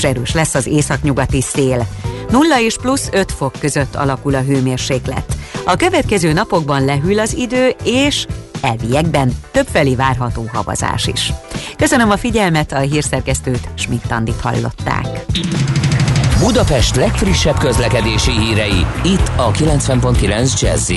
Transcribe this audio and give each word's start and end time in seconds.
és 0.00 0.06
erős 0.06 0.32
lesz 0.32 0.54
az 0.54 0.66
északnyugati 0.66 1.40
szél. 1.40 1.86
0 2.30 2.60
és 2.60 2.76
plusz 2.76 3.08
5 3.12 3.32
fok 3.32 3.52
között 3.58 3.94
alakul 3.94 4.34
a 4.34 4.40
hőmérséklet. 4.40 5.36
A 5.64 5.76
következő 5.76 6.32
napokban 6.32 6.84
lehűl 6.84 7.18
az 7.18 7.34
idő, 7.34 7.74
és 7.84 8.26
elviekben 8.60 9.32
többfelé 9.50 9.94
várható 9.94 10.48
havazás 10.52 11.06
is. 11.06 11.32
Köszönöm 11.76 12.10
a 12.10 12.16
figyelmet, 12.16 12.72
a 12.72 12.78
hírszerkesztőt 12.78 13.68
Schmidt-Tandit 13.74 14.40
hallották. 14.40 15.24
Budapest 16.38 16.96
legfrissebb 16.96 17.58
közlekedési 17.58 18.30
hírei, 18.30 18.86
itt 19.04 19.30
a 19.36 19.50
90.9 19.50 20.60
jazz 20.60 20.90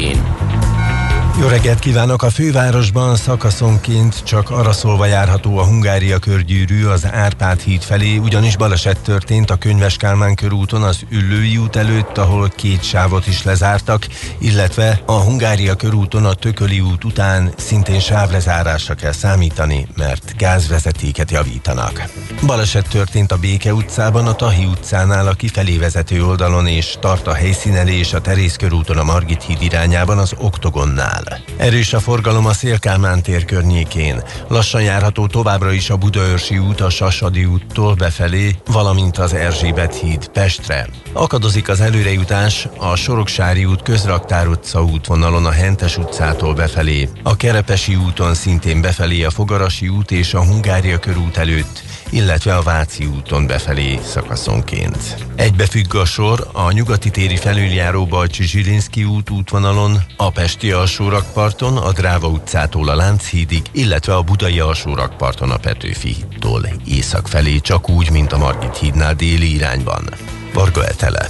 jó 1.39 1.47
reggelt 1.47 1.79
kívánok! 1.79 2.23
A 2.23 2.29
fővárosban 2.29 3.15
szakaszonként 3.15 4.23
csak 4.23 4.49
arra 4.49 4.71
szólva 4.71 5.05
járható 5.05 5.57
a 5.57 5.65
Hungária 5.65 6.19
körgyűrű 6.19 6.85
az 6.85 7.05
Árpád 7.11 7.59
híd 7.59 7.81
felé, 7.81 8.17
ugyanis 8.17 8.57
baleset 8.57 8.99
történt 8.99 9.49
a 9.49 9.55
Könyves 9.55 9.97
Kálmán 9.97 10.35
körúton 10.35 10.83
az 10.83 11.05
Üllői 11.09 11.57
út 11.57 11.75
előtt, 11.75 12.17
ahol 12.17 12.49
két 12.49 12.83
sávot 12.83 13.27
is 13.27 13.43
lezártak, 13.43 14.07
illetve 14.37 15.01
a 15.05 15.11
Hungária 15.11 15.75
körúton 15.75 16.25
a 16.25 16.33
Tököli 16.33 16.79
út 16.79 17.03
után 17.03 17.53
szintén 17.57 17.99
sávlezárásra 17.99 18.93
kell 18.93 19.11
számítani, 19.11 19.87
mert 19.97 20.33
gázvezetéket 20.37 21.31
javítanak. 21.31 22.09
Baleset 22.45 22.89
történt 22.89 23.31
a 23.31 23.37
Béke 23.37 23.73
utcában, 23.73 24.27
a 24.27 24.33
Tahi 24.33 24.65
utcánál 24.65 25.27
a 25.27 25.33
kifelé 25.33 25.77
vezető 25.77 26.25
oldalon 26.25 26.67
és 26.67 26.95
tart 26.99 27.27
a 27.27 27.33
helyszínelés 27.33 28.13
a 28.13 28.21
Terész 28.21 28.55
körúton 28.55 28.97
a 28.97 29.03
Margit 29.03 29.43
híd 29.43 29.61
irányában 29.61 30.17
az 30.17 30.33
Oktogonnál 30.37 31.22
áll. 31.31 31.39
Erős 31.57 31.93
a 31.93 31.99
forgalom 31.99 32.45
a 32.45 32.53
Szélkálmán 32.53 33.21
tér 33.21 33.45
környékén. 33.45 34.23
Lassan 34.47 34.81
járható 34.81 35.27
továbbra 35.27 35.71
is 35.71 35.89
a 35.89 35.97
Budaörsi 35.97 36.57
út 36.57 36.81
a 36.81 36.89
Sasadi 36.89 37.45
úttól 37.45 37.93
befelé, 37.93 38.55
valamint 38.65 39.17
az 39.17 39.33
Erzsébet 39.33 39.95
híd 39.95 40.27
Pestre. 40.27 40.87
Akadozik 41.13 41.69
az 41.69 41.81
előrejutás 41.81 42.67
a 42.77 42.95
Soroksári 42.95 43.65
út 43.65 43.81
közraktár 43.81 44.47
utca 44.47 44.83
útvonalon 44.83 45.45
a 45.45 45.51
Hentes 45.51 45.97
utcától 45.97 46.53
befelé, 46.53 47.09
a 47.23 47.35
Kerepesi 47.35 47.95
úton 47.95 48.33
szintén 48.33 48.81
befelé 48.81 49.23
a 49.23 49.29
Fogarasi 49.29 49.87
út 49.87 50.11
és 50.11 50.33
a 50.33 50.43
Hungária 50.45 50.99
körút 50.99 51.37
előtt, 51.37 51.83
illetve 52.13 52.55
a 52.55 52.61
Váci 52.61 53.05
úton 53.05 53.47
befelé 53.47 53.99
szakaszonként. 54.03 55.15
Egybefügg 55.35 55.95
a 55.95 56.05
sor 56.05 56.49
a 56.51 56.71
nyugati 56.71 57.09
téri 57.09 57.35
felüljáró 57.35 58.05
Bajcsi 58.05 58.43
Zsilinszki 58.43 59.03
út 59.03 59.29
útvonalon, 59.29 60.03
a 60.17 60.31
Pesti 60.31 60.71
alsórakparton, 60.71 61.77
a 61.77 61.91
Dráva 61.91 62.27
utcától 62.27 62.89
a 62.89 62.95
Lánchídig, 62.95 63.61
illetve 63.71 64.15
a 64.15 64.21
Budai 64.21 64.59
alsórakparton 64.59 65.51
a 65.51 65.57
Petőfi 65.57 66.13
hídtól 66.13 66.69
észak 66.85 67.27
felé, 67.27 67.59
csak 67.59 67.89
úgy, 67.89 68.11
mint 68.11 68.33
a 68.33 68.37
Margit 68.37 68.77
hídnál 68.77 69.13
déli 69.13 69.53
irányban. 69.53 70.09
Varga 70.53 70.85
Etele, 70.85 71.29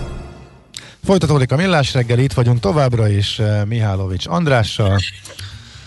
Folytatódik 1.11 1.51
a 1.51 1.55
millás 1.55 1.93
reggel, 1.93 2.19
itt 2.19 2.33
vagyunk 2.33 2.59
továbbra 2.59 3.07
is 3.07 3.39
eh, 3.39 3.65
Mihálovics 3.65 4.27
Andrással. 4.27 4.99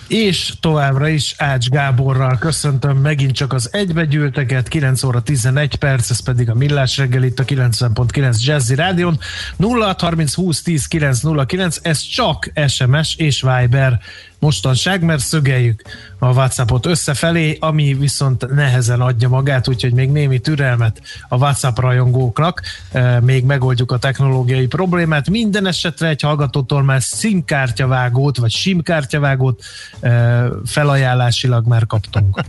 És 0.09 0.53
továbbra 0.61 1.09
is 1.09 1.35
Ács 1.39 1.69
Gáborral 1.69 2.39
köszöntöm 2.39 2.97
megint 2.97 3.33
csak 3.33 3.53
az 3.53 3.69
egybegyűlteket, 3.73 4.69
9 4.69 5.03
óra 5.03 5.23
11 5.23 5.75
perc, 5.75 6.11
ez 6.11 6.23
pedig 6.23 6.51
a 6.51 6.55
Millás 6.55 6.97
reggel 6.97 7.23
itt 7.23 7.39
a 7.39 7.45
90.9 7.45 8.45
Jazzy 8.45 8.75
Rádion. 8.75 9.19
0630 9.59 10.35
20 10.35 10.63
10 10.63 10.87
909, 10.87 11.79
ez 11.83 12.01
csak 12.01 12.51
SMS 12.67 13.15
és 13.17 13.43
Viber 13.43 14.01
mostanság, 14.45 15.03
mert 15.03 15.21
szögeljük 15.21 15.83
a 16.19 16.33
WhatsAppot 16.33 16.87
összefelé, 16.87 17.57
ami 17.61 17.95
viszont 17.95 18.55
nehezen 18.55 19.01
adja 19.01 19.29
magát, 19.29 19.69
úgyhogy 19.69 19.93
még 19.93 20.11
némi 20.11 20.39
türelmet 20.39 21.01
a 21.29 21.37
WhatsApp 21.37 21.79
rajongóknak, 21.79 22.63
e, 22.93 23.21
még 23.21 23.45
megoldjuk 23.45 23.93
a 23.93 23.99
technológiai 23.99 24.67
problémát. 24.67 25.31
Minden 25.31 25.67
esetre 25.67 26.09
egy 26.09 26.21
hallgatótól 26.21 26.83
már 26.83 27.01
SIM-kártyavágót, 27.01 28.37
vagy 28.37 28.51
SIM-kártyavágót 28.51 29.63
e, 30.01 30.45
felajánlásilag 30.65 31.67
már 31.67 31.87
kaptunk. 31.87 32.41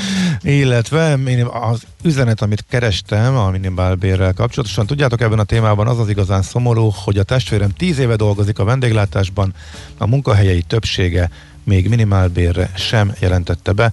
Illetve 0.42 1.18
az 1.70 1.82
üzenet, 2.02 2.42
amit 2.42 2.64
kerestem 2.68 3.36
a 3.36 3.50
minimálbérrel 3.50 4.32
kapcsolatosan, 4.32 4.86
tudjátok 4.86 5.20
ebben 5.20 5.38
a 5.38 5.44
témában 5.44 5.86
az 5.86 5.98
az 5.98 6.08
igazán 6.08 6.42
szomorú, 6.42 6.90
hogy 7.04 7.18
a 7.18 7.22
testvérem 7.22 7.70
tíz 7.70 7.98
éve 7.98 8.16
dolgozik 8.16 8.58
a 8.58 8.64
vendéglátásban, 8.64 9.54
a 9.98 10.06
munkahelyei 10.06 10.62
többsége 10.62 11.30
még 11.64 11.88
minimálbérre 11.88 12.70
sem 12.76 13.12
jelentette 13.18 13.72
be. 13.72 13.92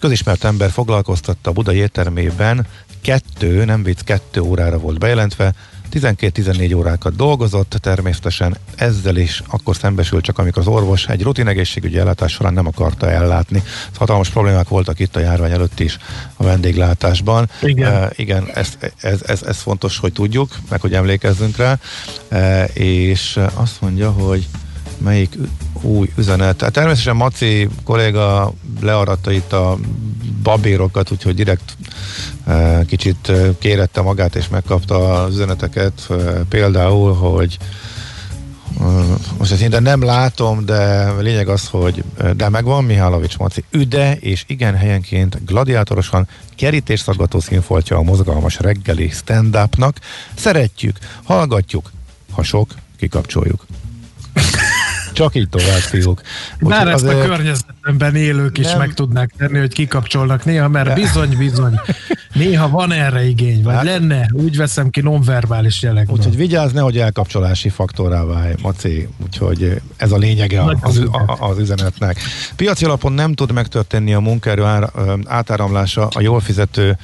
Közismert 0.00 0.44
ember 0.44 0.70
foglalkoztatta 0.70 1.50
a 1.50 1.52
Budai 1.52 1.76
éttermében, 1.76 2.66
kettő, 3.00 3.64
nem 3.64 3.82
vicc, 3.82 4.00
kettő 4.00 4.40
órára 4.40 4.78
volt 4.78 4.98
bejelentve, 4.98 5.54
12-14 5.94 6.76
órákat 6.76 7.16
dolgozott, 7.16 7.76
természetesen 7.80 8.56
ezzel 8.74 9.16
is 9.16 9.42
akkor 9.46 9.76
szembesül 9.76 10.20
csak, 10.20 10.38
amikor 10.38 10.62
az 10.62 10.68
orvos 10.68 11.06
egy 11.06 11.22
rutin 11.22 11.46
egészségügyi 11.46 11.98
ellátás 11.98 12.32
során 12.32 12.52
nem 12.52 12.66
akarta 12.66 13.10
ellátni. 13.10 13.62
Hatalmas 13.94 14.28
problémák 14.28 14.68
voltak 14.68 14.98
itt 14.98 15.16
a 15.16 15.20
járvány 15.20 15.50
előtt 15.50 15.80
is 15.80 15.98
a 16.36 16.42
vendéglátásban. 16.42 17.50
Igen, 17.62 18.02
uh, 18.02 18.10
igen 18.16 18.50
ez, 18.54 18.78
ez, 19.00 19.22
ez, 19.26 19.42
ez 19.42 19.58
fontos, 19.58 19.98
hogy 19.98 20.12
tudjuk, 20.12 20.56
meg 20.68 20.80
hogy 20.80 20.94
emlékezzünk 20.94 21.56
rá, 21.56 21.78
uh, 22.30 22.76
és 22.76 23.40
azt 23.54 23.80
mondja, 23.80 24.10
hogy 24.10 24.48
melyik 24.98 25.36
új 25.84 26.10
üzenet. 26.16 26.56
Tehát 26.56 26.74
természetesen 26.74 27.16
Maci 27.16 27.68
kolléga 27.84 28.52
learatta 28.80 29.30
itt 29.30 29.52
a 29.52 29.78
babérokat, 30.42 31.10
úgyhogy 31.10 31.34
direkt 31.34 31.76
e, 32.46 32.84
kicsit 32.86 33.28
e, 33.28 33.50
kérette 33.58 34.00
magát 34.00 34.34
és 34.36 34.48
megkapta 34.48 35.22
az 35.22 35.34
üzeneteket. 35.34 36.06
E, 36.10 36.14
például, 36.48 37.14
hogy 37.14 37.58
most 39.38 39.52
ezt 39.52 39.60
én 39.60 39.82
nem 39.82 40.02
látom, 40.02 40.64
de 40.64 41.12
lényeg 41.20 41.48
az, 41.48 41.68
hogy 41.68 42.04
de 42.36 42.48
megvan 42.48 42.84
Mihálovics 42.84 43.38
Maci 43.38 43.64
üde, 43.70 44.16
és 44.20 44.44
igen 44.46 44.74
helyenként 44.74 45.44
gladiátorosan 45.46 46.28
kerítésszaggató 46.56 47.40
színfoltja 47.40 47.96
a 47.96 48.02
mozgalmas 48.02 48.58
reggeli 48.58 49.08
stand-upnak. 49.08 49.98
Szeretjük, 50.34 50.98
hallgatjuk, 51.22 51.90
ha 52.32 52.42
sok, 52.42 52.74
kikapcsoljuk. 52.98 53.66
Csak 55.14 55.34
így 55.34 55.48
tovább, 55.48 55.78
fiúk. 55.78 56.20
Már 56.58 56.88
ezt 56.88 57.04
azért... 57.04 57.22
a 57.22 57.26
környezetemben 57.26 58.14
élők 58.14 58.58
is 58.58 58.66
nem. 58.66 58.78
meg 58.78 58.94
tudnák 58.94 59.32
tenni, 59.38 59.58
hogy 59.58 59.72
kikapcsolnak 59.72 60.44
néha, 60.44 60.68
mert 60.68 60.94
bizony, 60.94 61.36
bizony, 61.36 61.80
néha 62.32 62.68
van 62.68 62.92
erre 62.92 63.26
igény, 63.26 63.62
vagy 63.62 63.74
hát... 63.74 63.84
lenne, 63.84 64.28
úgy 64.32 64.56
veszem 64.56 64.90
ki 64.90 65.00
nonverbális 65.00 65.82
jelekben. 65.82 66.16
Úgyhogy 66.16 66.36
vigyázz, 66.36 66.72
nehogy 66.72 66.98
elkapcsolási 66.98 67.68
faktorrá 67.68 68.24
válj, 68.24 68.54
Maci, 68.62 69.08
úgyhogy 69.24 69.80
ez 69.96 70.12
a 70.12 70.16
lényege 70.16 70.62
az, 70.62 70.76
az, 70.80 71.02
az 71.38 71.58
üzenetnek. 71.58 72.20
Piaci 72.56 72.84
alapon 72.84 73.12
nem 73.12 73.34
tud 73.34 73.52
megtörténni 73.52 74.14
a 74.14 74.20
munkaerő 74.20 74.64
átáramlása 75.24 76.06
a 76.06 76.20
jól 76.20 76.40
fizető 76.40 76.96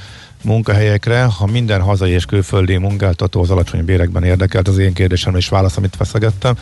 munkahelyekre, 0.42 1.22
ha 1.22 1.46
minden 1.46 1.80
hazai 1.80 2.10
és 2.10 2.24
külföldi 2.24 2.76
munkáltató 2.76 3.42
az 3.42 3.50
alacsony 3.50 3.84
bérekben 3.84 4.24
érdekelt, 4.24 4.68
az 4.68 4.78
én 4.78 4.92
kérdésem 4.92 5.36
is 5.36 5.48
válasz, 5.48 5.76
amit 5.76 5.96
feszegettem. 5.96 6.56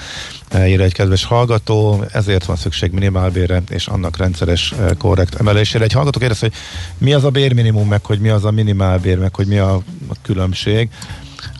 Ír 0.67 0.81
egy 0.81 0.93
kedves 0.93 1.25
hallgató, 1.25 2.05
ezért 2.13 2.45
van 2.45 2.57
szükség 2.57 2.93
minimálbérre 2.93 3.63
és 3.71 3.87
annak 3.87 4.17
rendszeres 4.17 4.73
eh, 4.73 4.89
korrekt 4.99 5.35
emelésére. 5.35 5.85
Egy 5.85 5.93
hallgató 5.93 6.19
kérdez, 6.19 6.39
hogy 6.39 6.53
mi 6.99 7.13
az 7.13 7.25
a 7.25 7.31
bérminimum, 7.31 7.89
meg 7.89 8.05
hogy 8.05 8.21
mi 8.21 8.29
az 8.29 8.45
a 8.45 8.51
minimálbér, 8.51 9.19
meg 9.19 9.35
hogy 9.35 9.47
mi 9.47 9.59
a, 9.59 9.83
különbség. 10.23 10.89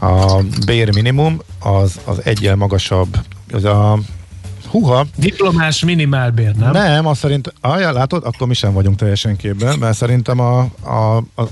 A 0.01 0.43
bérminimum 0.67 1.41
az, 1.59 2.01
az 2.05 2.21
egyel 2.25 2.57
magasabb, 2.57 3.17
az 3.53 3.65
a 3.65 3.99
Huha. 4.71 5.07
Diplomás 5.17 5.85
minimálbér, 5.85 6.55
nem? 6.55 6.71
Nem, 6.71 7.07
azt 7.07 7.21
szerint, 7.21 7.53
ah, 7.61 7.93
látod, 7.93 8.25
akkor 8.25 8.47
mi 8.47 8.55
sem 8.55 8.73
vagyunk 8.73 8.97
teljesen 8.97 9.37
képben, 9.37 9.79
mert 9.79 9.97
szerintem 9.97 10.41
a, 10.41 10.59
a, 10.83 11.17
a 11.17 11.49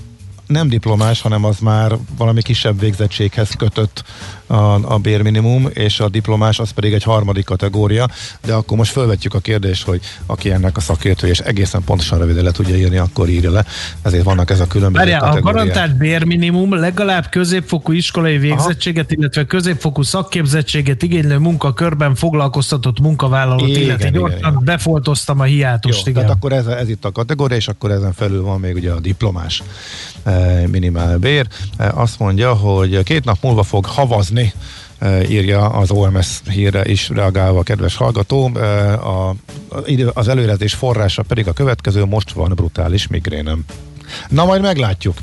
nem 0.47 0.69
diplomás, 0.69 1.21
hanem 1.21 1.45
az 1.45 1.59
már 1.59 1.93
valami 2.17 2.43
kisebb 2.43 2.81
végzettséghez 2.81 3.50
kötött 3.50 4.05
a, 4.47 4.95
a 4.95 4.99
bérminimum, 4.99 5.69
és 5.73 6.00
a 6.00 6.09
diplomás 6.09 6.59
az 6.59 6.71
pedig 6.71 6.93
egy 6.93 7.03
harmadik 7.03 7.45
kategória, 7.45 8.09
de 8.45 8.55
akkor 8.55 8.76
most 8.76 8.93
felvetjük 8.93 9.35
a 9.35 9.38
kérdést, 9.38 9.85
hogy 9.85 10.00
aki 10.26 10.50
ennek 10.50 10.76
a 10.76 10.81
szakértő, 10.81 11.26
és 11.26 11.38
egészen 11.38 11.83
pontosan 11.85 12.19
röviden 12.19 12.45
le 12.45 12.50
tudja 12.50 12.76
írni, 12.76 12.97
akkor 12.97 13.29
írja 13.29 13.50
le. 13.50 13.65
Ezért 14.03 14.25
vannak 14.25 14.50
ez 14.50 14.61
a 14.61 14.67
különböző 14.67 15.05
Várjál, 15.05 15.21
kategóriák. 15.21 15.55
A 15.55 15.59
garantált 15.59 15.97
bérminimum 15.97 16.75
legalább 16.75 17.29
középfokú 17.29 17.93
iskolai 17.93 18.38
végzettséget, 18.38 19.05
Aha. 19.05 19.15
illetve 19.19 19.45
középfokú 19.45 20.03
szakképzettséget 20.03 21.03
igénylő 21.03 21.38
munkakörben 21.38 22.15
foglalkoztatott 22.15 23.00
munkavállalót, 23.00 23.69
igen, 23.69 23.83
illetve 23.83 24.11
gyorsan 24.11 24.38
igen. 24.38 24.61
befoltoztam 24.65 25.41
a 25.41 25.45
hiátust. 25.45 26.07
Jó, 26.07 26.11
igen. 26.11 26.23
Tehát 26.23 26.37
akkor 26.37 26.53
ez, 26.53 26.67
ez 26.67 26.88
itt 26.88 27.05
a 27.05 27.12
kategória, 27.12 27.57
és 27.57 27.69
akkor 27.69 27.91
ezen 27.91 28.12
felül 28.12 28.43
van 28.43 28.61
még 28.61 28.75
ugye 28.75 28.91
a 28.91 29.00
diplomás 29.00 29.62
minimálbér. 30.66 31.47
Azt 31.78 32.19
mondja, 32.19 32.55
hogy 32.55 33.02
két 33.02 33.25
nap 33.25 33.38
múlva 33.43 33.62
fog 33.62 33.85
havazni 33.85 34.52
írja 35.28 35.69
az 35.69 35.90
OMS 35.90 36.40
hírre 36.50 36.85
is 36.85 37.09
reagálva 37.09 37.62
kedves 37.62 37.97
hallgató. 37.97 38.45
A, 38.55 39.35
az 40.12 40.28
előrezetés 40.28 40.75
forrása 40.75 41.23
pedig 41.23 41.49
a 41.49 41.52
következő, 41.52 42.05
most 42.05 42.33
van 42.33 42.52
brutális 42.55 43.07
migrénem. 43.07 43.64
Na 44.28 44.45
majd 44.45 44.61
meglátjuk, 44.61 45.16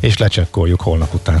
és 0.00 0.18
lecsekkoljuk 0.18 0.80
holnap 0.80 1.14
után. 1.14 1.40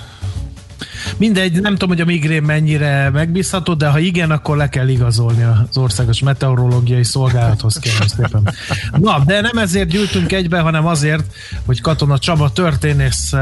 Mindegy, 1.21 1.61
nem 1.61 1.71
tudom, 1.71 1.89
hogy 1.89 2.01
a 2.01 2.05
migrén 2.05 2.43
mennyire 2.43 3.09
megbízható, 3.09 3.73
de 3.73 3.87
ha 3.87 3.99
igen, 3.99 4.31
akkor 4.31 4.57
le 4.57 4.69
kell 4.69 4.87
igazolni 4.87 5.43
az 5.43 5.77
Országos 5.77 6.19
Meteorológiai 6.19 7.03
Szolgálathoz, 7.03 7.79
kérem 7.79 8.07
szépen. 8.07 8.53
Na, 8.91 9.23
de 9.25 9.41
nem 9.41 9.57
ezért 9.57 9.89
gyűltünk 9.89 10.31
egybe, 10.31 10.59
hanem 10.59 10.87
azért, 10.87 11.23
hogy 11.65 11.81
Katona 11.81 12.19
Csaba 12.19 12.51
történész 12.51 13.33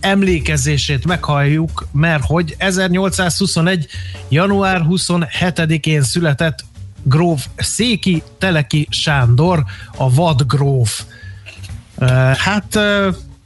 emlékezését 0.00 1.06
meghalljuk, 1.06 1.86
mert 1.92 2.24
hogy 2.24 2.54
1821. 2.58 3.86
január 4.28 4.82
27-én 4.88 6.02
született 6.02 6.64
gróf 7.02 7.46
Széki 7.56 8.22
Teleki 8.38 8.86
Sándor, 8.90 9.64
a 9.96 10.14
vadgróf. 10.14 11.02
Hát 12.36 12.78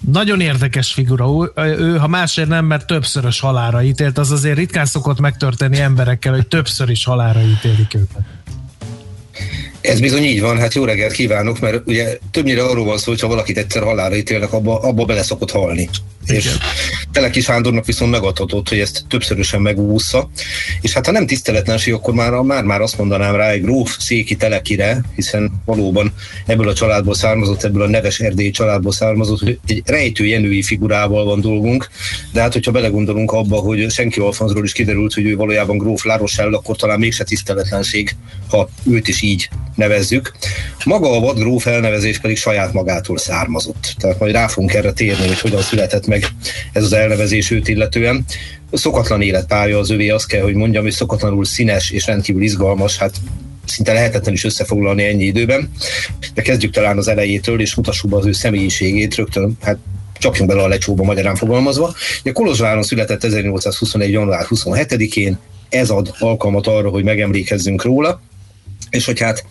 nagyon 0.07 0.40
érdekes 0.40 0.93
figura. 0.93 1.52
Ő, 1.57 1.97
ha 1.97 2.07
másért 2.07 2.49
nem, 2.49 2.64
mert 2.64 2.87
többszörös 2.87 3.40
halára 3.40 3.83
ítélt, 3.83 4.19
az 4.19 4.31
azért 4.31 4.57
ritkán 4.57 4.87
szokott 4.87 5.21
megtörténni 5.21 5.81
emberekkel, 5.81 6.33
hogy 6.33 6.47
többször 6.47 6.90
is 6.90 7.05
halára 7.05 7.40
ítélik 7.40 7.95
őket. 7.95 8.23
Ez 9.81 10.00
bizony 10.00 10.23
így 10.23 10.40
van, 10.40 10.59
hát 10.59 10.75
jó 10.75 10.85
reggelt 10.85 11.12
kívánok, 11.12 11.61
mert 11.61 11.87
ugye 11.87 12.19
többnyire 12.31 12.62
arról 12.62 12.85
van 12.85 12.99
szó, 12.99 13.11
hogy 13.11 13.21
ha 13.21 13.28
valakit 13.28 13.59
egyszer 13.59 13.83
halára 13.83 14.17
ítélnek, 14.17 14.52
abba, 14.52 14.81
abba 14.81 15.05
bele 15.05 15.23
szokott 15.23 15.50
halni. 15.50 15.88
Igen. 16.28 16.40
És 16.40 16.56
Teleki 17.12 17.40
Sándornak 17.40 17.87
viszont 17.87 18.11
megadhatott, 18.11 18.68
hogy 18.68 18.78
ezt 18.78 19.04
többszörösen 19.08 19.61
megúszza. 19.61 20.30
És 20.80 20.92
hát 20.92 21.06
ha 21.06 21.12
nem 21.12 21.26
tiszteletlenség, 21.26 21.92
akkor 21.92 22.14
már, 22.14 22.30
már, 22.30 22.64
már 22.64 22.80
azt 22.80 22.99
mondanám 22.99 23.35
rá 23.35 23.50
egy 23.50 23.62
gróf 23.62 23.97
széki 23.99 24.37
telekire, 24.37 25.04
hiszen 25.14 25.52
valóban 25.64 26.12
ebből 26.47 26.68
a 26.68 26.75
családból 26.75 27.14
származott, 27.14 27.64
ebből 27.64 27.82
a 27.82 27.88
neves 27.88 28.20
erdélyi 28.20 28.50
családból 28.50 28.92
származott, 28.92 29.38
hogy 29.38 29.58
egy 29.66 29.82
rejtő 29.87 30.26
jenői 30.26 30.62
figurával 30.62 31.25
van 31.25 31.40
dolgunk, 31.40 31.88
de 32.32 32.40
hát 32.40 32.52
hogyha 32.52 32.70
belegondolunk 32.70 33.32
abba, 33.32 33.56
hogy 33.56 33.90
senki 33.90 34.20
Alfonzról 34.20 34.64
is 34.64 34.73
kiderült, 34.73 35.14
hogy 35.14 35.25
ő 35.25 35.37
valójában 35.37 35.78
gróf 35.78 36.04
Lárosell, 36.04 36.54
akkor 36.54 36.76
talán 36.76 36.99
mégse 36.99 37.25
tiszteletlenség, 37.25 38.16
ha 38.49 38.68
őt 38.90 39.08
is 39.08 39.23
így 39.23 39.49
nevezzük. 39.75 40.32
Maga 40.85 41.16
a 41.16 41.20
vadgróf 41.20 41.66
elnevezés 41.66 42.18
pedig 42.18 42.37
saját 42.37 42.73
magától 42.73 43.18
származott. 43.18 43.94
Tehát 43.99 44.18
majd 44.18 44.32
rá 44.32 44.47
fogunk 44.47 44.75
erre 44.75 44.92
térni, 44.92 45.26
hogy 45.26 45.40
hogyan 45.40 45.62
született 45.62 46.06
meg 46.06 46.17
ez 46.72 46.82
az 46.82 46.92
elnevezés 46.92 47.50
őt 47.50 47.68
illetően. 47.68 48.25
Szokatlan 48.72 49.22
életpálya 49.22 49.78
az 49.78 49.90
övé, 49.90 50.08
azt 50.08 50.26
kell, 50.26 50.42
hogy 50.42 50.54
mondjam, 50.54 50.82
hogy 50.82 50.92
szokatlanul 50.92 51.44
színes 51.44 51.90
és 51.90 52.06
rendkívül 52.06 52.42
izgalmas, 52.42 52.96
hát 52.96 53.14
szinte 53.64 53.92
lehetetlen 53.92 54.34
is 54.34 54.44
összefoglalni 54.44 55.04
ennyi 55.04 55.25
időben. 55.25 55.70
De 56.34 56.42
kezdjük 56.42 56.72
talán 56.72 56.98
az 56.98 57.08
elejétől, 57.08 57.60
és 57.60 57.75
mutassuk 57.75 58.10
be 58.10 58.16
az 58.16 58.26
ő 58.26 58.32
személyiségét 58.32 59.14
rögtön, 59.14 59.56
hát 59.60 59.78
csapjunk 60.18 60.50
bele 60.50 60.62
a 60.62 60.68
lecsóba 60.68 61.04
magyarán 61.04 61.37
fogalmazva. 61.37 61.94
Ugye 62.20 62.32
Kolozsváron 62.32 62.82
született 62.82 63.25
1821. 63.25 64.10
január 64.10 64.46
27-én, 64.48 65.38
ez 65.68 65.90
ad 65.90 66.14
alkalmat 66.18 66.66
arra, 66.66 66.88
hogy 66.88 67.04
megemlékezzünk 67.04 67.82
róla. 67.82 68.20
És 68.90 69.04
hogy 69.04 69.21
hát 69.21 69.45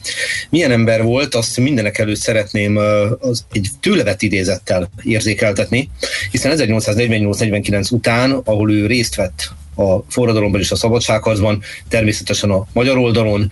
milyen 0.50 0.72
ember 0.72 1.03
volt, 1.03 1.36
azt 1.36 1.58
mindenek 1.58 1.98
előtt 1.98 2.20
szeretném 2.20 2.77
az 3.20 3.46
egy 3.51 3.70
tőlevet 3.79 4.22
idézettel 4.22 4.89
érzékeltetni, 5.03 5.89
hiszen 6.32 6.58
1848-49 6.58 7.91
után, 7.91 8.32
ahol 8.32 8.72
ő 8.72 8.86
részt 8.86 9.15
vett 9.15 9.51
a 9.75 10.00
forradalomban 10.10 10.62
és 10.62 10.72
a 10.72 10.75
szabadságharcban, 10.75 11.62
természetesen 11.88 12.50
a 12.50 12.67
magyar 12.74 12.98
oldalon, 12.98 13.51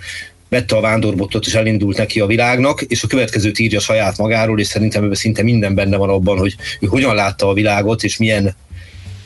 vette 0.50 0.76
a 0.76 0.82
vándorbotot 0.82 1.46
és 1.46 1.54
elindult 1.54 1.98
neki 1.98 2.20
a 2.20 2.26
világnak, 2.26 2.82
és 2.82 3.04
a 3.04 3.08
következőt 3.08 3.60
írja 3.60 3.80
saját 3.80 4.18
magáról, 4.18 4.60
és 4.60 4.68
szerintem 4.68 5.04
ebben 5.04 5.16
szinte 5.16 5.44
minden 5.44 5.76
benne 5.76 5.98
van 5.98 6.10
abban, 6.10 6.38
hogy 6.38 6.56
ő 6.80 6.88
hogyan 6.88 7.16
látta 7.16 7.48
a 7.48 7.54
világot, 7.54 8.04
és 8.04 8.18
milyen 8.18 8.56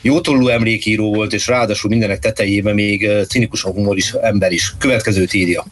jótollú 0.02 0.48
emlékíró 0.48 1.14
volt, 1.14 1.32
és 1.32 1.46
ráadásul 1.46 1.90
mindenek 1.90 2.18
tetejében 2.18 2.74
még 2.74 3.10
cinikusan 3.28 3.72
humoris 3.72 4.12
ember 4.12 4.52
is. 4.52 4.74
Következőt 4.78 5.34
írja. 5.34 5.66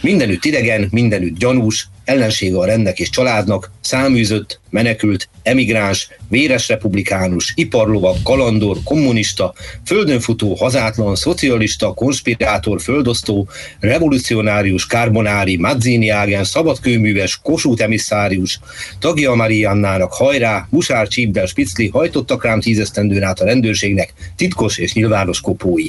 Mindenütt 0.00 0.44
idegen, 0.44 0.88
mindenütt 0.90 1.38
gyanús, 1.38 1.88
ellensége 2.10 2.58
a 2.58 2.64
rendnek 2.64 2.98
és 2.98 3.10
családnak, 3.10 3.70
száműzött, 3.80 4.60
menekült, 4.70 5.28
emigráns, 5.42 6.08
véres 6.28 6.68
republikánus, 6.68 7.52
iparlovak, 7.56 8.22
kalandor, 8.22 8.76
kommunista, 8.84 9.54
földönfutó, 9.86 10.54
hazátlan, 10.54 11.14
szocialista, 11.14 11.92
konspirátor, 11.92 12.80
földosztó, 12.80 13.48
revolucionárius, 13.80 14.86
karbonári, 14.86 15.56
Mazzini 15.56 16.08
ágen, 16.08 16.44
szabadkőműves, 16.44 17.40
kosút 17.42 17.80
emisszárius, 17.80 18.60
tagja 18.98 19.34
Mariannának, 19.34 20.12
hajrá, 20.12 20.66
Musár 20.70 21.08
Csípbel, 21.08 21.46
Spicli 21.46 21.88
hajtottak 21.88 22.44
rám 22.44 22.60
tízesztendőn 22.60 23.22
át 23.22 23.40
a 23.40 23.44
rendőrségnek, 23.44 24.12
titkos 24.36 24.78
és 24.78 24.92
nyilvános 24.92 25.40
kopói. 25.40 25.86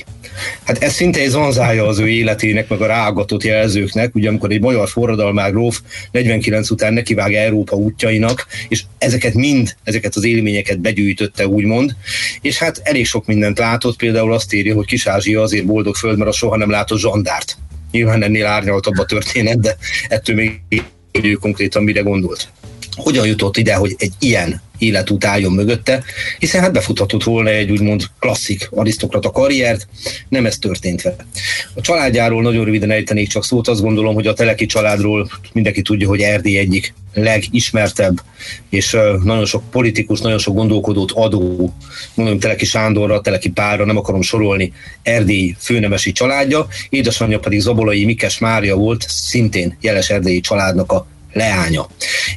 Hát 0.64 0.84
ez 0.84 0.94
szinte 0.94 1.20
egy 1.20 1.30
zanzája 1.30 1.88
az 1.88 2.00
ő 2.00 2.08
életének, 2.08 2.68
meg 2.68 2.82
a 2.82 2.86
rágatott 2.86 3.44
jelzőknek, 3.44 4.16
ugye 4.16 4.30
amikor 4.30 4.52
egy 4.52 4.62
magyar 4.62 4.90
forradalmár 4.90 5.52
gróf 5.52 5.80
49 6.12 6.70
után 6.70 6.94
nekivág 6.94 7.34
Európa 7.34 7.76
útjainak, 7.76 8.48
és 8.68 8.84
ezeket 8.98 9.34
mind, 9.34 9.76
ezeket 9.84 10.16
az 10.16 10.24
élményeket 10.24 10.80
begyűjtötte, 10.80 11.48
úgymond, 11.48 11.96
és 12.42 12.58
hát 12.58 12.82
elég 12.84 13.06
sok 13.06 13.26
mindent 13.26 13.58
látott, 13.58 13.96
például 13.96 14.34
azt 14.34 14.54
írja, 14.54 14.76
hogy 14.76 14.86
Kis-Ázsia 14.86 15.42
azért 15.42 15.66
boldog 15.66 15.96
föld, 15.96 16.18
mert 16.18 16.30
a 16.30 16.34
soha 16.34 16.58
nem 16.58 16.70
látott 16.70 17.00
zsandárt. 17.00 17.58
Nyilván 17.92 18.24
ennél 18.24 18.46
árnyaltabb 18.46 18.98
a 18.98 19.06
történet, 19.06 19.60
de 19.60 19.78
ettől 20.08 20.36
még 20.36 20.62
ő 21.22 21.34
konkrétan 21.34 21.84
mire 21.84 22.02
gondolt. 22.02 22.50
Hogyan 22.96 23.28
jutott 23.28 23.58
ide, 23.58 23.74
hogy 23.74 23.96
egy 23.98 24.14
ilyen 24.20 24.62
életút 24.82 25.26
álljon 25.26 25.52
mögötte, 25.52 26.04
hiszen 26.40 26.62
hát 26.62 26.72
befuthatott 26.72 27.24
volna 27.24 27.50
egy 27.50 27.72
úgymond 27.72 28.04
klasszik 28.20 28.70
arisztokrata 28.72 29.32
karriert, 29.32 29.88
nem 30.30 30.46
ez 30.46 30.58
történt 30.58 31.02
vele. 31.02 31.26
A 31.76 31.82
családjáról 31.82 32.42
nagyon 32.42 32.66
röviden 32.66 32.92
ejtenék 32.92 33.28
csak 33.28 33.46
szót, 33.46 33.68
azt 33.68 33.82
gondolom, 33.82 34.14
hogy 34.14 34.28
a 34.28 34.34
Teleki 34.34 34.66
családról 34.66 35.30
mindenki 35.54 35.82
tudja, 35.82 36.08
hogy 36.08 36.22
Erdély 36.22 36.58
egyik 36.58 36.94
legismertebb, 37.14 38.22
és 38.70 38.92
nagyon 39.24 39.46
sok 39.46 39.64
politikus, 39.72 40.20
nagyon 40.20 40.40
sok 40.40 40.56
gondolkodót 40.56 41.12
adó, 41.12 41.74
mondom 42.14 42.40
Teleki 42.40 42.66
Sándorra, 42.66 43.22
Teleki 43.22 43.50
Párra, 43.50 43.86
nem 43.86 43.98
akarom 43.98 44.22
sorolni, 44.22 44.74
Erdély 45.04 45.56
főnemesi 45.60 46.12
családja, 46.12 46.68
édesanyja 46.90 47.40
pedig 47.40 47.60
Zabolai 47.60 48.06
Mikes 48.06 48.40
Mária 48.40 48.76
volt, 48.76 49.06
szintén 49.08 49.78
jeles 49.82 50.10
erdélyi 50.10 50.40
családnak 50.40 50.92
a 50.92 51.08
leánya. 51.34 51.88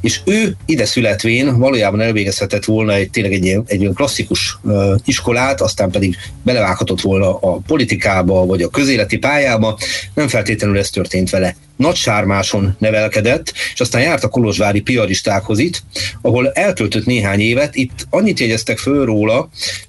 És 0.00 0.20
ő 0.24 0.56
ide 0.66 0.84
születvén 0.84 1.58
valójában 1.58 2.00
elvégezhetett 2.00 2.64
volna 2.64 2.92
egy 2.92 3.10
tényleg 3.10 3.32
egy 3.32 3.60
egy 3.66 3.90
klasszikus 3.94 4.58
iskolát, 5.04 5.60
aztán 5.60 5.90
pedig 5.90 6.16
belevághatott 6.42 7.00
volna 7.00 7.38
a 7.38 7.60
politikába, 7.66 8.46
vagy 8.46 8.62
a 8.62 8.68
közéleti 8.68 9.18
pályába. 9.18 9.78
Nem 10.14 10.28
feltétlenül 10.28 10.78
ez 10.78 10.90
történt 10.90 11.30
vele. 11.30 11.56
Nagy 11.76 11.96
sármáson 11.96 12.76
nevelkedett, 12.78 13.52
és 13.74 13.80
aztán 13.80 14.02
járt 14.02 14.24
a 14.24 14.28
kolozsvári 14.28 14.80
piaristákhoz 14.80 15.58
itt, 15.58 15.82
ahol 16.22 16.52
eltöltött 16.52 17.06
néhány 17.06 17.40
évet. 17.40 17.74
Itt 17.74 18.06
annyit 18.10 18.40
jegyeztek 18.40 18.78
föl 18.78 19.04
róla, 19.04 19.48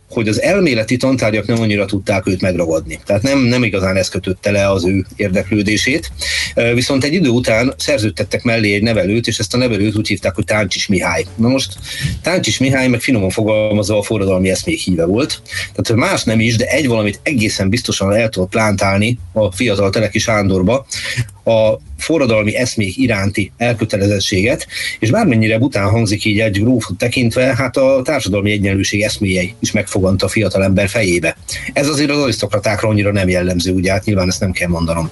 hogy 0.10 0.27
az 0.27 0.42
elméleti 0.42 0.98
tantárgyak 0.98 1.46
nem 1.46 1.62
annyira 1.62 1.86
tudták 1.86 2.27
őt 2.27 2.42
megragadni. 2.42 3.00
Tehát 3.06 3.22
nem, 3.22 3.39
nem 3.39 3.63
igazán 3.63 3.96
ez 3.96 4.10
kötötte 4.10 4.51
le 4.51 4.70
az 4.70 4.86
ő 4.86 5.06
érdeklődését. 5.15 6.12
Viszont 6.74 7.04
egy 7.04 7.13
idő 7.13 7.30
után 7.30 7.74
szerződtettek 7.77 8.44
mellé 8.44 8.74
egy 8.74 8.82
nevelőt, 8.82 9.27
és 9.27 9.39
ezt 9.39 9.54
a 9.54 9.58
nevelőt 9.58 9.96
úgy 9.96 10.08
hívták, 10.08 10.36
hogy 10.36 10.46
Táncsis 10.46 10.88
Mihály. 10.88 11.25
Na 11.36 11.48
most 11.48 11.74
Táncsis 12.22 12.58
Mihály 12.58 12.88
meg 12.88 13.01
finoman 13.01 13.30
fogalmazva 13.30 13.98
a 13.98 14.04
forradalmi 14.04 14.50
eszmék 14.50 14.80
híve 14.80 15.06
volt. 15.06 15.42
Tehát 15.75 16.01
más 16.01 16.24
nem 16.24 16.39
is, 16.39 16.56
de 16.56 16.65
egy 16.65 16.88
valamit 16.88 17.20
egészen 17.24 17.70
biztosan 17.70 18.13
el 18.13 18.30
tudott 18.30 18.50
plántálni 18.50 19.20
a 19.34 19.51
fiatal 19.51 19.89
Teleki 19.89 20.20
Sándorba, 20.20 20.86
a 21.45 21.79
forradalmi 21.97 22.55
eszmék 22.55 22.97
iránti 22.97 23.51
elkötelezettséget, 23.57 24.67
és 24.99 25.09
bármennyire 25.09 25.57
bután 25.57 25.89
hangzik 25.89 26.25
így 26.25 26.39
egy 26.39 26.61
grófot 26.61 26.97
tekintve, 26.97 27.55
hát 27.55 27.77
a 27.77 28.01
társadalmi 28.03 28.51
egyenlőség 28.51 29.01
eszméjei 29.01 29.55
is 29.59 29.71
megfogant 29.71 30.23
a 30.23 30.27
fiatal 30.27 30.63
ember 30.63 30.89
fejébe. 30.89 31.37
Ez 31.73 31.87
azért 31.87 32.09
az 32.09 32.17
arisztokratákra 32.17 32.89
annyira 32.89 33.11
nem 33.11 33.29
jellemző, 33.29 33.73
ugye 33.73 33.91
hát 33.91 34.05
nyilván 34.05 34.27
ezt 34.27 34.39
nem 34.39 34.51
kell 34.51 34.67
mondanom. 34.67 35.09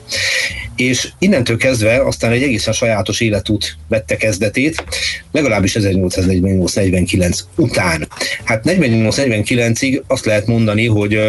És 0.75 1.09
innentől 1.19 1.57
kezdve 1.57 2.05
aztán 2.05 2.31
egy 2.31 2.43
egészen 2.43 2.73
sajátos 2.73 3.19
életút 3.19 3.77
vette 3.87 4.15
kezdetét, 4.17 4.83
legalábbis 5.31 5.75
1848-49 5.79 7.39
után. 7.55 8.07
Hát 8.43 8.63
48-49-ig 8.65 10.01
azt 10.07 10.25
lehet 10.25 10.47
mondani, 10.47 10.87
hogy 10.87 11.19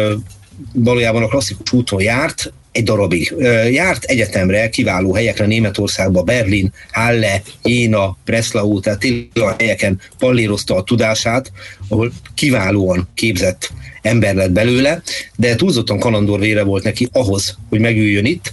valójában 0.73 1.23
a 1.23 1.27
klasszikus 1.27 1.71
úton 1.71 2.01
járt, 2.01 2.53
egy 2.75 2.83
darabig. 2.83 3.33
Járt 3.71 4.03
egyetemre, 4.03 4.69
kiváló 4.69 5.13
helyekre 5.13 5.45
Németországba, 5.45 6.23
Berlin, 6.23 6.73
Halle, 6.91 7.41
Jéna, 7.63 8.17
Breslau, 8.25 8.79
tehát 8.79 9.03
olyan 9.35 9.55
helyeken 9.57 10.01
pallérozta 10.19 10.75
a 10.75 10.83
tudását, 10.83 11.51
ahol 11.87 12.11
kiválóan 12.33 13.07
képzett 13.13 13.71
ember 14.01 14.35
lett 14.35 14.51
belőle, 14.51 15.01
de 15.35 15.55
túlzottan 15.55 15.99
kalandor 15.99 16.39
vére 16.39 16.63
volt 16.63 16.83
neki 16.83 17.07
ahhoz, 17.11 17.57
hogy 17.69 17.79
megüljön 17.79 18.25
itt. 18.25 18.51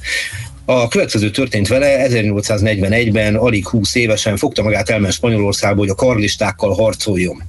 A 0.64 0.88
következő 0.88 1.30
történt 1.30 1.68
vele, 1.68 2.06
1841-ben, 2.08 3.34
alig 3.34 3.66
20 3.66 3.94
évesen 3.94 4.36
fogta 4.36 4.62
magát 4.62 4.90
elment 4.90 5.12
Spanyolországba, 5.12 5.80
hogy 5.80 5.88
a 5.88 5.94
karlistákkal 5.94 6.74
harcoljon 6.74 7.42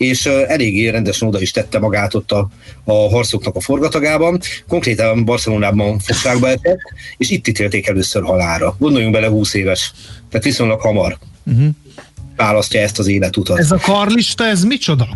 és 0.00 0.26
eléggé 0.26 0.88
rendesen 0.88 1.28
oda 1.28 1.40
is 1.40 1.50
tette 1.50 1.78
magát 1.78 2.14
ott 2.14 2.32
a, 2.32 2.48
a 2.84 2.92
harcoknak 2.92 3.56
a 3.56 3.60
forgatagában. 3.60 4.40
Konkrétan 4.68 5.24
Barcelonában 5.24 5.98
fogságba 5.98 6.48
esett, 6.48 6.78
és 7.16 7.30
itt 7.30 7.48
ítélték 7.48 7.86
először 7.86 8.22
halára. 8.22 8.76
Gondoljunk 8.78 9.14
bele 9.14 9.28
20 9.28 9.54
éves, 9.54 9.92
tehát 10.28 10.44
viszonylag 10.44 10.80
hamar 10.80 11.18
uh-huh. 11.46 11.68
választja 12.36 12.80
ezt 12.80 12.98
az 12.98 13.06
életutat. 13.06 13.58
Ez 13.58 13.70
a 13.70 13.76
karlista, 13.76 14.44
ez 14.44 14.64
micsoda? 14.64 15.08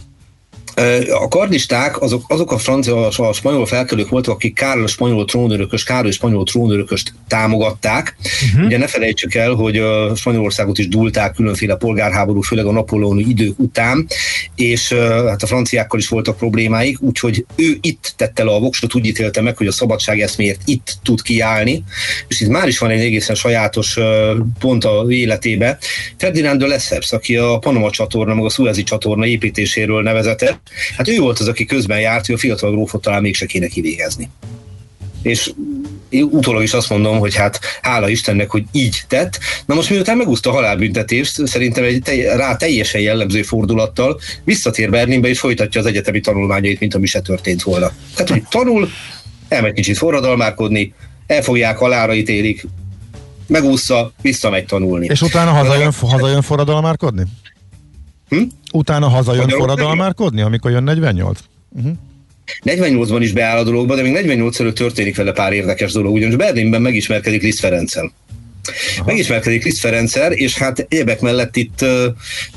A 1.21 1.29
kardisták 1.29 2.01
azok, 2.01 2.25
azok 2.29 2.53
a 2.53 2.59
francia, 2.59 3.07
a 3.07 3.33
spanyol 3.33 3.67
felkelők 3.67 4.09
voltak, 4.09 4.35
akik 4.35 4.55
Károly 4.55 4.87
spanyol 4.87 5.25
trónörökös, 5.25 5.85
Károly 5.85 6.11
spanyol 6.11 6.45
trónörököst 6.45 7.15
támogatták. 7.29 8.17
Uh-huh. 8.47 8.67
Ugye 8.67 8.79
ne 8.79 8.87
felejtsük 8.87 9.35
el, 9.35 9.53
hogy 9.53 9.79
a 9.79 10.15
Spanyolországot 10.15 10.79
is 10.79 10.89
dulták 10.89 11.35
különféle 11.35 11.75
polgárháború, 11.75 12.41
főleg 12.41 12.67
a 12.67 12.73
napolóni 12.73 13.25
idők 13.29 13.59
után, 13.59 14.07
és 14.55 14.93
hát 15.27 15.43
a 15.43 15.47
franciákkal 15.47 15.99
is 15.99 16.09
voltak 16.09 16.37
problémáik, 16.37 17.03
úgyhogy 17.03 17.45
ő 17.57 17.77
itt 17.81 18.13
tette 18.17 18.45
le 18.45 18.51
a 18.51 18.59
voksot, 18.59 18.95
úgy 18.95 19.07
ítélte 19.07 19.41
meg, 19.41 19.57
hogy 19.57 19.67
a 19.67 19.73
szabadság 19.73 20.21
eszméért 20.21 20.61
itt 20.65 20.93
tud 21.03 21.23
kiállni, 21.23 21.85
és 22.29 22.41
itt 22.41 22.49
már 22.49 22.69
is 22.69 22.79
van 22.79 22.91
egy 22.91 23.01
egészen 23.01 23.37
sajátos 23.37 23.99
pont 24.59 24.85
a 24.85 25.05
életébe. 25.09 25.79
Ferdinand 26.17 26.61
de 26.61 26.67
Lesseps, 26.67 27.13
aki 27.13 27.37
a 27.37 27.59
Panama 27.59 27.91
csatorna, 27.91 28.35
meg 28.35 28.45
a 28.45 28.51
Suezi 28.51 28.83
csatorna 28.83 29.27
építéséről 29.27 30.03
nevezett, 30.03 30.63
Hát 30.97 31.09
ő 31.09 31.19
volt 31.19 31.39
az, 31.39 31.49
aki 31.49 31.65
közben 31.65 32.01
járt, 32.01 32.27
hogy 32.27 32.35
a 32.35 32.39
fiatal 32.39 32.71
grófot 32.71 33.03
talán 33.03 33.23
mégse 33.23 33.47
kéne 33.47 33.67
kivégezni. 33.67 34.31
És 35.23 35.53
utólag 36.11 36.63
is 36.63 36.73
azt 36.73 36.91
mondom, 36.91 37.19
hogy 37.19 37.35
hát 37.35 37.61
hála 37.83 38.09
Istennek, 38.09 38.51
hogy 38.51 38.65
így 38.73 39.03
tett. 39.09 39.39
Na 39.67 39.75
most 39.75 39.91
miután 39.91 40.17
megúszta 40.17 40.51
a 40.51 40.53
halálbüntetést, 40.53 41.47
szerintem 41.47 41.85
egy 41.85 42.03
te, 42.03 42.37
rá 42.37 42.57
teljesen 42.57 43.01
jellemző 43.01 43.43
fordulattal 43.43 44.21
visszatér 44.45 44.91
Berlinbe 44.91 45.29
és 45.29 45.39
folytatja 45.39 45.81
az 45.81 45.87
egyetemi 45.87 46.21
tanulmányait, 46.21 46.81
mint 46.81 46.95
ami 46.95 47.07
se 47.07 47.21
történt 47.21 47.63
volna. 47.63 47.93
Tehát, 48.15 48.31
hogy 48.31 48.43
tanul, 48.49 48.91
elmegy 49.49 49.73
kicsit 49.73 49.97
forradalmárkodni, 49.97 50.95
elfogják, 51.27 51.77
halára 51.77 52.15
ítélik, 52.15 52.67
megúszza, 53.47 54.13
visszamegy 54.23 54.67
tanulni. 54.67 55.07
És 55.11 55.23
utána 55.23 55.51
hazajön, 55.51 55.93
hazajön 56.01 56.43
forradalmárkodni? 56.43 57.23
Hm? 58.39 58.43
Utána 58.73 59.09
hazajön 59.09 59.49
forradalmárkodni, 59.49 60.41
amikor 60.41 60.71
jön 60.71 60.83
48? 60.83 61.41
Uh-huh. 61.69 61.93
48-ban 62.65 63.19
is 63.21 63.33
beáll 63.33 63.59
a 63.59 63.65
dologba, 63.65 63.95
de 63.95 64.03
még 64.03 64.13
48 64.13 64.61
előtt 64.61 64.75
történik 64.75 65.17
vele 65.17 65.33
pár 65.33 65.53
érdekes 65.53 65.93
dolog, 65.93 66.15
ugyanis 66.15 66.37
Berlinben 66.37 66.83
megismerkedik 66.83 67.43
Liszt 67.43 67.59
Ferenccel. 67.59 68.13
Aha. 68.97 69.05
Megismerkedik 69.07 69.65
Liszt 69.65 69.79
Ferencer, 69.79 70.33
és 70.33 70.59
hát 70.59 70.87
évek 70.89 71.21
mellett 71.21 71.57
itt 71.57 71.83
uh, 71.83 72.05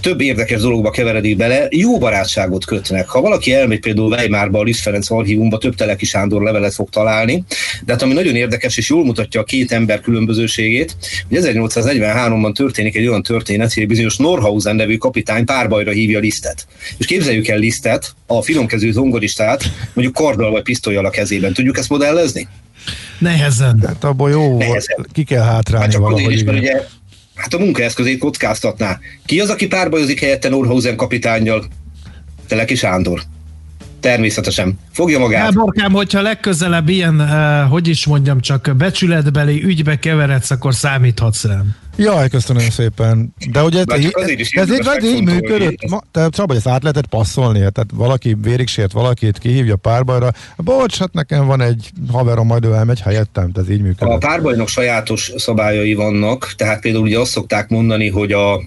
több 0.02 0.22
érdekes 0.22 0.62
dologba 0.62 0.90
keveredik 0.90 1.38
bele, 1.38 1.68
jó 1.70 1.98
barátságot 1.98 2.66
kötnek. 2.66 3.08
Ha 3.08 3.22
valaki 3.22 3.54
elmegy 3.54 3.80
például 3.80 4.12
Weimarba, 4.12 4.60
a 4.60 4.64
Liszt 4.64 4.82
Ferenc 4.82 5.12
archívumba, 5.12 5.58
több 5.58 5.76
Teleki 5.76 6.06
Sándor 6.06 6.42
levelet 6.42 6.74
fog 6.74 6.90
találni, 6.90 7.44
de 7.86 7.92
hát 7.92 8.02
ami 8.02 8.14
nagyon 8.14 8.36
érdekes 8.36 8.78
és 8.78 8.90
jól 8.90 9.06
mutatja 9.06 9.42
a 9.42 9.44
két 9.44 9.72
ember 9.72 10.02
különbözőségét, 10.02 10.96
hogy 11.30 11.40
1843-ban 11.42 12.54
történik 12.56 12.96
egy 12.96 13.08
olyan 13.08 13.24
történet, 13.24 13.74
hogy 13.74 13.88
bizonyos 13.88 14.18
Norhausen 14.18 14.76
nevű 14.76 14.98
kapitány 14.98 15.46
párbajra 15.46 15.92
hívja 15.92 16.20
Lisztet. 16.20 16.68
És 16.98 17.06
képzeljük 17.06 17.48
el 17.48 17.58
Lisztet, 17.58 18.16
a 18.28 18.42
finomkező 18.42 18.92
zongoristát, 18.92 19.64
mondjuk 19.94 20.16
karddal 20.16 20.52
vagy 20.52 20.64
pisztolyjal 20.64 21.06
a 21.06 21.10
kezében. 21.10 21.54
Tudjuk 21.54 21.78
ezt 21.78 21.90
modellezni? 21.90 22.48
Nehezen. 23.20 23.84
Hát 23.86 24.04
abból 24.04 24.30
jó, 24.30 24.58
Nehezen. 24.58 25.06
ki 25.12 25.24
kell 25.24 25.44
hátrálni 25.44 25.84
hát 25.84 25.94
csak 25.94 26.02
valahogy. 26.02 26.34
Is, 26.34 26.44
mert 26.44 26.58
ugye, 26.58 26.84
hát 27.36 27.54
a 27.54 27.58
munkaeszközét 27.58 28.20
kockáztatná. 28.20 29.00
Ki 29.26 29.40
az, 29.40 29.50
aki 29.50 29.68
párbajozik 29.68 30.20
helyette 30.20 30.50
Norhausen 30.50 30.96
kapitányjal? 30.96 31.66
Teleki 32.48 32.76
Sándor. 32.76 33.22
Természetesen. 34.00 34.80
Fogja 34.92 35.20
magát. 35.20 35.44
Gáborkám, 35.44 35.92
hogyha 35.92 36.22
legközelebb 36.22 36.90
ilyen, 36.90 37.20
uh, 37.20 37.70
hogy 37.72 37.88
is 37.88 38.06
mondjam, 38.06 38.42
csak 38.42 38.72
becsületbeli 38.78 39.64
ügybe 39.64 40.00
keveredsz, 40.00 40.52
akkor 40.52 40.74
számíthatsz 40.74 41.44
rám. 41.44 41.76
Jaj, 41.98 42.30
köszönöm 42.30 42.70
szépen. 42.70 43.34
De 43.52 43.64
ugye 43.64 43.84
te, 43.84 43.96
ez, 43.96 44.06
ez, 44.52 44.70
ez 44.70 45.04
így 45.04 45.24
működött. 45.24 45.90
Ma, 45.90 46.02
te 46.12 46.30
Csaba, 46.30 46.56
ezt 46.56 46.68
át 46.68 46.82
lehetett 46.82 47.08
passzolni, 47.08 47.58
tehát 47.58 47.86
valaki 47.94 48.36
vérig 48.42 48.68
sért 48.68 48.92
valakit, 48.92 49.38
kihívja 49.38 49.76
párbajra. 49.76 50.32
Bocs, 50.58 50.98
hát 50.98 51.14
nekem 51.14 51.46
van 51.46 51.62
egy 51.62 51.92
haverom, 52.12 52.48
majd 52.48 52.66
ő 52.66 52.74
elmegy 52.74 53.02
helyettem, 53.02 53.52
ez 53.56 53.70
így 53.70 53.82
működik. 53.82 54.14
A 54.14 54.18
párbajnak 54.18 54.68
sajátos 54.68 55.32
szabályai 55.36 55.94
vannak, 55.94 56.54
tehát 56.58 56.82
például 56.82 57.04
ugye 57.04 57.20
azt 57.20 57.32
szokták 57.32 57.70
mondani, 57.70 58.10
hogy 58.10 58.32
a 58.32 58.62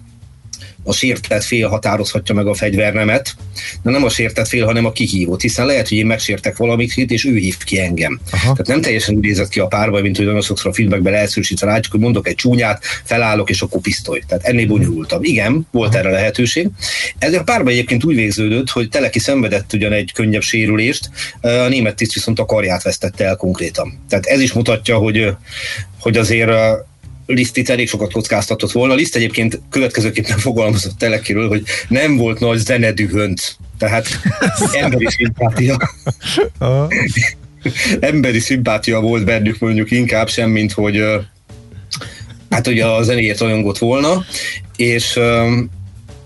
a 0.85 0.93
sértett 0.93 1.43
fél 1.43 1.69
határozhatja 1.69 2.35
meg 2.35 2.47
a 2.47 2.55
fegyvernemet, 2.55 3.35
de 3.83 3.91
nem 3.91 4.05
a 4.05 4.09
sértett 4.09 4.49
fél, 4.49 4.65
hanem 4.65 4.85
a 4.85 4.93
kihívót, 4.93 5.41
hiszen 5.41 5.67
lehet, 5.67 5.89
hogy 5.89 5.99
én 5.99 6.07
megsértek 6.07 6.57
valamit, 6.57 6.97
és 6.97 7.25
ő 7.25 7.37
hív 7.37 7.57
ki 7.57 7.81
engem. 7.81 8.21
Aha. 8.31 8.41
Tehát 8.41 8.67
nem 8.67 8.81
teljesen 8.81 9.15
úgy 9.15 9.23
nézett 9.23 9.49
ki 9.49 9.61
a 9.61 9.67
párbaj, 9.67 10.03
mint 10.03 10.17
hogy 10.17 10.27
nagyon 10.27 10.43
sokszor 10.43 10.71
a 10.71 10.75
filmekben 10.75 11.13
leegyszerűsítve 11.13 11.67
látjuk, 11.67 11.93
hogy 11.93 12.01
mondok 12.01 12.29
egy 12.29 12.35
csúnyát, 12.35 12.85
felállok, 13.05 13.51
és 13.51 13.61
akkor 13.61 13.81
pisztoly. 13.81 14.23
Tehát 14.27 14.45
ennél 14.45 14.67
bonyolultabb. 14.67 15.25
Igen, 15.25 15.67
volt 15.71 15.95
erre 15.95 16.11
lehetőség. 16.11 16.69
Ez 17.19 17.35
a 17.35 17.43
párbaj 17.43 17.73
egyébként 17.73 18.05
úgy 18.05 18.15
végződött, 18.15 18.71
hogy 18.71 18.89
Teleki 18.89 19.19
szenvedett 19.19 19.73
ugyan 19.73 19.93
egy 19.93 20.13
könnyebb 20.13 20.43
sérülést, 20.43 21.11
a 21.41 21.49
német 21.49 21.97
tiszt 21.97 22.15
viszont 22.15 22.39
a 22.39 22.45
karját 22.45 22.83
vesztette 22.83 23.25
el 23.25 23.37
konkrétan. 23.37 24.01
Tehát 24.09 24.27
ez 24.27 24.41
is 24.41 24.53
mutatja, 24.53 24.97
hogy 24.97 25.35
hogy 26.01 26.17
azért 26.17 26.51
Liszt 27.31 27.57
itt 27.57 27.69
elég 27.69 27.89
sokat 27.89 28.13
kockáztatott 28.13 28.73
volna. 28.73 28.95
Liszt 28.95 29.17
egyébként 29.17 29.61
következőképpen 29.71 30.39
fogalmazott 30.49 30.99
telekiről, 30.99 31.49
hogy 31.49 31.63
nem 31.89 32.17
volt 32.17 32.41
nagy 32.41 32.59
zenedühönc. 32.59 33.53
Tehát 33.79 34.09
emberi 34.73 35.07
szimpátia. 35.09 35.77
emberi 38.01 38.39
szimpátia 38.39 39.01
volt 39.01 39.25
bennük 39.25 39.59
mondjuk 39.59 39.91
inkább 39.91 40.29
sem, 40.29 40.51
mint 40.51 40.73
hogy 40.73 41.05
hát 42.51 42.67
ugye 42.67 42.87
a 42.87 43.03
zenéért 43.03 43.41
rajongott 43.41 43.79
volna, 43.79 44.25
és 44.77 45.19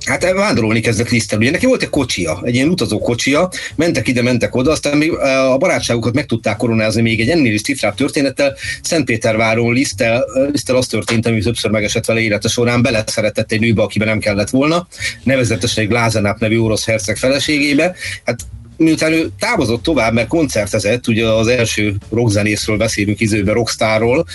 Hát 0.05 0.33
vándorolni 0.33 0.81
kezdett 0.81 1.09
Lisztel. 1.09 1.39
Ugye 1.39 1.51
neki 1.51 1.67
volt 1.67 1.83
egy 1.83 1.91
kocsia, 1.91 2.41
egy 2.45 2.55
ilyen 2.55 2.69
utazó 2.69 2.99
kocsia, 2.99 3.51
mentek 3.77 4.09
ide, 4.09 4.23
mentek 4.23 4.55
oda, 4.55 4.71
aztán 4.71 4.97
még 4.97 5.13
eh, 5.21 5.53
a 5.53 5.57
barátságukat 5.57 6.15
meg 6.15 6.27
tudták 6.27 6.57
koronázni 6.57 7.03
még 7.03 7.21
egy 7.21 7.29
ennél 7.29 7.53
is 7.53 7.63
cifrább 7.63 7.95
történettel. 7.95 8.57
Szentpéterváron 8.83 9.73
Lisztel, 9.73 10.25
Lisztel 10.51 10.77
az 10.77 10.87
történt, 10.87 11.27
ami 11.27 11.41
többször 11.41 11.71
megesett 11.71 12.05
vele 12.05 12.21
élete 12.21 12.49
során, 12.49 12.83
beleszeretett 12.83 13.53
egy 13.53 13.61
nőbe, 13.61 13.83
akiben 13.83 14.09
nem 14.09 14.19
kellett 14.19 14.51
volna, 14.51 14.87
nevezetesen 15.23 15.83
egy 15.83 15.91
Glázenáp 15.91 16.39
nevű 16.39 16.59
orosz 16.59 16.87
herceg 16.87 17.17
feleségébe. 17.17 17.95
Hát 18.25 18.39
miután 18.77 19.13
ő 19.13 19.31
távozott 19.39 19.83
tovább, 19.83 20.13
mert 20.13 20.29
koncertezett, 20.29 21.07
ugye 21.07 21.27
az 21.27 21.47
első 21.47 21.97
rockzenészről 22.11 22.77
beszélünk 22.77 23.21
izőben, 23.21 23.55
rockstarról, 23.55 24.27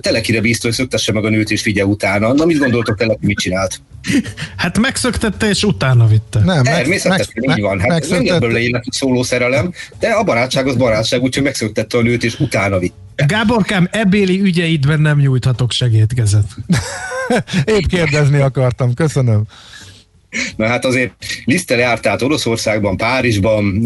Telekire 0.00 0.40
bízta, 0.40 0.66
hogy 0.66 0.76
szöktesse 0.76 1.12
meg 1.12 1.24
a 1.24 1.28
nőt 1.28 1.50
és 1.50 1.62
figye 1.62 1.86
utána. 1.86 2.32
Na 2.32 2.44
mit 2.44 2.58
gondoltok, 2.58 2.96
Teleki 2.96 3.26
mit 3.26 3.38
csinált? 3.38 3.80
Hát 4.56 4.78
megszöktette 4.78 5.48
és 5.48 5.64
utána 5.64 6.06
vitte. 6.06 6.40
Nem, 6.44 6.62
Természetesen 6.62 7.44
meg, 7.46 7.58
így 7.58 7.62
van. 7.62 7.80
Hát 7.80 8.08
nem 8.08 8.26
lett 8.26 8.40
belőle 8.40 8.58
életük 8.58 8.92
szóló 8.92 9.22
szerelem, 9.22 9.72
de 9.98 10.08
a 10.08 10.22
barátság 10.22 10.66
az 10.66 10.76
barátság, 10.76 11.22
úgyhogy 11.22 11.42
megszöktette 11.42 11.98
a 11.98 12.02
nőt 12.02 12.24
és 12.24 12.40
utána 12.40 12.78
vitte. 12.78 12.94
Gáborkám, 13.26 13.88
ebéli 13.90 14.40
ügyeidben 14.40 15.00
nem 15.00 15.18
nyújthatok 15.18 15.72
segédkezet. 15.72 16.44
Épp 17.64 17.84
kérdezni 17.88 18.40
akartam, 18.40 18.94
köszönöm. 18.94 19.42
Na 20.56 20.66
hát 20.66 20.84
azért 20.84 21.12
Liszter 21.44 21.78
járt 21.78 22.06
át 22.06 22.22
Oroszországban, 22.22 22.96
Párizsban, 22.96 23.82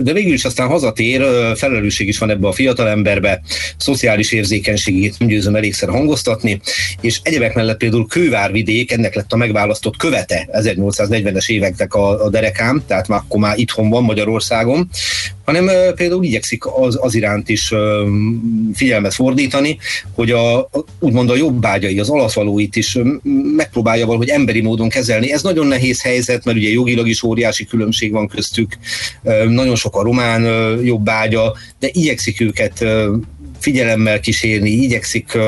de 0.00 0.12
végül 0.12 0.32
is 0.32 0.44
aztán 0.44 0.68
hazatér, 0.68 1.26
felelősség 1.56 2.08
is 2.08 2.18
van 2.18 2.30
ebbe 2.30 2.48
a 2.48 2.52
fiatalemberbe, 2.52 3.40
szociális 3.76 4.32
érzékenységét 4.32 5.18
nem 5.18 5.28
győzöm 5.28 5.56
elégszer 5.56 5.88
hangoztatni, 5.88 6.60
és 7.00 7.20
egyebek 7.22 7.54
mellett 7.54 7.76
például 7.76 8.06
Kővárvidék, 8.06 8.92
ennek 8.92 9.14
lett 9.14 9.32
a 9.32 9.36
megválasztott 9.36 9.96
követe 9.96 10.48
1840-es 10.52 11.50
éveknek 11.50 11.94
a, 11.94 12.24
a 12.24 12.30
derekám, 12.30 12.82
tehát 12.86 13.08
már 13.08 13.18
akkor 13.18 13.40
már 13.40 13.58
itthon 13.58 13.88
van 13.88 14.02
Magyarországon, 14.02 14.88
hanem 15.50 15.94
például 15.94 16.24
igyekszik 16.24 16.66
az, 16.66 16.98
az 17.00 17.14
iránt 17.14 17.48
is 17.48 17.72
figyelmet 18.74 19.14
fordítani, 19.14 19.78
hogy 20.14 20.30
a, 20.30 20.70
úgymond 20.98 21.30
a 21.30 21.36
jobbágyai, 21.36 21.98
az 21.98 22.08
alatvalóit 22.08 22.76
is 22.76 22.98
megpróbálja 23.56 24.06
valahogy 24.06 24.28
emberi 24.28 24.60
módon 24.60 24.88
kezelni. 24.88 25.32
Ez 25.32 25.42
nagyon 25.42 25.66
nehéz 25.66 26.02
helyzet, 26.02 26.44
mert 26.44 26.56
ugye 26.56 26.68
jogilag 26.68 27.08
is 27.08 27.22
óriási 27.22 27.64
különbség 27.64 28.12
van 28.12 28.28
köztük, 28.28 28.78
nagyon 29.48 29.76
sok 29.76 29.96
a 29.96 30.02
román 30.02 30.42
jobbágya, 30.84 31.56
de 31.78 31.88
igyekszik 31.92 32.40
őket 32.40 32.84
figyelemmel 33.58 34.20
kísérni, 34.20 34.70
igyekszik 34.70 35.38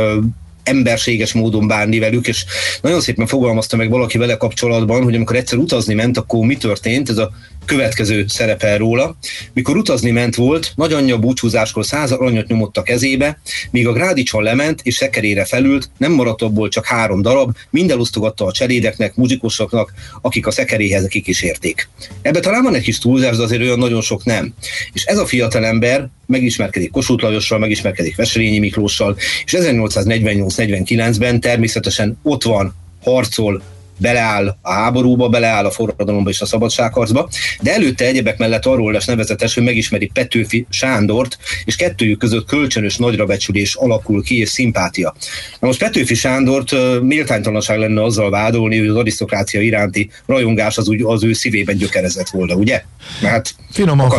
emberséges 0.63 1.33
módon 1.33 1.67
bánni 1.67 1.99
velük, 1.99 2.27
és 2.27 2.45
nagyon 2.83 3.01
szépen 3.01 3.27
fogalmazta 3.27 3.77
meg 3.77 3.91
valaki 3.91 4.19
vele 4.19 4.37
kapcsolatban, 4.37 5.03
hogy 5.03 5.15
amikor 5.15 5.37
egyszer 5.37 5.59
utazni 5.59 5.95
ment, 5.95 6.19
akkor 6.19 6.47
mi 6.47 6.57
történt, 6.57 7.09
ez 7.09 7.19
a 7.19 7.31
következő 7.65 8.25
szerepel 8.29 8.79
róla. 8.79 9.17
Mikor 9.53 9.77
utazni 9.77 10.11
ment 10.11 10.35
volt, 10.35 10.73
nagyanyja 10.77 11.19
búcsúzáskor 11.19 11.85
száz 11.85 12.13
aranyat 12.13 12.47
nyomott 12.47 12.77
a 12.77 12.83
kezébe, 12.83 13.41
míg 13.71 13.87
a 13.87 13.93
grádicson 13.93 14.43
lement 14.43 14.81
és 14.83 14.95
szekerére 14.95 15.45
felült, 15.45 15.91
nem 15.99 16.13
maradt 16.13 16.43
abból 16.43 16.69
csak 16.69 16.87
három 16.87 17.23
darab, 17.23 17.57
mind 17.71 17.91
elosztogatta 17.91 18.45
a 18.45 18.53
cserédeknek, 18.53 19.15
muzsikusoknak, 19.15 19.93
akik 20.21 20.47
a 20.47 20.51
szekeréhez 20.51 21.07
kikísérték. 21.07 21.89
Ebbe 22.23 22.41
talán 22.41 22.63
van 22.63 22.75
egy 22.75 22.83
kis 22.83 22.99
túlzás, 22.99 23.37
de 23.37 23.43
azért 23.43 23.63
olyan 23.63 23.79
nagyon 23.79 24.01
sok 24.01 24.25
nem. 24.25 24.55
És 24.93 25.05
ez 25.05 25.19
a 25.19 25.27
fiatalember 25.27 26.09
megismerkedik 26.27 26.91
Kossuth 26.91 27.23
Lajossal, 27.23 27.59
megismerkedik 27.59 28.17
Veselényi 28.17 28.59
Miklóssal, 28.59 29.17
és 29.45 29.55
1848-49-ben 29.59 31.41
természetesen 31.41 32.19
ott 32.23 32.43
van, 32.43 32.75
harcol, 33.03 33.63
beleáll 33.99 34.57
a 34.63 34.73
háborúba, 34.73 35.29
beleáll 35.29 35.65
a 35.65 35.71
forradalomba 35.71 36.31
és 36.31 36.41
a 36.41 36.47
szabadságharcba, 36.47 37.29
de 37.61 37.75
előtte 37.75 38.05
egyebek 38.05 38.39
mellett 38.39 38.67
arról 38.67 38.93
lesz 38.93 39.07
nevezetes, 39.07 39.55
hogy 39.55 39.63
megismeri 39.63 40.11
Petőfi 40.15 40.67
Sándort, 40.71 41.39
és 41.65 41.77
kettőjük 41.77 42.19
között 42.19 42.47
kölcsönös 42.47 42.97
nagyrabecsülés 42.97 43.75
alakul 43.75 44.23
ki, 44.23 44.39
és 44.39 44.49
szimpátia. 44.49 45.15
Na 45.61 45.67
most 45.67 45.79
Petőfi 45.79 46.15
Sándort 46.15 46.75
méltánytalanság 47.03 47.79
lenne 47.79 48.03
azzal 48.03 48.31
vádolni, 48.31 48.79
hogy 48.79 48.89
az 48.89 48.97
arisztokrácia 48.97 49.61
iránti 49.61 50.11
rajongás 50.27 50.79
az, 50.79 50.89
úgy, 50.89 51.03
az 51.03 51.25
ő 51.25 51.33
szívében 51.33 51.77
gyökerezett 51.77 52.29
volna, 52.29 52.55
ugye? 52.55 52.83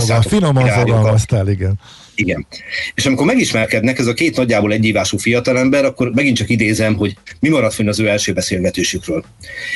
Fogal, 0.08 0.22
finoman 0.22 0.68
fogalmaztál, 0.68 1.50
igen. 1.50 1.80
Igen. 2.16 2.48
És 2.96 3.06
amikor 3.06 3.26
megismerkednek, 3.26 4.00
ez 4.00 4.08
a 4.08 4.14
két 4.14 4.36
nagyjából 4.36 4.72
egyívású 4.72 5.18
fiatalember, 5.18 5.86
akkor 5.86 6.12
megint 6.14 6.38
csak 6.38 6.50
idézem, 6.50 6.96
hogy 6.96 7.18
mi 7.40 7.50
maradt 7.50 7.74
fönn 7.74 7.88
az 7.88 8.00
ő 8.00 8.08
első 8.08 8.34
beszélgetésükről. 8.34 9.26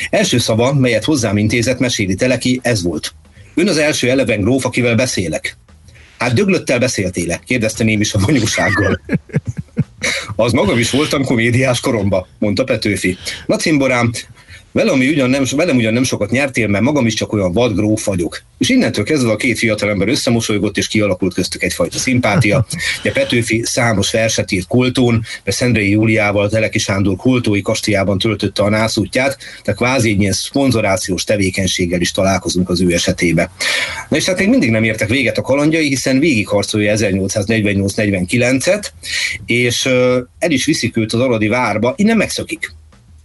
Első 0.10 0.38
szava, 0.38 0.74
melyet 0.74 1.04
hozzám 1.04 1.38
intézett, 1.38 1.80
meséli 1.80 2.16
Teleki, 2.16 2.60
ez 2.64 2.84
volt. 2.84 3.14
Ön 3.56 3.68
az 3.68 3.78
első 3.78 4.10
eleven 4.10 4.42
gróf, 4.42 4.66
akivel 4.66 4.96
beszélek. 4.96 5.58
Hát 6.18 6.34
döglöttel 6.34 6.80
beszéltél 6.80 7.40
kérdezte 7.46 7.84
némi 7.84 8.02
is 8.02 8.14
a 8.14 8.20
vanyúsággal. 8.20 9.02
Az 10.36 10.52
magam 10.52 10.80
is 10.80 10.92
voltam 10.92 11.24
komédiás 11.24 11.80
koromba, 11.80 12.28
mondta 12.40 12.64
Petőfi. 12.64 13.18
Na 13.46 13.56
cimborám, 13.56 14.12
velem 14.78 15.00
ugyan, 15.00 15.30
nem, 15.30 15.44
velem 15.56 15.76
ugyan 15.76 15.94
nem 15.94 16.04
sokat 16.04 16.30
nyertél, 16.30 16.68
mert 16.68 16.84
magam 16.84 17.06
is 17.06 17.14
csak 17.14 17.34
olyan 17.34 17.52
vadgróf 17.52 18.06
vagyok. 18.06 18.42
És 18.58 18.70
innentől 18.70 19.04
kezdve 19.04 19.32
a 19.32 19.36
két 19.36 19.58
fiatalember 19.58 20.08
összemosolygott, 20.08 20.78
és 20.78 20.88
kialakult 20.88 21.34
köztük 21.34 21.64
egyfajta 21.64 21.98
szimpátia. 21.98 22.66
Ugye 23.00 23.12
Petőfi 23.12 23.62
számos 23.66 24.12
verset 24.12 24.52
írt 24.52 24.68
Koltón, 24.68 25.26
mert 25.44 25.58
Szendrei 25.58 25.90
Júliával 25.90 26.50
Teleki 26.50 26.80
Sándor 26.80 27.16
Koltói 27.16 27.62
kastélyában 27.62 28.18
töltötte 28.18 28.64
a 28.64 28.70
nászútját, 28.70 29.38
tehát 29.64 29.80
kvázi 29.80 30.10
egy 30.10 30.20
ilyen 30.20 30.34
szponzorációs 30.34 31.24
tevékenységgel 31.24 32.02
is 32.02 32.12
találkozunk 32.12 32.70
az 32.70 32.82
ő 32.82 32.94
esetébe. 32.94 33.52
Na 34.10 34.18
és 34.18 34.26
hát 34.26 34.40
még 34.40 34.50
mindig 34.50 34.72
nem 34.72 34.84
értek 34.84 35.10
véget 35.10 35.38
a 35.38 35.42
kalandjai, 35.42 35.88
hiszen 35.88 36.20
végigharcolja 36.20 36.96
1848-49-et, 36.98 38.86
és 39.46 39.86
el 40.40 40.52
is 40.52 40.66
viszik 40.66 40.98
őt 40.98 41.14
az 41.14 41.20
Aradi 41.20 41.48
várba, 41.48 41.94
innen 41.98 42.18
megszökik. 42.18 42.74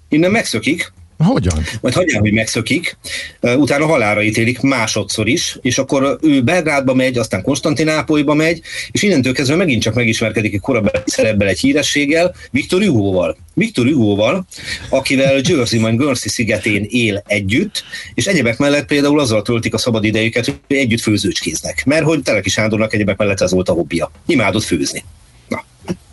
Innen 0.09 0.31
megszökik, 0.31 0.93
hogyan? 1.23 1.65
Majd 1.81 1.95
hagyják, 1.95 2.21
hogy 2.21 2.33
megszökik, 2.33 2.97
utána 3.41 3.87
halára 3.87 4.23
ítélik 4.23 4.61
másodszor 4.61 5.29
is, 5.29 5.59
és 5.63 5.79
akkor 5.79 6.19
ő 6.23 6.43
Belgrádba 6.43 6.95
megy, 6.95 7.19
aztán 7.19 7.43
Konstantinápolyba 7.43 8.35
megy, 8.35 8.61
és 8.91 9.03
innentől 9.03 9.33
kezdve 9.33 9.57
megint 9.57 9.83
csak 9.83 9.95
megismerkedik 9.95 10.55
egy 10.55 10.61
korabeli 10.61 11.03
szerebbel 11.07 11.49
egy 11.49 11.59
hírességgel, 11.59 12.35
Viktor 12.51 12.83
Hugo-val. 12.83 13.37
Viktor 13.55 13.87
Hugo-val, 13.87 14.47
akivel 14.89 15.41
Jersey 15.49 15.79
majd 15.79 15.97
Guernsey 15.97 16.29
szigetén 16.29 16.87
él 16.89 17.23
együtt, 17.27 17.85
és 18.15 18.27
egyebek 18.27 18.59
mellett 18.59 18.87
például 18.87 19.21
azzal 19.21 19.43
töltik 19.43 19.75
a 19.75 19.79
szabad 19.79 20.05
idejüket, 20.05 20.45
hogy 20.45 20.59
együtt 20.67 21.01
főzőcskéznek. 21.01 21.85
Mert 21.85 22.05
hogy 22.05 22.23
Teleki 22.23 22.51
Sándornak 22.51 22.95
egyebek 22.95 23.17
mellett 23.17 23.41
ez 23.41 23.53
volt 23.53 23.69
a 23.69 23.73
hobbija. 23.73 24.11
Imádott 24.27 24.63
főzni. 24.65 25.05
Na, 25.49 25.65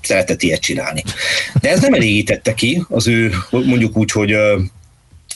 szeretett 0.02 0.42
ilyet 0.42 0.62
csinálni. 0.62 1.04
De 1.62 1.70
ez 1.70 1.82
nem 1.82 1.94
elégítette 1.94 2.54
ki 2.54 2.84
az 2.90 3.08
ő, 3.08 3.34
mondjuk 3.50 3.98
úgy, 3.98 4.12
hogy 4.12 4.36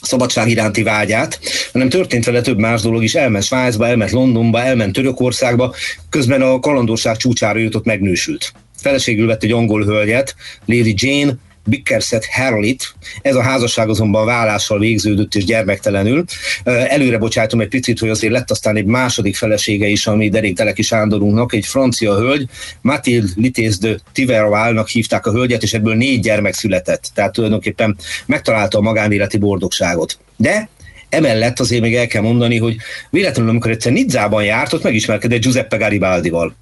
szabadság 0.04 0.48
iránti 0.48 0.82
vágyát, 0.82 1.40
hanem 1.72 1.88
történt 1.88 2.24
vele 2.24 2.40
több 2.40 2.58
más 2.58 2.82
dolog 2.82 3.02
is, 3.02 3.14
elment 3.14 3.44
Svájcba, 3.44 3.86
elment 3.86 4.10
Londonba, 4.10 4.62
elment 4.62 4.92
Törökországba, 4.92 5.74
közben 6.10 6.42
a 6.42 6.60
kalandorság 6.60 7.16
csúcsára 7.16 7.58
jutott, 7.58 7.84
megnősült. 7.84 8.52
Feleségül 8.76 9.26
vett 9.26 9.42
egy 9.42 9.52
angol 9.52 9.84
hölgyet, 9.84 10.34
Lady 10.66 10.94
Jane, 10.96 11.36
Bickerset 11.64 12.26
Harlit. 12.26 12.94
Ez 13.22 13.34
a 13.34 13.42
házasság 13.42 13.88
azonban 13.88 14.26
vállással 14.26 14.78
végződött 14.78 15.34
és 15.34 15.44
gyermektelenül. 15.44 16.24
Előre 16.64 17.18
bocsátom 17.18 17.60
egy 17.60 17.68
picit, 17.68 17.98
hogy 17.98 18.08
azért 18.08 18.32
lett 18.32 18.50
aztán 18.50 18.76
egy 18.76 18.84
második 18.84 19.36
felesége 19.36 19.86
is, 19.86 20.06
ami 20.06 20.28
Derék 20.28 20.56
Teleki 20.56 20.82
Sándorunknak, 20.82 21.54
egy 21.54 21.66
francia 21.66 22.14
hölgy, 22.14 22.48
Mathilde 22.80 23.28
Litéz 23.36 23.78
de 23.78 23.96
Tivervalnak 24.12 24.88
hívták 24.88 25.26
a 25.26 25.32
hölgyet, 25.32 25.62
és 25.62 25.72
ebből 25.72 25.94
négy 25.94 26.20
gyermek 26.20 26.54
született. 26.54 27.10
Tehát 27.14 27.32
tulajdonképpen 27.32 27.96
megtalálta 28.26 28.78
a 28.78 28.80
magánéleti 28.80 29.38
boldogságot. 29.38 30.18
De 30.36 30.68
emellett 31.08 31.60
azért 31.60 31.82
még 31.82 31.94
el 31.94 32.06
kell 32.06 32.22
mondani, 32.22 32.58
hogy 32.58 32.76
véletlenül, 33.10 33.50
amikor 33.50 33.70
egyszer 33.70 33.92
Nidzában 33.92 34.44
járt, 34.44 34.72
ott 34.72 34.82
megismerkedett 34.82 35.40
Giuseppe 35.40 35.76
Garibaldival. 35.76 36.54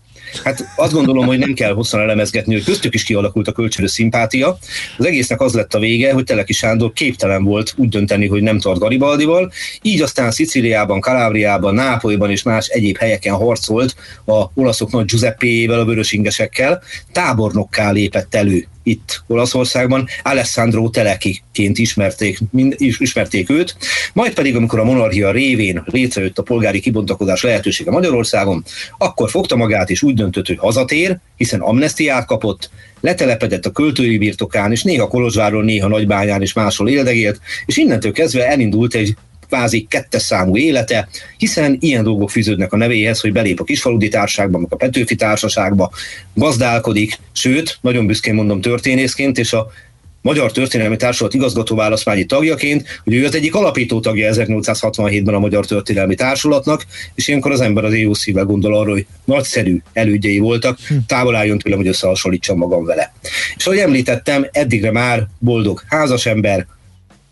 Hát 0.45 0.64
azt 0.77 0.92
gondolom, 0.92 1.27
hogy 1.27 1.38
nem 1.38 1.53
kell 1.53 1.73
hosszan 1.73 2.01
elemezgetni, 2.01 2.53
hogy 2.53 2.64
köztük 2.64 2.95
is 2.95 3.05
kialakult 3.05 3.49
a 3.49 3.53
kölcsönös 3.53 3.90
szimpátia. 3.90 4.59
Az 4.99 5.07
egésznek 5.07 5.40
az 5.40 5.55
lett 5.55 5.75
a 5.75 5.79
vége, 5.79 6.12
hogy 6.12 6.25
Teleki 6.25 6.53
Sándor 6.53 6.92
képtelen 6.92 7.45
volt 7.45 7.75
úgy 7.77 7.88
dönteni, 7.88 8.27
hogy 8.27 8.42
nem 8.42 8.59
tart 8.59 8.79
Garibaldival, 8.79 9.53
így 9.83 10.03
aztán 10.03 10.31
Szicíliában, 10.31 11.01
Kalábriában, 11.01 11.75
Nápolyban 11.75 12.31
és 12.31 12.42
más 12.42 12.66
egyéb 12.66 12.97
helyeken 12.97 13.35
harcolt 13.35 13.95
a 14.25 14.45
olaszok 14.55 14.90
nagy 14.90 15.05
Giuseppével, 15.05 15.81
a 15.81 15.85
vörösingesekkel, 15.85 16.83
tábornokká 17.12 17.90
lépett 17.90 18.35
elő 18.35 18.66
itt 18.83 19.23
Olaszországban, 19.27 20.07
Alessandro 20.23 20.88
Telekiként 20.88 21.79
ismerték, 21.79 22.38
mind, 22.51 22.75
ismerték 22.79 23.51
őt, 23.51 23.77
majd 24.12 24.35
pedig, 24.35 24.57
amikor 24.57 24.79
a 24.79 24.85
monarchia 24.85 25.31
révén 25.31 25.83
létrejött 25.87 26.38
a 26.38 26.42
polgári 26.42 26.81
kibontakozás 26.81 27.42
lehetősége 27.42 27.90
Magyarországon, 27.90 28.64
akkor 28.99 29.31
fogta 29.31 29.57
magát 29.57 29.90
és 29.90 30.03
úgy 30.03 30.14
döntött, 30.14 30.47
hogy 30.47 30.59
hazatér, 30.59 31.18
hiszen 31.37 31.61
amnestiát 31.61 32.27
kapott, 32.27 32.71
letelepedett 33.01 33.66
a 33.66 33.71
költői 33.71 34.18
birtokán, 34.18 34.71
és 34.71 34.83
néha 34.83 35.09
Kolozsváron, 35.09 35.64
néha 35.64 35.88
Nagybányán 35.88 36.42
és 36.42 36.53
máshol 36.53 36.88
éldegélt, 36.88 37.40
és 37.66 37.77
innentől 37.77 38.12
kezdve 38.12 38.47
elindult 38.47 38.95
egy 38.95 39.16
kvázi 39.53 39.87
kettes 39.88 40.23
számú 40.23 40.57
élete, 40.57 41.09
hiszen 41.37 41.77
ilyen 41.81 42.05
dolgok 42.05 42.31
fűződnek 42.31 42.73
a 42.73 42.77
nevéhez, 42.77 43.21
hogy 43.21 43.33
belép 43.33 43.61
a 43.61 43.65
kisfaludi 43.65 44.09
társágba, 44.09 44.59
meg 44.59 44.73
a 44.73 44.77
Petőfi 44.77 45.15
társaságba, 45.15 45.91
gazdálkodik, 46.35 47.19
sőt, 47.33 47.79
nagyon 47.81 48.07
büszkén 48.07 48.35
mondom 48.35 48.61
történészként, 48.61 49.38
és 49.38 49.53
a 49.53 49.71
Magyar 50.21 50.53
Történelmi 50.53 50.97
Társulat 50.97 51.35
igazgató 51.35 51.77
választmányi 51.77 52.25
tagjaként, 52.25 53.01
hogy 53.05 53.15
ő 53.15 53.25
az 53.25 53.35
egyik 53.35 53.55
alapító 53.55 54.01
tagja 54.01 54.33
1867-ben 54.35 55.35
a 55.35 55.38
Magyar 55.38 55.67
Történelmi 55.67 56.15
Társulatnak, 56.15 56.87
és 57.15 57.29
ilyenkor 57.29 57.51
az 57.51 57.61
ember 57.61 57.85
az 57.85 57.97
jó 57.97 58.15
szívvel 58.15 58.45
gondol 58.45 58.77
arra, 58.77 58.91
hogy 58.91 59.07
nagyszerű 59.25 59.79
elődjei 59.93 60.38
voltak, 60.38 60.79
hm. 60.88 60.95
távol 61.07 61.37
álljon 61.37 61.59
tőlem, 61.59 61.79
hogy 61.79 61.88
összehasonlítsam 61.88 62.57
magam 62.57 62.85
vele. 62.85 63.12
És 63.57 63.67
ahogy 63.67 63.79
említettem, 63.79 64.47
eddigre 64.53 64.91
már 64.91 65.27
boldog 65.38 65.83
házas 65.87 66.27
ember, 66.27 66.67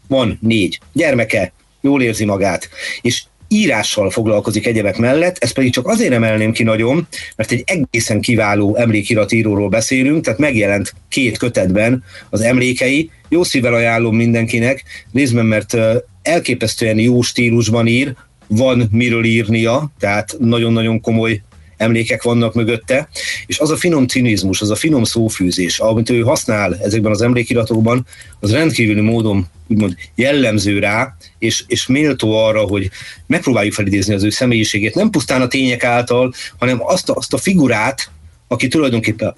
van 0.09 0.39
négy 0.41 0.81
gyermeke, 0.93 1.53
jól 1.81 2.03
érzi 2.03 2.25
magát, 2.25 2.69
és 3.01 3.23
írással 3.53 4.11
foglalkozik 4.11 4.67
egyebek 4.67 4.99
mellett, 4.99 5.37
ezt 5.39 5.55
pedig 5.55 5.73
csak 5.73 5.87
azért 5.87 6.13
emelném 6.13 6.53
ki 6.53 6.63
nagyon, 6.63 7.07
mert 7.37 7.51
egy 7.51 7.63
egészen 7.67 8.21
kiváló 8.21 8.77
emlékiratíróról 8.77 9.69
beszélünk, 9.69 10.25
tehát 10.25 10.39
megjelent 10.39 10.95
két 11.09 11.39
kötetben 11.39 12.05
az 12.31 12.41
emlékei, 12.41 13.11
jó 13.29 13.43
szívvel 13.43 13.75
ajánlom 13.75 14.17
mindenkinek, 14.17 14.85
részben 15.13 15.47
mert 15.47 15.77
elképesztően 16.23 16.99
jó 16.99 17.23
stílusban 17.23 17.87
ír, 17.87 18.15
van 18.47 18.89
miről 18.91 19.25
írnia, 19.25 19.91
tehát 19.99 20.37
nagyon-nagyon 20.39 21.01
komoly 21.01 21.43
emlékek 21.77 22.23
vannak 22.23 22.55
mögötte, 22.55 23.09
és 23.47 23.59
az 23.59 23.71
a 23.71 23.77
finom 23.77 24.07
cinizmus, 24.07 24.61
az 24.61 24.71
a 24.71 24.75
finom 24.75 25.05
szófűzés, 25.05 25.79
amit 25.79 26.11
ő 26.11 26.21
használ 26.21 26.77
ezekben 26.83 27.13
az 27.13 27.23
emlékiratokban, 27.23 28.07
az 28.41 28.53
rendkívüli 28.53 29.01
módon 29.01 29.47
úgymond 29.71 29.97
jellemző 30.15 30.79
rá, 30.79 31.17
és, 31.39 31.65
és 31.67 31.87
méltó 31.87 32.45
arra, 32.45 32.61
hogy 32.61 32.91
megpróbáljuk 33.27 33.75
felidézni 33.75 34.15
az 34.15 34.23
ő 34.23 34.31
személyiségét, 34.31 34.95
nem 34.95 35.11
pusztán 35.11 35.43
a 35.43 35.49
tények 35.49 35.85
által, 35.85 36.33
hanem 36.59 36.79
azt 36.83 37.09
a, 37.11 37.15
azt 37.15 37.33
a 37.33 37.39
figurát, 37.39 38.11
aki 38.49 38.69
tulajdonképpen 38.69 39.35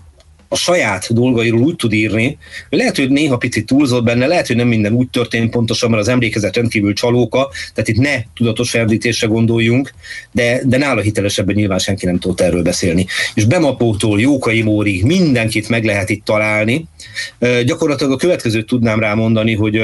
a 0.53 0.57
saját 0.57 1.15
dolgairól 1.15 1.61
úgy 1.61 1.77
tud 1.77 1.93
írni, 1.93 2.39
hogy 2.69 2.79
lehet, 2.79 2.97
hogy 2.97 3.11
néha 3.11 3.37
picit 3.37 3.67
túlzott 3.67 4.05
benne, 4.05 4.27
lehet, 4.27 4.47
hogy 4.47 4.57
nem 4.57 4.69
minden 4.69 4.93
úgy 4.93 5.09
történt 5.09 5.51
pontosan, 5.51 5.91
mert 5.91 6.03
az 6.03 6.09
emlékezet 6.09 6.57
rendkívül 6.57 6.93
csalóka, 6.93 7.51
tehát 7.75 7.89
itt 7.89 7.97
ne 7.99 8.23
tudatos 8.35 8.71
ferdítésre 8.71 9.27
gondoljunk, 9.27 9.95
de, 10.33 10.61
de 10.65 10.77
nála 10.77 11.01
hitelesebben 11.01 11.55
nyilván 11.55 11.79
senki 11.79 12.07
nem 12.07 12.19
tudott 12.19 12.41
erről 12.41 12.63
beszélni. 12.63 13.07
És 13.35 13.45
Bemapótól 13.45 14.21
Jókai 14.21 14.63
Mórig 14.63 15.05
mindenkit 15.05 15.69
meg 15.69 15.85
lehet 15.85 16.11
itt 16.11 16.25
találni. 16.25 16.85
Gyakorlatilag 17.65 18.13
a 18.13 18.17
következőt 18.17 18.67
tudnám 18.67 19.01
rámondani, 19.01 19.55
hogy 19.55 19.81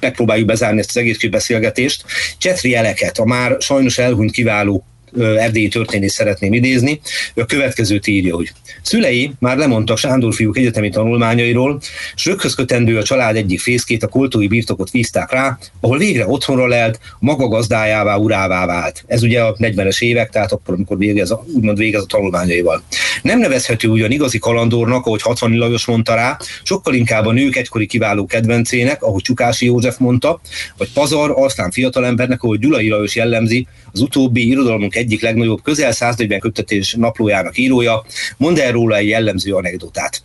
megpróbáljuk 0.00 0.46
bezárni 0.46 0.78
ezt 0.78 0.88
az 0.88 0.96
egész 0.96 1.28
beszélgetést. 1.30 2.04
Csetri 2.38 2.74
Eleket, 2.74 3.18
a 3.18 3.24
már 3.24 3.56
sajnos 3.58 3.98
elhunyt 3.98 4.30
kiváló 4.30 4.84
erdélyi 5.18 5.68
történést 5.68 6.14
szeretném 6.14 6.52
idézni. 6.52 7.00
Ő 7.34 7.42
a 7.42 7.46
következőt 7.46 8.06
írja, 8.06 8.34
hogy 8.34 8.52
szülei 8.82 9.32
már 9.38 9.56
lemondtak 9.56 9.98
Sándor 9.98 10.34
fiúk 10.34 10.58
egyetemi 10.58 10.88
tanulmányairól, 10.88 11.80
és 12.14 12.24
röghöz 12.24 12.54
kötendő 12.54 12.98
a 12.98 13.02
család 13.02 13.36
egyik 13.36 13.60
fészkét, 13.60 14.02
a 14.02 14.08
koltói 14.08 14.46
birtokot 14.46 14.90
vízták 14.90 15.32
rá, 15.32 15.58
ahol 15.80 15.98
végre 15.98 16.26
otthonra 16.26 16.66
lelt, 16.66 16.98
maga 17.18 17.48
gazdájává, 17.48 18.16
urává 18.16 18.66
vált. 18.66 19.04
Ez 19.06 19.22
ugye 19.22 19.42
a 19.42 19.54
40-es 19.54 20.02
évek, 20.02 20.30
tehát 20.30 20.52
akkor, 20.52 20.74
amikor 20.74 20.98
végez, 20.98 21.34
úgymond 21.54 21.78
végez 21.78 22.02
a 22.02 22.06
tanulmányaival. 22.06 22.82
Nem 23.22 23.38
nevezhető 23.38 23.88
ugyan 23.88 24.10
igazi 24.10 24.38
kalandornak, 24.38 25.06
ahogy 25.06 25.22
60 25.22 25.56
Lajos 25.56 25.86
mondta 25.86 26.14
rá, 26.14 26.36
sokkal 26.62 26.94
inkább 26.94 27.26
a 27.26 27.32
nők 27.32 27.56
egykori 27.56 27.86
kiváló 27.86 28.26
kedvencének, 28.26 29.02
ahogy 29.02 29.22
Csukási 29.22 29.66
József 29.66 29.98
mondta, 29.98 30.40
vagy 30.76 30.92
pazar, 30.92 31.32
aztán 31.36 31.70
fiatalembernek, 31.70 32.42
ahogy 32.42 32.58
Gyulai 32.58 32.88
Lajos 32.88 33.14
jellemzi, 33.14 33.66
az 33.94 34.00
utóbbi 34.00 34.48
irodalmunk 34.48 34.94
egyik 34.94 35.22
legnagyobb 35.22 35.62
közel 35.62 35.92
140 35.92 36.40
kötetés 36.40 36.94
naplójának 36.94 37.58
írója, 37.58 38.04
mond 38.36 38.58
el 38.58 38.72
róla 38.72 38.96
egy 38.96 39.08
jellemző 39.08 39.54
anekdotát. 39.54 40.22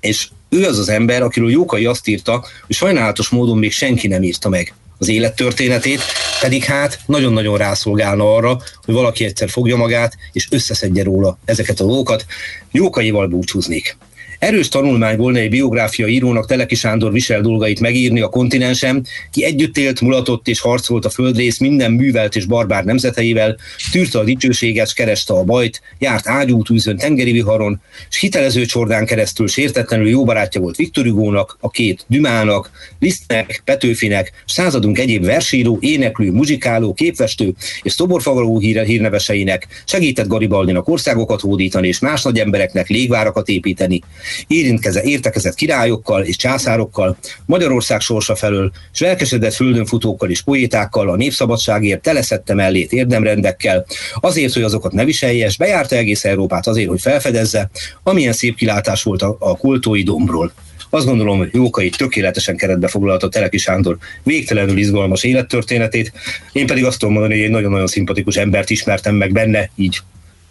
És 0.00 0.28
ő 0.48 0.64
az 0.64 0.78
az 0.78 0.88
ember, 0.88 1.22
akiről 1.22 1.50
Jókai 1.50 1.84
azt 1.84 2.08
írta, 2.08 2.44
hogy 2.66 2.74
sajnálatos 2.74 3.28
módon 3.28 3.58
még 3.58 3.72
senki 3.72 4.06
nem 4.06 4.22
írta 4.22 4.48
meg 4.48 4.74
az 4.98 5.08
élettörténetét, 5.08 6.00
pedig 6.40 6.64
hát 6.64 7.00
nagyon-nagyon 7.06 7.56
rászolgálna 7.56 8.34
arra, 8.34 8.60
hogy 8.84 8.94
valaki 8.94 9.24
egyszer 9.24 9.50
fogja 9.50 9.76
magát, 9.76 10.16
és 10.32 10.48
összeszedje 10.50 11.02
róla 11.02 11.38
ezeket 11.44 11.80
a 11.80 11.84
dolgokat. 11.84 12.26
Jókaival 12.70 13.26
búcsúznék. 13.26 13.96
Erős 14.38 14.68
tanulmány 14.68 15.16
volna 15.16 15.38
egy 15.38 15.50
biográfia 15.50 16.06
írónak 16.06 16.46
Teleki 16.46 16.74
Sándor 16.74 17.12
visel 17.12 17.40
dolgait 17.40 17.80
megírni 17.80 18.20
a 18.20 18.28
kontinensen, 18.28 19.06
ki 19.32 19.44
együtt 19.44 19.76
élt, 19.76 20.00
mulatott 20.00 20.48
és 20.48 20.60
harcolt 20.60 21.04
a 21.04 21.10
földrész 21.10 21.58
minden 21.58 21.92
művelt 21.92 22.36
és 22.36 22.44
barbár 22.44 22.84
nemzeteivel, 22.84 23.56
tűrte 23.90 24.18
a 24.18 24.24
dicsőséget, 24.24 24.94
kereste 24.94 25.34
a 25.34 25.44
bajt, 25.44 25.80
járt 25.98 26.28
ágyútűzön 26.28 26.96
tengeri 26.96 27.32
viharon, 27.32 27.80
és 28.10 28.18
hitelező 28.18 28.64
csordán 28.64 29.06
keresztül 29.06 29.48
sértetlenül 29.48 30.08
jó 30.08 30.24
barátja 30.24 30.60
volt 30.60 30.76
Viktor 30.76 31.04
Hugónak, 31.04 31.56
a 31.60 31.70
két 31.70 32.04
Dümának, 32.08 32.70
Lisztnek, 32.98 33.62
Petőfinek, 33.64 34.32
századunk 34.46 34.98
egyéb 34.98 35.24
versíró, 35.24 35.78
éneklő, 35.80 36.30
muzsikáló, 36.30 36.94
képfestő 36.94 37.54
és 37.82 37.92
szoborfavaló 37.92 38.58
híre, 38.58 38.84
hírneveseinek, 38.84 39.66
segített 39.84 40.26
Garibaldinak 40.26 40.88
országokat 40.88 41.40
hódítani 41.40 41.88
és 41.88 41.98
más 41.98 42.22
nagy 42.22 42.38
embereknek 42.38 42.88
légvárakat 42.88 43.48
építeni, 43.48 44.00
érintkezett, 44.46 45.04
értekezett 45.04 45.54
királyokkal 45.54 46.22
és 46.22 46.36
császárokkal, 46.36 47.16
Magyarország 47.46 48.00
sorsa 48.00 48.36
felől, 48.36 48.72
és 48.92 49.00
lelkesedett 49.00 49.54
földönfutókkal 49.54 50.30
és 50.30 50.42
poétákkal, 50.42 51.10
a 51.10 51.16
népszabadságért 51.16 52.02
teleszette 52.02 52.54
mellét 52.54 52.92
érdemrendekkel, 52.92 53.86
azért, 54.14 54.52
hogy 54.52 54.62
azokat 54.62 54.92
ne 54.92 55.04
viselje, 55.04 55.46
és 55.46 55.56
bejárta 55.56 55.96
egész 55.96 56.24
Európát 56.24 56.66
azért, 56.66 56.88
hogy 56.88 57.00
felfedezze, 57.00 57.70
amilyen 58.02 58.32
szép 58.32 58.56
kilátás 58.56 59.02
volt 59.02 59.22
a, 59.22 59.36
a 59.38 59.56
kultói 59.56 60.02
dombról. 60.02 60.52
Azt 60.90 61.06
gondolom, 61.06 61.38
hogy 61.38 61.50
Jókai 61.52 61.90
tökéletesen 61.90 62.56
keretbe 62.56 62.88
foglalta 62.88 63.28
Teleki 63.28 63.58
Sándor 63.58 63.96
végtelenül 64.22 64.78
izgalmas 64.78 65.24
élettörténetét. 65.24 66.12
Én 66.52 66.66
pedig 66.66 66.84
azt 66.84 66.98
tudom 66.98 67.14
mondani, 67.14 67.34
hogy 67.34 67.44
egy 67.44 67.50
nagyon-nagyon 67.50 67.86
szimpatikus 67.86 68.36
embert 68.36 68.70
ismertem 68.70 69.14
meg 69.14 69.32
benne, 69.32 69.70
így 69.76 70.00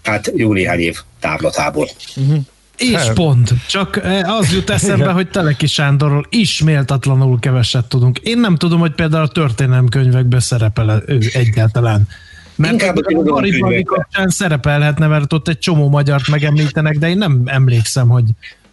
hát 0.04 0.32
jó 0.36 0.54
néhány 0.54 0.80
év 0.80 0.98
távlatából. 1.20 1.90
Uh-huh. 2.16 2.38
És 2.78 2.96
hát. 2.96 3.14
pont. 3.14 3.54
Csak 3.68 3.98
eh, 4.04 4.38
az 4.38 4.54
jut 4.54 4.70
eszembe, 4.70 5.04
Igen. 5.04 5.14
hogy 5.14 5.30
Teleki 5.30 5.68
Sándorról 5.68 6.26
isméltatlanul 6.30 7.40
keveset 7.40 7.86
tudunk. 7.86 8.18
Én 8.18 8.40
nem 8.40 8.56
tudom, 8.56 8.80
hogy 8.80 8.92
például 8.92 9.24
a 9.24 9.28
történelemkönyvekben 9.28 10.40
szerepel 10.40 11.04
ő 11.06 11.20
egyáltalán. 11.34 12.08
Mert 12.56 12.74
Inkább 12.74 12.96
a 12.96 13.24
Garibaldi 13.24 13.84
kapcsán 13.84 14.30
szerepelhetne, 14.30 15.08
mert 15.08 15.34
ott 15.34 15.48
egy 15.48 15.60
csomó 15.60 15.90
magyart 15.90 16.28
megemlítenek, 16.28 16.98
de 16.98 17.10
én 17.10 17.18
nem 17.18 17.42
emlékszem, 17.46 18.08
hogy 18.08 18.24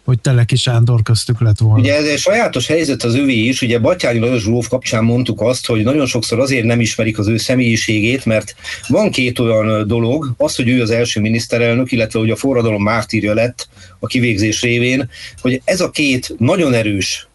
hogy 0.05 0.19
Teleki 0.19 0.55
Sándor 0.55 1.01
köztük 1.01 1.41
lett 1.41 1.57
volna. 1.59 1.79
Ugye 1.79 1.95
ez 1.95 2.05
egy 2.05 2.17
sajátos 2.17 2.67
helyzet 2.67 3.03
az 3.03 3.15
övé 3.15 3.33
is, 3.33 3.61
ugye 3.61 3.79
Batyányi 3.79 4.19
Lajos 4.19 4.41
Zsóf 4.41 4.67
kapcsán 4.67 5.03
mondtuk 5.03 5.41
azt, 5.41 5.65
hogy 5.65 5.83
nagyon 5.83 6.05
sokszor 6.05 6.39
azért 6.39 6.65
nem 6.65 6.79
ismerik 6.79 7.19
az 7.19 7.27
ő 7.27 7.37
személyiségét, 7.37 8.25
mert 8.25 8.55
van 8.87 9.11
két 9.11 9.39
olyan 9.39 9.87
dolog, 9.87 10.33
az, 10.37 10.55
hogy 10.55 10.69
ő 10.69 10.81
az 10.81 10.89
első 10.89 11.19
miniszterelnök, 11.19 11.91
illetve 11.91 12.19
hogy 12.19 12.29
a 12.29 12.35
forradalom 12.35 12.83
mártírja 12.83 13.33
lett 13.33 13.67
a 13.99 14.07
kivégzés 14.07 14.61
révén, 14.61 15.09
hogy 15.41 15.61
ez 15.63 15.81
a 15.81 15.89
két 15.89 16.35
nagyon 16.37 16.73
erős 16.73 17.27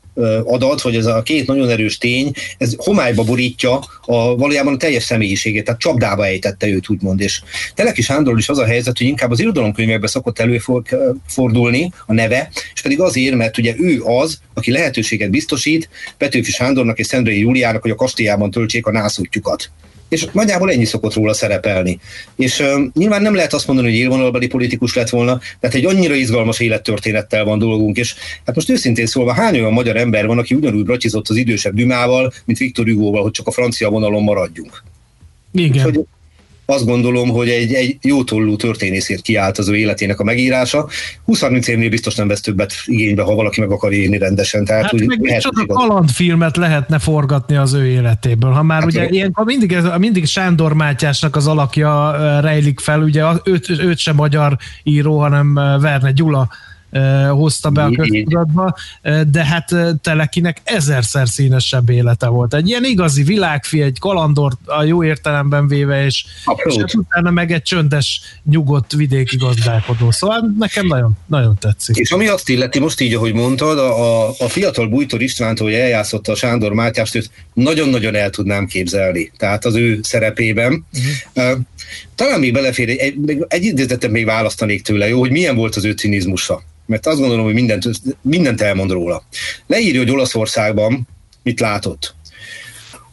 adat, 0.45 0.83
vagy 0.83 0.97
ez 0.97 1.07
a 1.07 1.23
két 1.23 1.47
nagyon 1.47 1.69
erős 1.69 1.99
tény, 1.99 2.33
ez 2.59 2.75
homályba 2.77 3.25
borítja 3.25 3.79
a, 4.05 4.37
valójában 4.37 4.75
a 4.75 4.77
teljes 4.77 5.03
személyiségét, 5.03 5.65
tehát 5.65 5.81
csapdába 5.81 6.27
ejtette 6.27 6.67
őt, 6.67 6.89
úgymond. 6.89 7.21
És 7.21 7.43
Teleki 7.75 8.03
Sándorról 8.03 8.39
is 8.39 8.49
az 8.49 8.59
a 8.59 8.65
helyzet, 8.65 8.99
hogy 8.99 9.07
inkább 9.07 9.31
az 9.31 9.41
irodalomkönyvekbe 9.41 10.07
szokott 10.07 10.39
előfordulni 10.39 11.93
a 12.07 12.13
neve, 12.13 12.51
és 12.75 12.83
pedig 12.83 13.01
azért, 13.01 13.35
mert 13.35 13.59
ugye 13.59 13.75
ő 13.79 14.03
az, 14.03 14.39
aki 14.55 14.71
lehetőséget 14.71 15.31
biztosít 15.31 15.89
Petőfi 16.19 16.51
Sándornak 16.51 16.99
és 16.99 17.07
Szendrei 17.07 17.39
Júliának, 17.39 17.83
hogy 17.83 17.91
a 17.91 17.95
kastélyában 17.95 18.51
töltsék 18.51 18.87
a 18.87 18.93
nászútjukat 18.93 19.71
és 20.11 20.27
nagyjából 20.33 20.71
ennyi 20.71 20.85
szokott 20.85 21.15
róla 21.15 21.33
szerepelni. 21.33 21.99
És 22.37 22.59
uh, 22.59 22.81
nyilván 22.95 23.23
nem 23.23 23.35
lehet 23.35 23.53
azt 23.53 23.67
mondani, 23.67 23.89
hogy 23.89 23.99
élvonalbeli 23.99 24.47
politikus 24.47 24.95
lett 24.95 25.09
volna, 25.09 25.41
tehát 25.61 25.77
egy 25.77 25.87
annyira 25.87 26.15
izgalmas 26.15 26.61
élettörténettel 26.61 27.45
van 27.45 27.59
dolgunk, 27.59 27.97
és 27.97 28.15
hát 28.45 28.55
most 28.55 28.71
őszintén 28.71 29.07
szólva, 29.07 29.33
hány 29.33 29.59
olyan 29.59 29.73
magyar 29.73 29.97
ember 29.97 30.27
van, 30.27 30.39
aki 30.39 30.55
ugyanúgy 30.55 30.85
bracsizott 30.85 31.29
az 31.29 31.37
idősebb 31.37 31.75
Dümával, 31.75 32.33
mint 32.45 32.59
Viktor 32.59 32.87
Hugo-val, 32.87 33.23
hogy 33.23 33.33
csak 33.33 33.47
a 33.47 33.51
francia 33.51 33.91
vonalon 33.91 34.23
maradjunk. 34.23 34.83
Igen. 35.53 35.87
Úgyhogy 35.87 36.05
azt 36.71 36.85
gondolom, 36.85 37.29
hogy 37.29 37.49
egy, 37.49 37.73
egy 37.73 37.97
jó 38.03 38.25
tollú 38.25 38.57
történészért 38.57 39.23
kiállt 39.23 39.59
az 39.59 39.69
ő 39.69 39.77
életének 39.77 40.21
a 40.21 40.25
megírása. 40.25 40.89
20-30 41.27 41.67
évnél 41.67 41.89
biztos 41.89 42.15
nem 42.15 42.29
vesz 42.29 42.41
többet 42.41 42.73
igénybe, 42.87 43.23
ha 43.23 43.35
valaki 43.35 43.61
meg 43.61 43.71
akar 43.71 43.93
írni 43.93 44.19
rendesen. 44.19 44.65
Tehát 44.65 44.83
hát 44.83 44.95
úgy, 44.95 45.07
meg 45.07 45.21
még 45.21 45.39
csak 45.39 45.65
a 45.67 45.75
kalandfilmet 45.75 46.57
lehetne 46.57 46.99
forgatni 46.99 47.57
az 47.57 47.73
ő 47.73 47.87
életéből. 47.87 48.51
Ha 48.51 48.63
már 48.63 48.81
hát 48.81 48.89
ugye 48.89 49.09
ilyenkor 49.09 49.45
mindig, 49.45 49.73
ez, 49.73 49.85
mindig 49.99 50.27
Sándor 50.27 50.73
Mátyásnak 50.73 51.37
az 51.37 51.47
alakja 51.47 52.17
rejlik 52.41 52.81
fel, 52.81 53.01
ugye 53.01 53.25
őt, 53.45 53.69
őt 53.69 53.99
sem 53.99 54.15
magyar 54.15 54.57
író, 54.83 55.19
hanem 55.19 55.55
Verne 55.55 56.11
Gyula 56.13 56.49
hozta 57.31 57.71
be 57.71 57.83
a 57.83 57.91
köztudatba, 57.91 58.77
de 59.31 59.45
hát 59.45 59.75
Telekinek 60.03 60.61
ezerszer 60.65 61.29
színesebb 61.29 61.91
élete 61.91 62.27
volt. 62.27 62.55
Egy 62.55 62.69
ilyen 62.69 62.85
igazi 62.85 63.23
világfi, 63.23 63.83
egy 63.83 63.99
kalandor 63.99 64.53
a 64.65 64.83
jó 64.83 65.05
értelemben 65.05 65.69
véve, 65.69 66.05
és, 66.05 66.25
és 66.65 66.77
hát 66.77 66.95
utána 66.95 67.31
meg 67.31 67.53
egy 67.53 67.63
csöndes, 67.63 68.21
nyugodt 68.51 68.93
vidéki 68.93 69.37
gazdálkodó. 69.37 70.11
Szóval 70.11 70.55
nekem 70.59 70.87
nagyon, 70.87 71.13
nagyon 71.27 71.57
tetszik. 71.59 71.97
És 71.97 72.11
ami 72.11 72.27
azt 72.27 72.49
illeti, 72.49 72.79
most 72.79 73.01
így, 73.01 73.15
ahogy 73.15 73.33
mondtad, 73.33 73.79
a, 73.79 74.29
a 74.29 74.49
fiatal 74.49 74.89
Bújtor 74.89 75.23
Istvánt, 75.23 75.59
hogy 75.59 75.73
eljátszotta 75.73 76.33
a 76.33 76.35
Sándor 76.35 76.73
Mátyást, 76.73 77.15
őt 77.15 77.31
nagyon-nagyon 77.55 78.15
el 78.15 78.31
tudnám 78.31 78.67
képzelni. 78.67 79.33
Tehát 79.37 79.65
az 79.65 79.75
ő 79.75 79.99
szerepében. 80.03 80.85
Uh-huh. 81.35 81.59
Talán 82.15 82.41
még 82.41 82.53
belefér, 82.53 82.89
egy, 82.89 83.19
egy, 83.49 83.81
egy 83.89 84.11
még 84.11 84.25
választanék 84.25 84.83
tőle, 84.83 85.09
jó, 85.09 85.19
hogy 85.19 85.31
milyen 85.31 85.57
volt 85.57 85.77
az 85.77 85.85
ő 85.85 85.93
cinizmusa 85.93 86.63
mert 86.91 87.07
azt 87.07 87.19
gondolom, 87.19 87.45
hogy 87.45 87.55
mindent, 87.55 87.85
mindent 88.21 88.61
elmond 88.61 88.91
róla. 88.91 89.23
Leírja, 89.67 90.01
hogy 90.01 90.11
Olaszországban 90.11 91.09
mit 91.43 91.61
látott. 91.61 92.15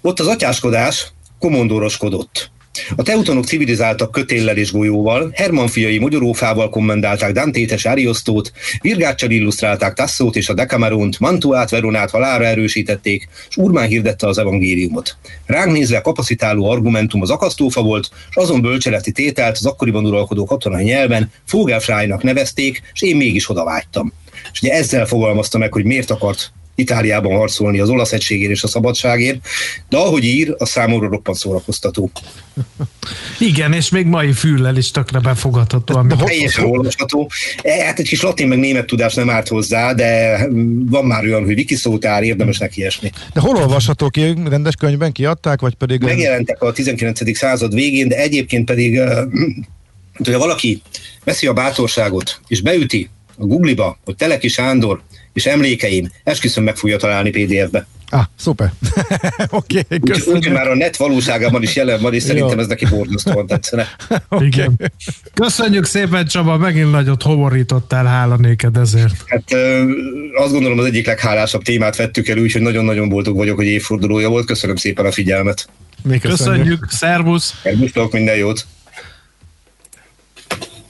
Ott 0.01 0.19
az 0.19 0.27
atyáskodás 0.27 1.11
komondoroskodott. 1.39 2.51
A 2.95 3.03
teutonok 3.03 3.45
civilizáltak 3.45 4.11
kötéllel 4.11 4.57
és 4.57 4.71
golyóval, 4.71 5.31
Herman 5.33 5.67
fiai 5.67 5.97
mogyorófával 5.97 6.69
kommendálták 6.69 7.31
Dantétes 7.31 7.85
Ariosztót, 7.85 8.51
Virgáccsal 8.81 9.31
illusztrálták 9.31 9.93
Tasszót 9.93 10.35
és 10.35 10.49
a 10.49 10.53
Decameront, 10.53 11.19
Mantuát, 11.19 11.69
Veronát 11.69 12.09
halára 12.09 12.45
erősítették, 12.45 13.29
és 13.49 13.57
Urmán 13.57 13.87
hirdette 13.87 14.27
az 14.27 14.37
evangéliumot. 14.37 15.17
Ránk 15.45 15.71
nézve 15.71 16.01
kapacitáló 16.01 16.69
argumentum 16.69 17.21
az 17.21 17.29
akasztófa 17.29 17.81
volt, 17.81 18.09
és 18.29 18.35
azon 18.35 18.61
bölcseleti 18.61 19.11
tételt 19.11 19.57
az 19.57 19.65
akkoriban 19.65 20.05
uralkodó 20.05 20.45
katonai 20.45 20.83
nyelven 20.83 21.31
Fogelfrájnak 21.45 22.23
nevezték, 22.23 22.81
és 22.93 23.01
én 23.01 23.15
mégis 23.15 23.49
oda 23.49 23.63
vágytam. 23.63 24.13
És 24.53 24.61
ugye 24.61 24.73
ezzel 24.73 25.05
fogalmazta 25.05 25.57
meg, 25.57 25.73
hogy 25.73 25.83
miért 25.83 26.11
akart 26.11 26.51
Itáliában 26.79 27.37
harcolni 27.37 27.79
az 27.79 27.89
olasz 27.89 28.11
egységért 28.11 28.51
és 28.51 28.63
a 28.63 28.67
szabadságért, 28.67 29.39
de 29.89 29.97
ahogy 29.97 30.23
ír, 30.23 30.55
a 30.57 30.65
számomra 30.65 31.07
roppant 31.07 31.37
szórakoztató. 31.37 32.11
Igen, 33.39 33.73
és 33.73 33.89
még 33.89 34.05
mai 34.05 34.31
füllel 34.31 34.77
is 34.77 34.91
tökre 34.91 35.19
befogadható. 35.19 36.01
De 36.01 36.15
teljesen 36.15 36.65
olvasható. 36.65 37.29
E, 37.61 37.85
hát 37.85 37.99
egy 37.99 38.07
kis 38.07 38.21
latin 38.21 38.47
meg 38.47 38.59
német 38.59 38.85
tudás 38.85 39.13
nem 39.13 39.29
árt 39.29 39.47
hozzá, 39.47 39.93
de 39.93 40.39
van 40.85 41.05
már 41.05 41.23
olyan, 41.23 41.45
hogy 41.45 41.57
wikiszótár, 41.57 42.23
érdemes 42.23 42.57
neki 42.57 42.85
esni. 42.85 43.11
De 43.33 43.39
hol 43.39 43.55
olvasható 43.55 44.09
ki? 44.09 44.33
Rendes 44.49 44.75
könyvben 44.75 45.11
kiadták, 45.11 45.61
vagy 45.61 45.75
pedig... 45.75 46.01
Megjelentek 46.01 46.61
a 46.61 46.71
19. 46.71 47.37
század 47.37 47.73
végén, 47.73 48.07
de 48.07 48.15
egyébként 48.15 48.65
pedig, 48.65 48.99
hogyha 50.17 50.39
valaki 50.39 50.81
veszi 51.23 51.47
a 51.47 51.53
bátorságot, 51.53 52.39
és 52.47 52.61
beüti 52.61 53.09
a 53.37 53.45
Google-ba, 53.45 53.97
hogy 54.05 54.15
Teleki 54.15 54.47
Sándor 54.47 55.01
és 55.37 55.45
emlékeim, 55.45 56.11
esküszöm 56.23 56.63
meg 56.63 56.75
fogja 56.75 56.97
találni 56.97 57.29
PDF-be. 57.29 57.87
Ah, 58.09 58.23
szuper. 58.35 58.71
Oké, 59.49 59.79
okay, 59.79 59.99
köszönjük. 59.99 60.45
Úgy, 60.45 60.51
már 60.51 60.67
a 60.67 60.75
net 60.75 60.97
valóságában 60.97 61.63
is 61.63 61.75
jelen 61.75 62.01
van, 62.01 62.13
és 62.13 62.23
szerintem 62.23 62.59
ez 62.59 62.67
neki 62.67 62.85
borzasztóan 62.85 63.47
tetszene. 63.47 63.87
okay. 64.29 64.67
Köszönjük 65.33 65.85
szépen, 65.85 66.25
Csaba, 66.25 66.57
megint 66.57 66.91
nagyot 66.91 67.21
homorítottál, 67.21 68.05
hála 68.05 68.35
néked 68.35 68.77
ezért. 68.77 69.23
Hát 69.25 69.53
azt 70.35 70.51
gondolom 70.51 70.79
az 70.79 70.85
egyik 70.85 71.05
leghálásabb 71.05 71.61
témát 71.61 71.95
vettük 71.95 72.27
el, 72.27 72.37
úgyhogy 72.37 72.61
nagyon-nagyon 72.61 73.09
boldog 73.09 73.35
vagyok, 73.35 73.55
hogy 73.55 73.65
évfordulója 73.65 74.29
volt. 74.29 74.45
Köszönöm 74.45 74.75
szépen 74.75 75.05
a 75.05 75.11
figyelmet. 75.11 75.69
Mi 76.03 76.19
köszönjük. 76.19 76.37
köszönjük. 76.37 76.87
Szervusz. 76.89 77.59
Szervusztok, 77.63 78.11
minden 78.11 78.35
jót. 78.35 78.65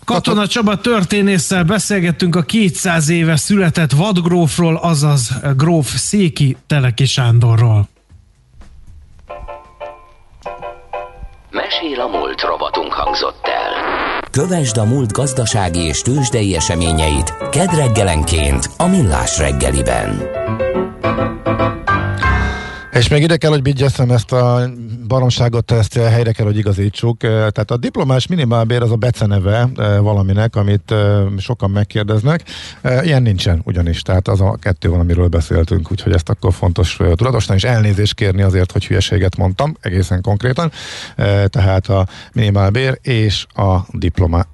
Katona 0.08 0.48
Csaba 0.48 0.78
történésszel 0.78 1.64
beszélgettünk 1.64 2.36
a 2.36 2.42
200 2.42 3.10
éve 3.10 3.36
született 3.36 3.92
vadgrófról, 3.92 4.76
azaz 4.76 5.40
gróf 5.56 5.96
Széki 5.96 6.58
Teleki 6.68 7.06
Sándorról. 7.06 7.88
Mesél 11.52 12.00
a 12.00 12.08
múlt 12.08 12.42
robotunk 12.42 12.94
hangzott 12.94 13.42
el. 13.44 14.22
Kövesd 14.32 14.78
a 14.78 14.86
múlt 14.86 15.12
gazdasági 15.12 15.80
és 15.80 16.02
tőzsdei 16.02 16.56
eseményeit 16.56 17.34
kedreggelenként 17.52 18.70
a 18.78 18.88
Millás 18.88 19.38
reggeliben. 19.38 20.22
És 22.98 23.08
még 23.08 23.22
ide 23.22 23.38
kell, 23.38 23.50
hogy 23.50 23.64
vigyeszem 23.64 24.12
ezt 24.12 24.32
a 24.32 24.70
baromságot, 25.08 25.72
ezt 25.72 25.94
helyre 25.94 26.32
kell, 26.32 26.46
hogy 26.46 26.58
igazítsuk. 26.58 27.18
Tehát 27.18 27.72
a 27.72 27.78
diplomás 27.78 28.28
minimálbér 28.28 28.82
az 28.82 28.92
a 28.92 28.96
beceneve 28.96 29.70
valaminek, 30.02 30.56
amit 30.56 30.94
sokan 31.38 31.72
megkérdeznek. 31.72 32.44
Ilyen 33.02 33.22
nincsen 33.22 33.62
ugyanis, 33.64 34.02
tehát 34.02 34.28
az 34.28 34.42
a 34.42 34.58
kettő 34.62 34.90
van, 34.90 35.00
amiről 35.00 35.28
beszéltünk, 35.28 35.92
úgyhogy 35.92 36.14
ezt 36.14 36.30
akkor 36.30 36.54
fontos 36.54 36.98
tudatosan 37.16 37.56
is 37.56 37.64
elnézést 37.64 38.14
kérni 38.14 38.42
azért, 38.42 38.72
hogy 38.72 38.86
hülyeséget 38.86 39.38
mondtam, 39.38 39.76
egészen 39.82 40.22
konkrétan. 40.22 40.72
Tehát 41.46 41.88
a 41.88 42.08
minimálbér 42.34 43.00
és 43.02 43.46
a 43.54 43.78
diploma 43.92 44.46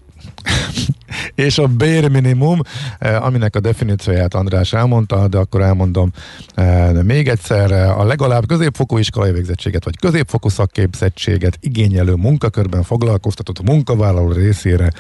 és 1.36 1.58
a 1.58 1.68
bérminimum, 1.68 2.60
eh, 3.00 3.26
aminek 3.26 3.56
a 3.56 3.60
definícióját 3.60 4.34
András 4.34 4.74
elmondta, 4.74 5.28
de 5.28 5.38
akkor 5.38 5.62
elmondom 5.62 6.12
eh, 6.56 6.92
de 6.92 7.04
még 7.04 7.28
egyszer, 7.28 7.72
eh, 7.72 8.00
a 8.00 8.04
legalább 8.04 8.48
középfokú 8.48 8.98
iskolai 8.98 9.32
végzettséget 9.32 9.84
vagy 9.84 10.00
középfokú 10.00 10.50
szakképzettséget 10.50 11.58
igényelő 11.60 12.14
munkakörben 12.14 12.84
foglalkoztatott 12.84 13.62
munkavállaló 13.62 14.32
részére 14.32 14.92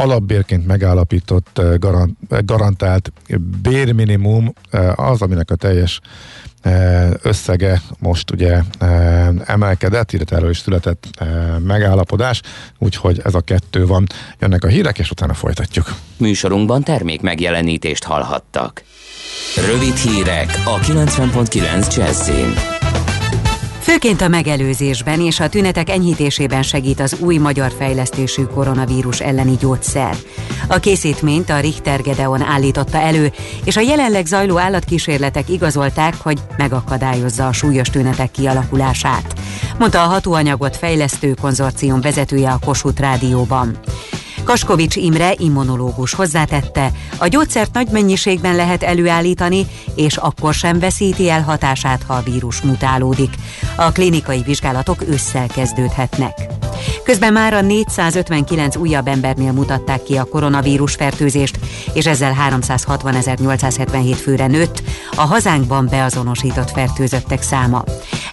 alapbérként 0.00 0.66
megállapított 0.66 1.60
garantált 2.44 3.12
bérminimum 3.62 4.52
az, 4.94 5.22
aminek 5.22 5.50
a 5.50 5.54
teljes 5.54 6.00
összege 7.22 7.82
most 7.98 8.30
ugye 8.30 8.60
emelkedett, 9.44 10.12
illetve 10.12 10.36
erről 10.36 10.50
is 10.50 10.58
született 10.58 11.06
megállapodás, 11.66 12.40
úgyhogy 12.78 13.20
ez 13.24 13.34
a 13.34 13.40
kettő 13.40 13.86
van. 13.86 14.06
Jönnek 14.38 14.64
a 14.64 14.68
hírek, 14.68 14.98
és 14.98 15.10
utána 15.10 15.34
folytatjuk. 15.34 15.94
Műsorunkban 16.16 16.82
termék 16.82 17.20
megjelenítést 17.20 18.04
hallhattak. 18.04 18.82
Rövid 19.70 19.96
hírek 19.96 20.62
a 20.64 20.78
90.9 20.78 21.96
Jazzin. 21.96 22.54
Főként 23.90 24.20
a 24.20 24.28
megelőzésben 24.28 25.20
és 25.20 25.40
a 25.40 25.48
tünetek 25.48 25.90
enyhítésében 25.90 26.62
segít 26.62 27.00
az 27.00 27.16
új 27.20 27.36
magyar 27.36 27.72
fejlesztésű 27.78 28.42
koronavírus 28.42 29.20
elleni 29.20 29.56
gyógyszer. 29.56 30.16
A 30.68 30.78
készítményt 30.78 31.50
a 31.50 31.60
Richter 31.60 32.02
Gedeon 32.02 32.42
állította 32.42 32.98
elő, 32.98 33.32
és 33.64 33.76
a 33.76 33.80
jelenleg 33.80 34.26
zajló 34.26 34.58
állatkísérletek 34.58 35.48
igazolták, 35.48 36.14
hogy 36.16 36.38
megakadályozza 36.56 37.46
a 37.46 37.52
súlyos 37.52 37.90
tünetek 37.90 38.30
kialakulását, 38.30 39.34
mondta 39.78 40.02
a 40.02 40.08
hatóanyagot 40.08 40.76
fejlesztő 40.76 41.34
konzorcium 41.40 42.00
vezetője 42.00 42.50
a 42.50 42.58
Kossuth 42.64 43.00
Rádióban. 43.00 43.78
Kaskovics 44.44 44.96
Imre 44.96 45.34
immunológus 45.38 46.14
hozzátette, 46.14 46.92
a 47.18 47.26
gyógyszert 47.26 47.72
nagy 47.72 47.88
mennyiségben 47.90 48.56
lehet 48.56 48.82
előállítani, 48.82 49.66
és 49.94 50.16
akkor 50.16 50.54
sem 50.54 50.78
veszíti 50.78 51.28
el 51.28 51.42
hatását, 51.42 52.02
ha 52.02 52.14
a 52.14 52.22
vírus 52.22 52.60
mutálódik. 52.60 53.34
A 53.76 53.92
klinikai 53.92 54.42
vizsgálatok 54.42 55.08
ősszel 55.08 55.46
kezdődhetnek. 55.46 56.32
Közben 57.04 57.32
már 57.32 57.54
a 57.54 57.60
459 57.60 58.76
újabb 58.76 59.08
embernél 59.08 59.52
mutatták 59.52 60.02
ki 60.02 60.16
a 60.16 60.24
koronavírus 60.24 60.94
fertőzést, 60.94 61.58
és 61.92 62.06
ezzel 62.06 62.36
360.877 62.50 64.16
főre 64.22 64.46
nőtt 64.46 64.82
a 65.16 65.20
hazánkban 65.20 65.86
beazonosított 65.90 66.70
fertőzöttek 66.70 67.42
száma. 67.42 67.84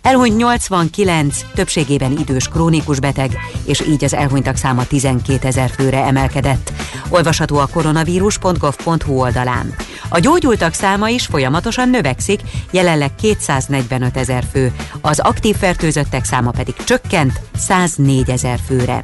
Elhunyt 0.02 0.38
89, 0.38 1.38
többségében 1.54 2.18
idős 2.18 2.48
krónikus 2.48 3.00
beteg, 3.00 3.38
és 3.66 3.88
így 3.88 4.04
az 4.04 4.14
elhunytak 4.14 4.56
száma 4.56 4.86
12 4.86 5.48
ezer 5.48 5.70
főre 5.70 6.06
emelkedett. 6.06 6.72
Olvasható 7.10 7.58
a 7.58 7.68
koronavírus.gov.hu 7.74 9.20
oldalán. 9.20 9.76
A 10.10 10.20
gyógyultak 10.20 10.74
száma 10.74 11.10
is 11.10 11.26
folyamatosan 11.26 11.90
növekszik, 11.90 12.42
jelenleg 12.72 13.16
245 13.16 14.18
ezer 14.18 14.44
fő, 14.52 14.74
az 15.02 15.20
aktív 15.20 15.56
fertőzöttek 15.56 16.26
száma 16.26 16.52
pedig 16.52 16.76
csökkent 16.76 17.42
104 17.56 18.30
ezer 18.38 18.60
főre. 18.66 19.02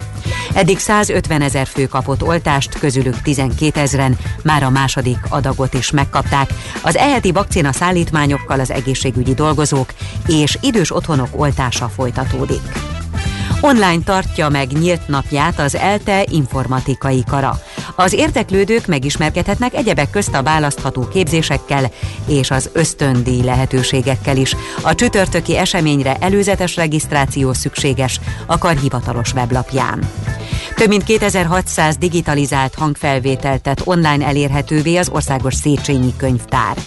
Eddig 0.53 0.79
150 0.79 1.41
ezer 1.41 1.67
fő 1.67 1.85
kapott 1.85 2.23
oltást, 2.23 2.79
közülük 2.79 3.21
12 3.21 3.79
ezeren 3.79 4.17
már 4.43 4.63
a 4.63 4.69
második 4.69 5.17
adagot 5.29 5.73
is 5.73 5.91
megkapták. 5.91 6.53
Az 6.81 6.97
eheti 6.97 7.31
vakcina 7.31 7.71
szállítmányokkal 7.71 8.59
az 8.59 8.71
egészségügyi 8.71 9.33
dolgozók 9.33 9.93
és 10.27 10.57
idős 10.61 10.95
otthonok 10.95 11.29
oltása 11.31 11.87
folytatódik. 11.87 12.61
Online 13.65 14.03
tartja 14.05 14.49
meg 14.49 14.71
nyílt 14.71 15.07
napját 15.07 15.59
az 15.59 15.75
ELTE 15.75 16.25
informatikai 16.31 17.23
kara. 17.27 17.59
Az 17.95 18.13
érdeklődők 18.13 18.87
megismerkedhetnek 18.87 19.73
egyebek 19.73 20.09
közt 20.09 20.35
a 20.35 20.43
választható 20.43 21.07
képzésekkel 21.07 21.91
és 22.27 22.51
az 22.51 22.69
ösztöndíj 22.73 23.43
lehetőségekkel 23.43 24.37
is. 24.37 24.55
A 24.81 24.95
csütörtöki 24.95 25.57
eseményre 25.57 26.15
előzetes 26.19 26.75
regisztráció 26.75 27.53
szükséges 27.53 28.19
a 28.45 28.57
kar 28.57 28.77
weblapján. 29.35 30.09
Több 30.75 30.87
mint 30.87 31.03
2600 31.03 31.97
digitalizált 31.97 32.75
hangfelvételt 32.75 33.61
tett 33.61 33.87
online 33.87 34.25
elérhetővé 34.25 34.95
az 34.97 35.09
Országos 35.09 35.53
Széchenyi 35.53 36.13
Könyvtár. 36.17 36.77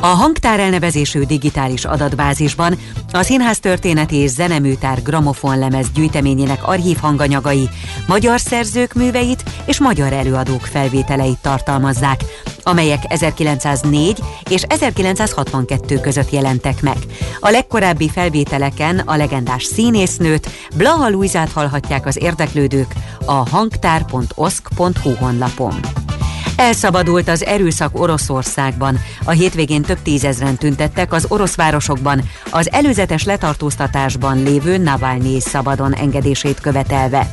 A 0.00 0.06
hangtár 0.06 0.60
elnevezésű 0.60 1.22
digitális 1.22 1.84
adatbázisban 1.84 2.78
a 3.12 3.22
Színház 3.22 3.58
történeti 3.58 4.16
és 4.16 4.30
zeneműtár 4.30 5.02
gramofonlemez 5.02 5.86
gyűjteményének 5.94 6.68
archív 6.68 6.96
hanganyagai, 7.00 7.68
magyar 8.06 8.40
szerzők 8.40 8.94
műveit 8.94 9.42
és 9.64 9.80
magyar 9.80 10.12
előadók 10.12 10.60
felvételeit 10.60 11.38
tartalmazzák, 11.40 12.20
amelyek 12.62 13.02
1904 13.08 14.18
és 14.50 14.62
1962 14.62 16.00
között 16.00 16.30
jelentek 16.30 16.82
meg. 16.82 16.96
A 17.40 17.50
legkorábbi 17.50 18.08
felvételeken 18.08 18.98
a 18.98 19.16
legendás 19.16 19.64
színésznőt, 19.64 20.48
Blaha 20.76 21.08
Luizát 21.08 21.52
hallhatják 21.52 22.06
az 22.06 22.22
érdeklődők 22.22 22.94
hangtár.oszk.hu 23.32 25.14
honlapon. 25.14 25.74
Elszabadult 26.56 27.28
az 27.28 27.44
erőszak 27.44 28.00
Oroszországban. 28.00 28.98
A 29.24 29.30
hétvégén 29.30 29.82
több 29.82 30.02
tízezren 30.02 30.56
tüntettek 30.56 31.12
az 31.12 31.26
orosz 31.28 31.54
városokban 31.54 32.22
az 32.50 32.72
előzetes 32.72 33.24
letartóztatásban 33.24 34.42
lévő 34.42 34.76
Navalnyi 34.76 35.40
szabadon 35.40 35.94
engedését 35.94 36.60
követelve. 36.60 37.32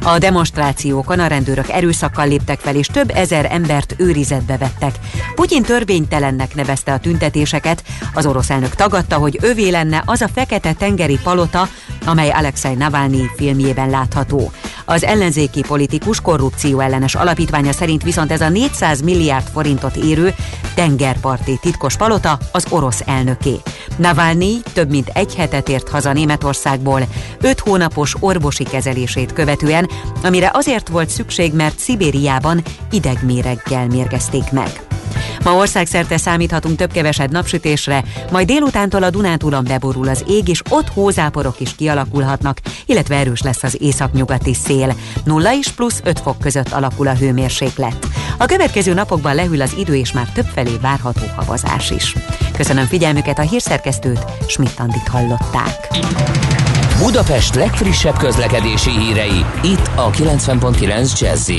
A 0.00 0.18
demonstrációkon 0.18 1.18
a 1.18 1.26
rendőrök 1.26 1.68
erőszakkal 1.68 2.28
léptek 2.28 2.60
fel, 2.60 2.74
és 2.74 2.86
több 2.86 3.10
ezer 3.14 3.46
embert 3.50 3.94
őrizetbe 3.96 4.56
vettek. 4.56 4.94
Putyin 5.34 5.62
törvénytelennek 5.62 6.54
nevezte 6.54 6.92
a 6.92 6.98
tüntetéseket, 6.98 7.82
az 8.14 8.26
orosz 8.26 8.50
elnök 8.50 8.74
tagadta, 8.74 9.16
hogy 9.16 9.38
övé 9.40 9.68
lenne 9.68 10.02
az 10.06 10.20
a 10.20 10.28
fekete 10.34 10.72
tengeri 10.72 11.18
palota, 11.22 11.68
amely 12.06 12.30
Alexei 12.30 12.74
Navalnyi 12.74 13.30
filmjében 13.36 13.90
látható. 13.90 14.52
Az 14.90 15.04
ellenzéki 15.04 15.60
politikus 15.60 16.20
korrupció 16.20 16.80
ellenes 16.80 17.14
alapítványa 17.14 17.72
szerint 17.72 18.02
viszont 18.02 18.32
ez 18.32 18.40
a 18.40 18.48
400 18.48 19.00
milliárd 19.00 19.48
forintot 19.52 19.96
érő 19.96 20.34
tengerparti 20.74 21.58
titkos 21.60 21.96
palota 21.96 22.38
az 22.52 22.66
orosz 22.70 23.02
elnöké. 23.06 23.54
Navalnyi 23.96 24.54
több 24.72 24.90
mint 24.90 25.10
egy 25.12 25.34
hetet 25.34 25.68
ért 25.68 25.88
haza 25.88 26.12
Németországból, 26.12 27.02
öt 27.40 27.60
hónapos 27.60 28.14
orvosi 28.20 28.64
kezelését 28.64 29.32
követően, 29.32 29.90
amire 30.22 30.50
azért 30.52 30.88
volt 30.88 31.08
szükség, 31.08 31.54
mert 31.54 31.78
Szibériában 31.78 32.62
idegméreggel 32.90 33.86
mérgezték 33.86 34.50
meg. 34.50 34.89
Ma 35.44 35.54
országszerte 35.54 36.16
számíthatunk 36.16 36.76
több-kevesebb 36.76 37.32
napsütésre, 37.32 38.04
majd 38.30 38.46
délutántól 38.46 39.02
a 39.02 39.10
Dunántúlon 39.10 39.64
beborul 39.64 40.08
az 40.08 40.24
ég, 40.28 40.48
és 40.48 40.62
ott 40.68 40.88
hózáporok 40.88 41.60
is 41.60 41.74
kialakulhatnak, 41.74 42.58
illetve 42.86 43.16
erős 43.16 43.42
lesz 43.42 43.62
az 43.62 43.76
északnyugati 43.80 44.54
szél. 44.54 44.94
0 45.24 45.54
és 45.54 45.68
plusz 45.68 46.00
5 46.04 46.20
fok 46.20 46.38
között 46.38 46.72
alakul 46.72 47.08
a 47.08 47.14
hőmérséklet. 47.14 48.06
A 48.38 48.46
következő 48.46 48.94
napokban 48.94 49.34
lehűl 49.34 49.62
az 49.62 49.74
idő, 49.78 49.96
és 49.96 50.12
már 50.12 50.28
többfelé 50.28 50.78
várható 50.80 51.24
havazás 51.36 51.90
is. 51.90 52.14
Köszönöm 52.56 52.86
figyelmüket 52.86 53.38
a 53.38 53.42
hírszerkesztőt, 53.42 54.24
Schmidt-Andit 54.46 55.08
hallották. 55.08 55.88
Budapest 56.98 57.54
legfrissebb 57.54 58.16
közlekedési 58.16 58.90
hírei, 58.90 59.44
itt 59.62 59.90
a 59.94 60.10
90.9 60.10 61.20
jazz 61.20 61.50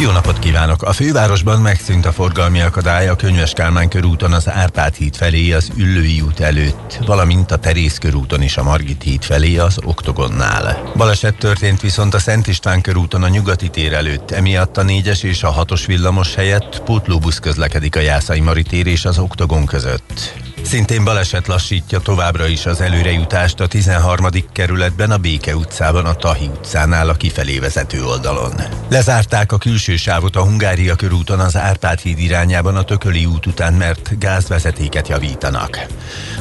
jó 0.00 0.10
napot 0.10 0.38
kívánok! 0.38 0.82
A 0.82 0.92
fővárosban 0.92 1.60
megszűnt 1.60 2.06
a 2.06 2.12
forgalmi 2.12 2.60
akadály 2.60 3.08
a 3.08 3.16
Könyves 3.16 3.52
Kálmán 3.52 3.88
körúton 3.88 4.32
az 4.32 4.48
Árpád 4.48 4.94
híd 4.94 5.16
felé 5.16 5.52
az 5.52 5.70
Üllői 5.76 6.20
út 6.20 6.40
előtt, 6.40 6.98
valamint 7.06 7.50
a 7.50 7.56
Terész 7.56 7.98
körúton 7.98 8.42
is 8.42 8.56
a 8.56 8.62
Margit 8.62 9.02
híd 9.02 9.22
felé 9.22 9.56
az 9.56 9.78
Oktogonnál. 9.84 10.92
Baleset 10.96 11.38
történt 11.38 11.80
viszont 11.80 12.14
a 12.14 12.18
Szent 12.18 12.46
István 12.46 12.80
körúton 12.80 13.22
a 13.22 13.28
Nyugati 13.28 13.68
tér 13.68 13.92
előtt, 13.92 14.30
emiatt 14.30 14.76
a 14.76 14.82
4-es 14.82 15.22
és 15.22 15.42
a 15.42 15.64
6-os 15.64 15.82
villamos 15.86 16.34
helyett 16.34 16.82
pótlóbusz 16.84 17.38
közlekedik 17.38 17.96
a 17.96 18.00
Jászai 18.00 18.40
Mari 18.40 18.62
tér 18.62 18.86
és 18.86 19.04
az 19.04 19.18
Oktogon 19.18 19.66
között. 19.66 20.34
Szintén 20.62 21.04
baleset 21.04 21.46
lassítja 21.46 21.98
továbbra 21.98 22.46
is 22.46 22.66
az 22.66 22.80
előrejutást 22.80 23.60
a 23.60 23.66
13. 23.66 24.26
kerületben 24.52 25.10
a 25.10 25.16
Béke 25.16 25.56
utcában 25.56 26.04
a 26.04 26.14
Tahi 26.14 26.46
utcánál 26.46 27.08
a 27.08 27.14
kifelé 27.14 27.58
vezető 27.58 28.04
oldalon. 28.04 28.52
Lezárták 28.88 29.52
a 29.52 29.58
külső 29.58 29.96
sávot 29.96 30.36
a 30.36 30.42
Hungária 30.42 30.94
körúton 30.94 31.40
az 31.40 31.56
Árpád 31.56 31.98
híd 31.98 32.18
irányában 32.18 32.76
a 32.76 32.82
Tököli 32.82 33.24
út 33.24 33.46
után, 33.46 33.72
mert 33.72 34.18
gázvezetéket 34.18 35.08
javítanak. 35.08 35.86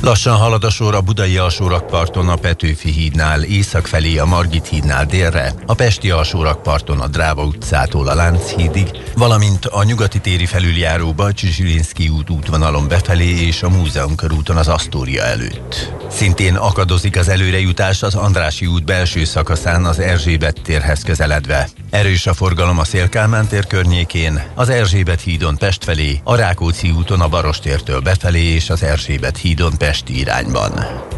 Lassan 0.01 0.37
halad 0.37 0.63
a 0.63 0.69
sor 0.69 0.95
a 0.95 1.01
Budai 1.01 1.37
alsórakparton 1.37 2.29
a 2.29 2.35
Petőfi 2.35 2.91
hídnál, 2.91 3.43
észak 3.43 3.87
felé 3.87 4.17
a 4.17 4.25
Margit 4.25 4.67
hídnál 4.67 5.05
délre, 5.05 5.53
a 5.65 5.73
Pesti 5.73 6.09
alsórakparton 6.09 6.99
a 6.99 7.07
Dráva 7.07 7.43
utcától 7.43 8.07
a 8.07 8.15
Lánchídig, 8.15 8.87
valamint 9.15 9.65
a 9.65 9.83
nyugati 9.83 10.19
téri 10.19 10.45
felüljáró 10.45 11.13
Bajcsi 11.13 12.09
út 12.09 12.29
útvonalon 12.29 12.87
befelé 12.87 13.45
és 13.45 13.63
a 13.63 13.69
múzeum 13.69 14.08
Múzeum 14.09 14.29
körúton 14.29 14.57
az 14.57 14.67
Asztória 14.67 15.23
előtt. 15.23 15.93
Szintén 16.09 16.55
akadozik 16.55 17.17
az 17.17 17.29
előrejutás 17.29 18.03
az 18.03 18.15
Andrási 18.15 18.65
út 18.65 18.85
belső 18.85 19.23
szakaszán 19.23 19.85
az 19.85 19.99
Erzsébet 19.99 20.61
térhez 20.63 21.03
közeledve. 21.03 21.69
Erős 21.89 22.27
a 22.27 22.33
forgalom 22.33 22.79
a 22.79 22.83
Szélkálmán 22.83 23.47
tér 23.47 23.67
környékén, 23.67 24.43
az 24.55 24.69
Erzsébet 24.69 25.21
hídon 25.21 25.57
Pest 25.57 25.83
felé, 25.83 26.19
a 26.23 26.35
Rákóczi 26.35 26.91
úton 26.91 27.21
a 27.21 27.27
Barostértől 27.27 27.99
befelé 27.99 28.43
és 28.43 28.69
az 28.69 28.83
Erzsébet 28.83 29.37
hídon 29.37 29.77
Pesti 29.77 30.19
irányban. 30.19 30.71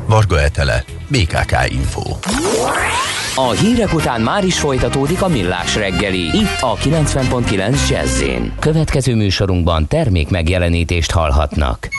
Varga 0.06 0.42
Etele, 0.42 0.84
BKK 1.08 1.56
Info. 1.68 2.04
A 3.36 3.50
hírek 3.52 3.94
után 3.94 4.22
már 4.22 4.44
is 4.44 4.60
folytatódik 4.60 5.22
a 5.22 5.28
millás 5.28 5.76
reggeli, 5.76 6.22
itt 6.22 6.62
a 6.62 6.76
90.9 6.76 7.90
jazz 7.90 8.24
Következő 8.60 9.16
műsorunkban 9.16 9.88
termék 9.88 10.30
megjelenítést 10.30 11.12
hallhatnak. 11.12 11.90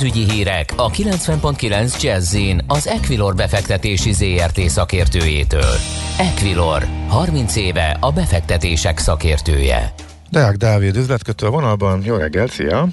Pénzügyi 0.00 0.32
hírek 0.32 0.72
a 0.76 0.90
90.9 0.90 2.02
jazz 2.02 2.36
az 2.66 2.86
Equilor 2.86 3.34
befektetési 3.34 4.12
ZRT 4.12 4.60
szakértőjétől. 4.60 5.74
Equilor, 6.18 6.82
30 7.08 7.56
éve 7.56 7.96
a 8.00 8.12
befektetések 8.12 8.98
szakértője. 8.98 9.94
Deák 10.30 10.56
Dávid 10.56 10.96
üzletkötő 10.96 11.46
a 11.46 11.50
vonalban. 11.50 12.02
Jó 12.04 12.16
reggelt, 12.16 12.50
szia! 12.50 12.86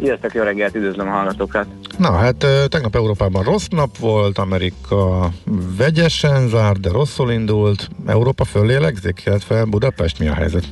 Sziasztok, 0.00 0.34
jó 0.34 0.42
reggelt, 0.42 0.74
üdvözlöm 0.74 1.08
a 1.08 1.10
hallgatókat! 1.10 1.66
Na 1.98 2.12
hát 2.12 2.46
tegnap 2.68 2.94
Európában 2.94 3.42
rossz 3.42 3.66
nap 3.66 3.98
volt, 3.98 4.38
Amerika 4.38 5.30
vegyesen 5.76 6.48
zárt, 6.48 6.80
de 6.80 6.90
rosszul 6.90 7.30
indult. 7.30 7.88
Európa 8.06 8.44
föllélegzik, 8.44 9.22
illetve 9.26 9.64
Budapest 9.64 10.18
mi 10.18 10.28
a 10.28 10.34
helyzet? 10.34 10.64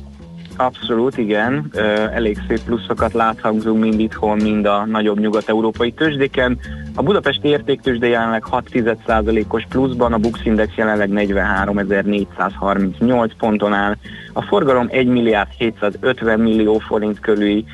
Abszolút, 0.57 1.17
igen. 1.17 1.71
Elég 2.13 2.37
szép 2.47 2.59
pluszokat 2.59 3.13
láthatunk 3.13 3.79
mind 3.79 3.99
itthon, 3.99 4.37
mind 4.37 4.65
a 4.65 4.85
nagyobb 4.85 5.19
nyugat-európai 5.19 5.91
tőzsdéken. 5.91 6.59
A 6.95 7.03
Budapesti 7.03 7.47
értéktőzsde 7.47 8.07
jelenleg 8.07 8.43
6% 8.51 9.47
os 9.47 9.65
pluszban, 9.69 10.13
a 10.13 10.17
Bux 10.17 10.39
Index 10.43 10.75
jelenleg 10.75 11.09
43.438 11.13 13.31
ponton 13.37 13.73
áll. 13.73 13.95
A 14.33 14.41
forgalom 14.41 14.87
1 14.89 15.07
milliárd 15.07 15.49
750 15.57 16.39
millió 16.39 16.77
forint 16.77 17.19
körüli, 17.19 17.65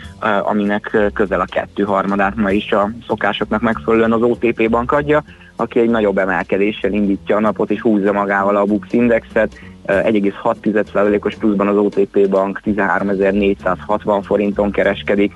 aminek 0.41 0.97
közel 1.13 1.41
a 1.41 1.45
kettő 1.45 1.83
harmadát 1.83 2.35
ma 2.35 2.51
is 2.51 2.71
a 2.71 2.89
szokásoknak 3.07 3.61
megfelelően 3.61 4.11
az 4.11 4.21
OTP 4.21 4.69
bank 4.69 4.91
adja 4.91 5.23
aki 5.55 5.79
egy 5.79 5.89
nagyobb 5.89 6.17
emelkedéssel 6.17 6.91
indítja 6.91 7.35
a 7.35 7.39
napot 7.39 7.71
és 7.71 7.81
húzza 7.81 8.11
magával 8.11 8.55
a 8.55 8.65
Bux 8.65 8.93
Indexet. 8.93 9.59
1,6%-os 9.87 11.35
pluszban 11.35 11.67
az 11.67 11.77
OTP 11.77 12.29
bank 12.29 12.61
13.460 12.65 14.21
forinton 14.23 14.71
kereskedik. 14.71 15.33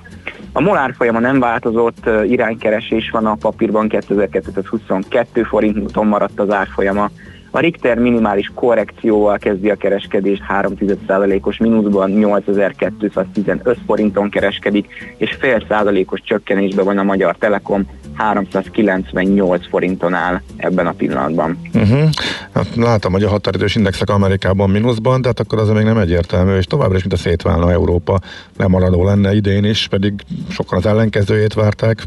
A 0.52 0.60
molár 0.60 0.94
folyama 0.96 1.18
nem 1.18 1.40
változott, 1.40 2.10
iránykeresés 2.26 3.10
van 3.10 3.26
a 3.26 3.34
papírban 3.34 3.88
2222 3.88 5.42
forinton 5.42 6.06
maradt 6.06 6.40
az 6.40 6.50
árfolyama. 6.50 7.10
A 7.50 7.58
Richter 7.58 7.98
minimális 7.98 8.50
korrekcióval 8.54 9.38
kezdi 9.38 9.70
a 9.70 9.76
kereskedést 9.76 10.42
3,1%-os 10.48 11.58
mínuszban 11.58 12.10
8215 12.10 13.78
forinton 13.86 14.30
kereskedik, 14.30 14.86
és 15.16 15.36
fél 15.40 15.64
százalékos 15.68 16.20
csökkenésben 16.24 16.84
van 16.84 16.98
a 16.98 17.02
Magyar 17.02 17.36
Telekom 17.36 17.86
398 18.14 19.68
forinton 19.68 20.14
áll 20.14 20.40
ebben 20.56 20.86
a 20.86 20.92
pillanatban. 20.92 21.58
Uh-huh. 21.74 22.08
Hát 22.54 22.74
látom, 22.76 23.12
hogy 23.12 23.22
a 23.22 23.28
határidős 23.28 23.74
indexek 23.74 24.10
Amerikában 24.10 24.70
mínuszban, 24.70 25.20
de 25.20 25.28
hát 25.28 25.40
akkor 25.40 25.58
az 25.58 25.68
még 25.68 25.84
nem 25.84 25.98
egyértelmű, 25.98 26.56
és 26.56 26.64
továbbra 26.64 26.96
is, 26.96 27.02
mint 27.02 27.14
a 27.14 27.16
szétválna 27.16 27.72
Európa, 27.72 28.18
lemaradó 28.56 29.04
lenne 29.04 29.34
idén 29.34 29.64
is, 29.64 29.88
pedig 29.88 30.12
sokan 30.48 30.78
az 30.78 30.86
ellenkezőjét 30.86 31.54
várták. 31.54 32.02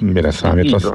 Mire 0.00 0.30
számít 0.30 0.72
az? 0.72 0.92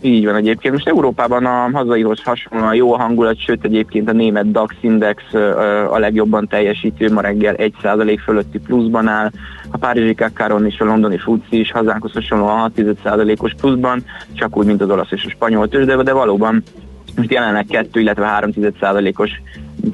Így 0.00 0.24
van 0.24 0.34
egyébként. 0.34 0.74
Most 0.74 0.88
Európában 0.88 1.46
a 1.46 1.70
hazaihoz 1.72 2.22
hasonlóan 2.22 2.74
jó 2.74 2.92
a 2.92 2.98
hangulat, 2.98 3.40
sőt 3.40 3.64
egyébként 3.64 4.08
a 4.08 4.12
német 4.12 4.50
DAX 4.50 4.74
index 4.80 5.34
a 5.90 5.98
legjobban 5.98 6.48
teljesítő, 6.48 7.12
ma 7.12 7.20
reggel 7.20 7.54
1% 7.58 8.18
fölötti 8.24 8.58
pluszban 8.58 9.08
áll, 9.08 9.30
a 9.70 9.76
párizsi 9.78 10.14
Kakkáron 10.14 10.66
és 10.66 10.80
a 10.80 10.84
londoni 10.84 11.18
FUCI 11.18 11.58
is 11.58 11.72
hazánkhoz 11.72 12.12
hasonlóan 12.12 12.72
6%-os 12.76 13.54
pluszban, 13.60 14.04
csak 14.32 14.56
úgy, 14.56 14.66
mint 14.66 14.80
az 14.80 14.90
olasz 14.90 15.12
és 15.12 15.24
a 15.24 15.30
spanyol 15.30 15.68
tőzsde, 15.68 16.02
de 16.02 16.12
valóban 16.12 16.62
most 17.16 17.32
jelenleg 17.32 17.66
2, 17.68 18.00
illetve 18.00 18.38
3%-os 18.40 19.30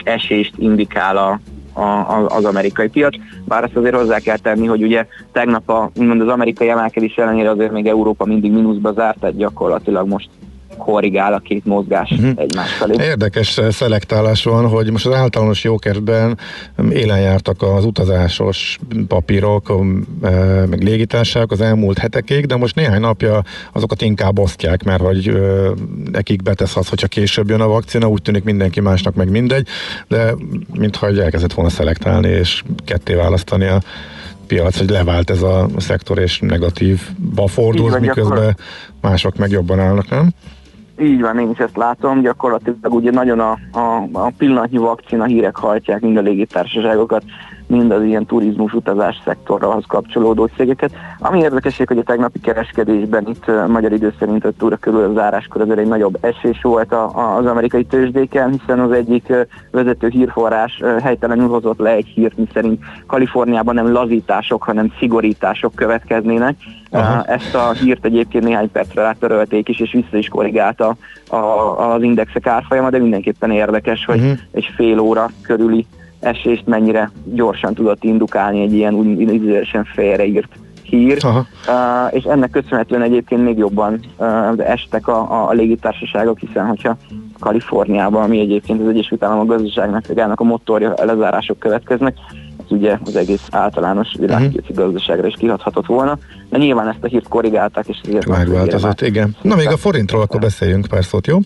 esést 0.05 0.53
indikál 0.57 1.17
a, 1.17 1.41
a, 1.75 2.27
az 2.29 2.45
amerikai 2.45 2.89
piac. 2.89 3.15
Bár 3.45 3.65
azt 3.65 3.77
azért 3.77 3.95
hozzá 3.95 4.19
kell 4.19 4.39
tenni, 4.39 4.67
hogy 4.67 4.83
ugye 4.83 5.07
tegnap 5.33 5.69
a, 5.69 5.91
az 6.21 6.29
amerikai 6.29 6.69
emelkedés 6.69 7.17
ellenére 7.17 7.51
azért 7.51 7.73
még 7.73 7.87
Európa 7.87 8.25
mindig 8.25 8.53
mínuszba 8.53 8.93
zárt, 8.93 9.19
tehát 9.21 9.37
gyakorlatilag 9.37 10.09
most 10.09 10.29
korrigál 10.77 11.33
a 11.33 11.39
két 11.39 11.65
mozgás 11.65 12.11
uh-huh. 12.11 12.31
egymás 12.37 12.73
felé. 12.73 13.05
Érdekes 13.05 13.61
szelektálás 13.71 14.45
van, 14.45 14.69
hogy 14.69 14.91
most 14.91 15.07
az 15.07 15.15
általános 15.15 15.65
jókerben 15.65 16.39
élen 16.91 17.21
jártak 17.21 17.63
az 17.63 17.85
utazásos 17.85 18.79
papírok, 19.09 19.73
meg 20.69 20.83
légitársaságok 20.83 21.51
az 21.51 21.61
elmúlt 21.61 21.99
hetekig, 21.99 22.47
de 22.47 22.57
most 22.57 22.75
néhány 22.75 23.01
napja 23.01 23.43
azokat 23.73 24.03
inkább 24.03 24.39
osztják, 24.39 24.83
mert 24.83 25.03
hogy 25.03 25.41
nekik 26.13 26.43
betesz 26.43 26.77
az, 26.77 26.89
hogyha 26.89 27.07
később 27.07 27.49
jön 27.49 27.61
a 27.61 27.69
vakcina, 27.69 28.09
úgy 28.09 28.23
tűnik 28.23 28.45
mindenki 28.45 28.81
másnak 28.81 29.15
meg 29.15 29.31
mindegy, 29.31 29.67
de 30.09 30.35
mintha 30.73 31.07
elkezdett 31.07 31.53
volna 31.53 31.71
szelektálni 31.71 32.29
és 32.29 32.63
ketté 32.85 33.15
választani 33.15 33.67
a 33.67 33.81
piac, 34.47 34.79
hogy 34.79 34.91
levált 34.91 35.31
ez 35.31 35.43
a 35.43 35.69
szektor 35.77 36.19
és 36.19 36.39
negatívba 36.39 37.47
fordul, 37.47 37.99
miközben 37.99 38.57
mások 39.01 39.37
meg 39.37 39.51
jobban 39.51 39.81
állnak, 39.81 40.11
nem? 40.11 40.29
Így 40.99 41.21
van, 41.21 41.39
én 41.39 41.51
is 41.51 41.59
ezt 41.59 41.77
látom, 41.77 42.21
gyakorlatilag 42.21 42.95
ugye 42.95 43.11
nagyon 43.11 43.41
a, 43.41 43.59
a, 43.73 44.09
a 44.13 44.33
pillanatnyi 44.39 44.79
vakcina 44.79 45.25
hírek 45.25 45.57
hajtják 45.57 46.01
mind 46.01 46.17
a 46.17 46.21
légitársaságokat, 46.21 47.25
mind 47.67 47.91
az 47.91 48.03
ilyen 48.03 48.27
turizmus 48.27 48.73
utazás 48.73 49.21
szektorhoz 49.25 49.85
kapcsolódó 49.87 50.45
cégeket. 50.57 50.91
Ami 51.19 51.39
érdekesség, 51.39 51.89
hogy 51.89 51.99
a 51.99 52.03
tegnapi 52.03 52.41
kereskedésben 52.41 53.27
itt 53.29 53.49
a 53.49 53.67
magyar 53.67 53.93
idő 53.93 54.15
szerint 54.19 54.45
5 54.45 54.63
óra 54.63 54.77
körül 54.77 55.03
az 55.03 55.15
záráskor 55.15 55.61
azért 55.61 55.79
egy 55.79 55.87
nagyobb 55.87 56.19
esés 56.21 56.59
volt 56.63 56.93
a, 56.93 57.19
a, 57.19 57.37
az 57.37 57.47
amerikai 57.47 57.85
tőzsdéken, 57.85 58.51
hiszen 58.51 58.81
az 58.81 58.93
egyik 58.93 59.33
vezető 59.71 60.09
hírforrás 60.09 60.83
helytelenül 61.03 61.49
hozott 61.49 61.79
le 61.79 61.91
egy 61.91 62.07
hírt, 62.07 62.37
miszerint 62.37 62.83
Kaliforniában 63.07 63.75
nem 63.75 63.93
lazítások, 63.93 64.63
hanem 64.63 64.93
szigorítások 64.99 65.75
következnének. 65.75 66.57
Aha. 66.91 67.23
Ezt 67.25 67.55
a 67.55 67.73
hírt 67.73 68.05
egyébként 68.05 68.45
néhány 68.45 68.71
percre 68.71 69.03
rátörölték 69.03 69.69
is, 69.69 69.81
és 69.81 69.93
vissza 69.93 70.17
is 70.17 70.29
korrigálta 70.29 70.97
a, 71.29 71.37
az 71.93 72.03
indexek 72.03 72.47
árfolyama, 72.47 72.91
de 72.91 72.99
mindenképpen 72.99 73.51
érdekes, 73.51 74.05
hogy 74.05 74.21
uh-huh. 74.21 74.39
egy 74.51 74.71
fél 74.77 74.99
óra 74.99 75.31
körüli 75.43 75.87
esést 76.25 76.67
mennyire 76.67 77.11
gyorsan 77.25 77.75
tudott 77.75 78.05
indukálni 78.05 78.63
egy 78.63 78.73
ilyen 78.73 78.95
úgynevezősen 78.95 79.85
félreírt 79.85 80.49
hír, 80.83 81.19
uh, 81.25 81.35
és 82.11 82.25
ennek 82.25 82.51
köszönhetően 82.51 83.03
egyébként 83.03 83.45
még 83.45 83.59
jobban 83.59 84.01
uh, 84.17 84.71
estek 84.71 85.09
a, 85.09 85.33
a, 85.33 85.49
a 85.49 85.53
légitársaságok, 85.53 86.39
hiszen 86.39 86.67
hogyha 86.67 86.97
Kaliforniában, 87.39 88.23
ami 88.23 88.41
egyébként 88.41 88.81
az 88.81 88.89
Egyesült 88.89 89.23
Államok 89.23 89.47
gazdaságnak 89.47 90.41
a 90.41 90.45
motorja, 90.45 90.95
lezárások 90.97 91.59
következnek, 91.59 92.17
ez 92.59 92.71
ugye 92.71 92.99
az 93.05 93.17
egész 93.17 93.47
általános 93.51 94.15
világpiaci 94.19 94.71
uh-huh. 94.71 94.77
gazdaságra 94.77 95.27
is 95.27 95.35
kihathatott 95.39 95.87
volna, 95.87 96.19
de 96.51 96.59
nyilván 96.59 96.89
ezt 96.89 96.99
a 97.05 97.07
hírt 97.07 97.29
korrigálták, 97.29 97.87
és 97.89 98.01
ezért 98.05 98.27
megváltozott, 98.27 99.01
igen. 99.01 99.37
Na 99.43 99.55
még 99.55 99.69
a 99.69 99.77
forintról 99.77 100.23
akkor 100.23 100.41
beszéljünk 100.41 100.87
pár 100.87 101.05
szót, 101.05 101.27
jó? 101.27 101.39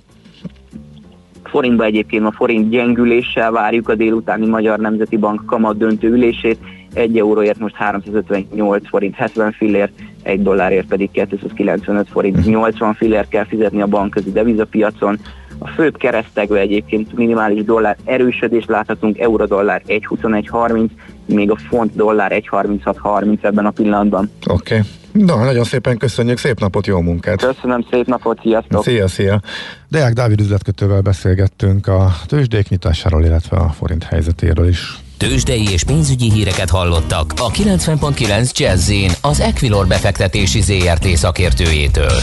Forintba 1.48 1.84
egyébként 1.84 2.24
a 2.24 2.32
forint 2.32 2.68
gyengüléssel 2.68 3.50
várjuk 3.50 3.88
a 3.88 3.94
délutáni 3.94 4.46
Magyar 4.46 4.78
Nemzeti 4.78 5.16
Bank 5.16 5.46
kamat 5.46 5.76
döntő 5.76 6.08
ülését. 6.08 6.58
Egy 6.94 7.18
euróért 7.18 7.58
most 7.58 7.74
358 7.74 8.88
forint 8.88 9.14
70 9.14 9.52
fillért, 9.52 9.92
egy 10.22 10.42
dollárért 10.42 10.86
pedig 10.86 11.10
295 11.10 12.08
forint 12.08 12.44
80 12.44 12.94
fillért 12.94 13.28
kell 13.28 13.44
fizetni 13.44 13.82
a 13.82 13.86
bankközi 13.86 14.32
devizapiacon. 14.32 15.18
A 15.58 15.68
főbb 15.68 15.96
keresztegve 15.96 16.58
egyébként 16.58 17.12
minimális 17.12 17.64
dollár 17.64 17.96
erősödés 18.04 18.64
láthatunk, 18.64 19.18
euró-dollár 19.18 19.82
1.21.30, 19.86 20.88
még 21.26 21.50
a 21.50 21.56
font 21.56 21.94
dollár 21.94 22.32
1.36.30 22.32 23.44
ebben 23.44 23.66
a 23.66 23.70
pillanatban. 23.70 24.30
Oké. 24.46 24.74
Okay. 24.74 24.97
Na, 25.12 25.44
nagyon 25.44 25.64
szépen 25.64 25.96
köszönjük, 25.96 26.38
szép 26.38 26.60
napot, 26.60 26.86
jó 26.86 27.00
munkát! 27.00 27.40
Köszönöm, 27.40 27.86
szép 27.90 28.06
napot, 28.06 28.38
sziasztok! 28.42 28.82
Szia, 28.82 29.08
szia! 29.08 29.40
Deák 29.88 30.12
Dávid 30.12 30.40
üzletkötővel 30.40 31.00
beszélgettünk 31.00 31.86
a 31.86 32.12
tőzsdék 32.26 32.68
nyitásáról, 32.68 33.24
illetve 33.24 33.56
a 33.56 33.68
forint 33.68 34.04
helyzetéről 34.04 34.68
is. 34.68 34.98
Tőzsdei 35.16 35.68
és 35.70 35.84
pénzügyi 35.84 36.30
híreket 36.30 36.70
hallottak 36.70 37.32
a 37.36 37.50
90.9 37.50 38.52
jazz 38.58 38.92
az 39.22 39.40
Equilor 39.40 39.86
befektetési 39.86 40.60
ZRT 40.60 41.06
szakértőjétől. 41.06 42.20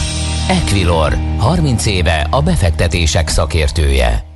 Equilor, 0.48 1.16
30 1.38 1.86
éve 1.86 2.26
a 2.30 2.42
befektetések 2.42 3.28
szakértője. 3.28 4.35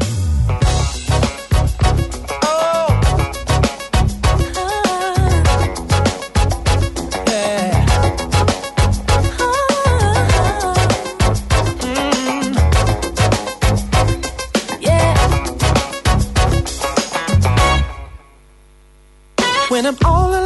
All 20.05 20.29
alone, 20.29 20.40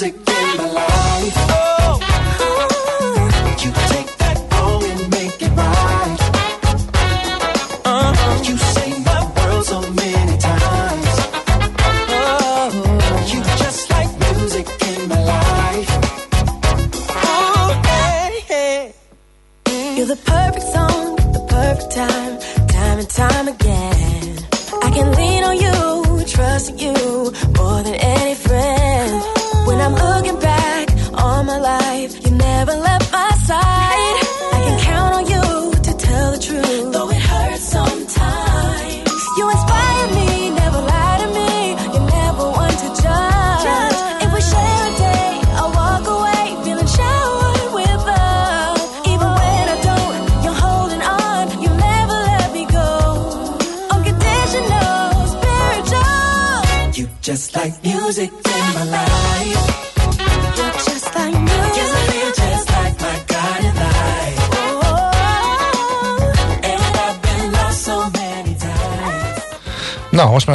music 0.00 0.29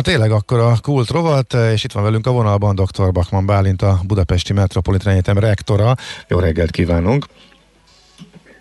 tényleg 0.05 0.31
akkor 0.31 0.59
a 0.59 0.73
kult 0.81 1.09
rovat, 1.09 1.53
és 1.53 1.83
itt 1.83 1.91
van 1.91 2.03
velünk 2.03 2.27
a 2.27 2.31
vonalban 2.31 2.75
dr. 2.75 3.11
Bakman 3.11 3.45
Bálint, 3.45 3.81
a 3.81 3.99
Budapesti 4.07 4.53
Metropolitán 4.53 5.13
Egyetem 5.13 5.37
rektora. 5.37 5.95
Jó 6.27 6.39
reggelt 6.39 6.71
kívánunk! 6.71 7.25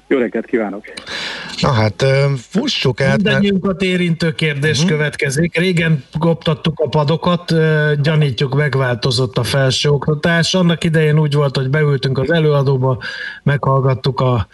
Jó 0.06 0.18
reggelt 0.18 0.46
kívánok! 0.46 0.84
Na 1.60 1.72
hát, 1.72 2.04
fussuk 2.36 3.00
át, 3.00 3.08
mert... 3.08 3.22
Mindennyiunkat 3.22 3.82
érintő 3.82 4.32
kérdés 4.32 4.76
uh-huh. 4.76 4.90
következik. 4.90 5.58
Régen 5.58 6.04
koptattuk 6.18 6.80
a 6.80 6.88
padokat, 6.88 7.54
gyanítjuk 8.00 8.54
megváltozott 8.54 9.38
a 9.38 9.42
felsőoktatás. 9.42 10.54
Annak 10.54 10.84
idején 10.84 11.18
úgy 11.18 11.34
volt, 11.34 11.56
hogy 11.56 11.70
beültünk 11.70 12.18
az 12.18 12.30
előadóba, 12.30 12.98
meghallgattuk 13.42 14.20
a, 14.20 14.46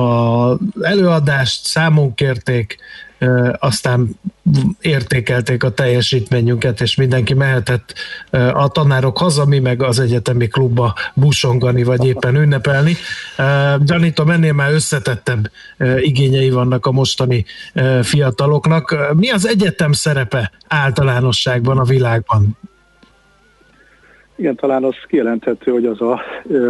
a 0.00 0.58
előadást, 0.80 1.64
számunk 1.64 2.14
kérték, 2.14 2.78
aztán 3.58 4.08
értékelték 4.80 5.64
a 5.64 5.70
teljesítményünket, 5.70 6.80
és 6.80 6.96
mindenki 6.96 7.34
mehetett 7.34 7.94
a 8.52 8.68
tanárok 8.68 9.18
haza, 9.18 9.44
mi 9.44 9.58
meg 9.58 9.82
az 9.82 9.98
egyetemi 9.98 10.46
klubba 10.46 10.94
busongani, 11.14 11.82
vagy 11.82 12.06
éppen 12.06 12.36
ünnepelni. 12.36 12.96
Gyanítom, 13.84 14.30
ennél 14.30 14.52
már 14.52 14.72
összetettebb 14.72 15.50
igényei 15.96 16.50
vannak 16.50 16.86
a 16.86 16.92
mostani 16.92 17.44
fiataloknak. 18.02 19.14
Mi 19.16 19.30
az 19.30 19.48
egyetem 19.48 19.92
szerepe 19.92 20.50
általánosságban 20.68 21.78
a 21.78 21.84
világban? 21.84 22.58
Igen, 24.36 24.54
talán 24.54 24.84
az 24.84 24.94
kijelenthető, 25.08 25.70
hogy 25.70 25.86
az 25.86 26.00
a, 26.00 26.20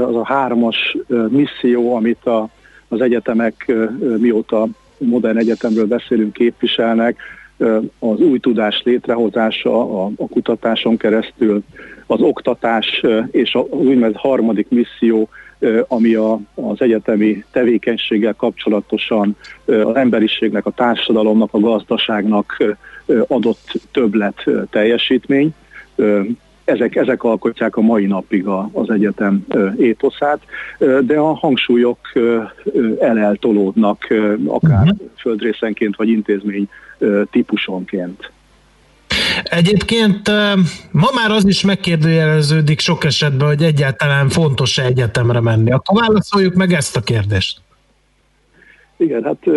az 0.08 0.16
a 0.16 0.24
hármas 0.24 0.96
misszió, 1.28 1.96
amit 1.96 2.24
a, 2.24 2.48
az 2.88 3.00
egyetemek 3.00 3.72
mióta 4.18 4.66
modern 4.98 5.38
egyetemről 5.38 5.86
beszélünk, 5.86 6.32
képviselnek, 6.32 7.16
az 7.98 8.20
új 8.20 8.38
tudás 8.38 8.82
létrehozása 8.84 10.04
a, 10.04 10.10
a 10.16 10.28
kutatáson 10.28 10.96
keresztül, 10.96 11.62
az 12.06 12.20
oktatás 12.20 13.04
és 13.30 13.54
az 13.54 13.64
úgynevezett 13.70 14.20
harmadik 14.20 14.66
misszió, 14.68 15.28
ami 15.88 16.14
a, 16.14 16.40
az 16.54 16.80
egyetemi 16.80 17.44
tevékenységgel 17.50 18.34
kapcsolatosan 18.34 19.36
az 19.64 19.94
emberiségnek, 19.94 20.66
a 20.66 20.70
társadalomnak, 20.70 21.48
a 21.52 21.60
gazdaságnak 21.60 22.76
adott 23.26 23.72
többlet 23.92 24.44
teljesítmény 24.70 25.54
ezek, 26.64 26.96
ezek 26.96 27.22
alkotják 27.22 27.76
a 27.76 27.80
mai 27.80 28.06
napig 28.06 28.46
a, 28.46 28.70
az 28.72 28.90
egyetem 28.90 29.46
étoszát, 29.78 30.40
de 31.00 31.16
a 31.16 31.34
hangsúlyok 31.34 31.98
eleltolódnak 33.00 34.06
akár 34.46 34.82
uh-huh. 34.82 34.98
földrészenként 35.16 35.96
vagy 35.96 36.08
intézmény 36.08 36.68
típusonként. 37.30 38.32
Egyébként 39.44 40.28
ma 40.90 41.08
már 41.14 41.30
az 41.30 41.46
is 41.46 41.64
megkérdőjeleződik 41.64 42.80
sok 42.80 43.04
esetben, 43.04 43.46
hogy 43.48 43.62
egyáltalán 43.62 44.28
fontos-e 44.28 44.82
egyetemre 44.82 45.40
menni. 45.40 45.72
Akkor 45.72 46.00
válaszoljuk 46.00 46.54
meg 46.54 46.72
ezt 46.72 46.96
a 46.96 47.00
kérdést. 47.00 47.60
Igen, 48.96 49.24
hát 49.24 49.48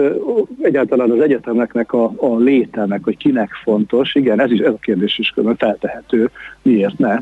egyáltalán 0.62 1.12
az 1.12 1.20
egyetemeknek 1.20 1.94
a, 1.94 2.14
a 2.18 2.38
léte, 2.38 2.86
meg 2.86 3.04
hogy 3.04 3.18
kinek 3.18 3.50
fontos, 3.64 4.16
igen, 4.16 4.40
ez 4.40 4.52
is 4.52 4.60
ez 4.60 4.74
a 4.74 4.78
kérdés 4.82 5.18
is 5.18 5.30
külön 5.30 5.56
feltehető, 5.56 6.30
miért 6.62 6.98
ne. 6.98 7.16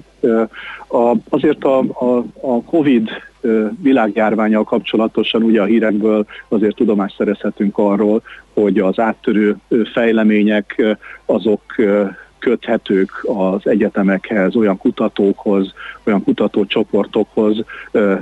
A, 0.88 1.16
azért 1.30 1.64
a, 1.64 1.80
a, 1.80 2.26
a 2.42 2.62
Covid 2.64 3.10
világjárványal 3.82 4.64
kapcsolatosan 4.64 5.44
ugye 5.44 5.62
a 5.62 5.66
hírekből 5.66 6.26
azért 6.48 6.76
tudomást 6.76 7.16
szerezhetünk 7.16 7.78
arról, 7.78 8.22
hogy 8.54 8.80
az 8.80 9.00
áttörő 9.00 9.56
fejlemények 9.94 10.98
azok 11.26 11.62
köthetők 12.40 13.12
az 13.24 13.68
egyetemekhez, 13.68 14.56
olyan 14.56 14.78
kutatókhoz, 14.78 15.74
olyan 16.04 16.24
kutatócsoportokhoz, 16.24 17.64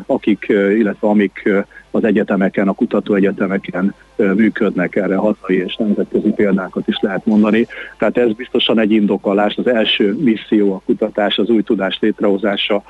akik, 0.06 0.46
illetve 0.50 1.08
amik 1.08 1.50
az 1.96 2.04
egyetemeken, 2.04 2.68
a 2.68 2.74
kutatóegyetemeken 2.74 3.94
működnek 4.16 4.96
erre 4.96 5.16
hazai 5.16 5.58
és 5.58 5.76
nemzetközi 5.76 6.30
példákat 6.30 6.88
is 6.88 6.98
lehet 7.02 7.26
mondani. 7.26 7.68
Tehát 7.98 8.18
ez 8.18 8.34
biztosan 8.34 8.80
egy 8.80 8.92
indokolás, 8.92 9.56
az 9.56 9.68
első 9.68 10.14
misszió 10.20 10.74
a 10.74 10.82
kutatás, 10.86 11.38
az 11.38 11.50
új 11.50 11.62
tudás 11.62 11.98
létrehozása, 12.02 12.84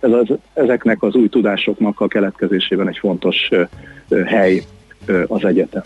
ez 0.00 0.12
az, 0.12 0.26
ezeknek 0.54 1.02
az 1.02 1.14
új 1.14 1.28
tudásoknak 1.28 2.00
a 2.00 2.08
keletkezésében 2.08 2.88
egy 2.88 2.98
fontos 2.98 3.48
hely 4.26 4.62
az 5.26 5.44
egyetem. 5.44 5.82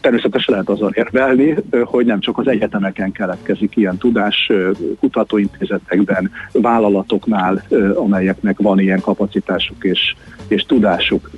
Természetesen 0.00 0.54
lehet 0.54 0.68
azon 0.68 0.92
érvelni, 0.94 1.56
hogy 1.84 2.06
nem 2.06 2.20
csak 2.20 2.38
az 2.38 2.48
egyetemeken 2.48 3.12
keletkezik 3.12 3.76
ilyen 3.76 3.96
tudás, 3.98 4.52
kutatóintézetekben, 5.00 6.30
vállalatoknál, 6.52 7.62
amelyeknek 7.94 8.58
van 8.58 8.80
ilyen 8.80 9.00
kapacitásuk 9.00 9.84
és, 9.84 10.14
és 10.48 10.62
tudásuk. 10.62 11.30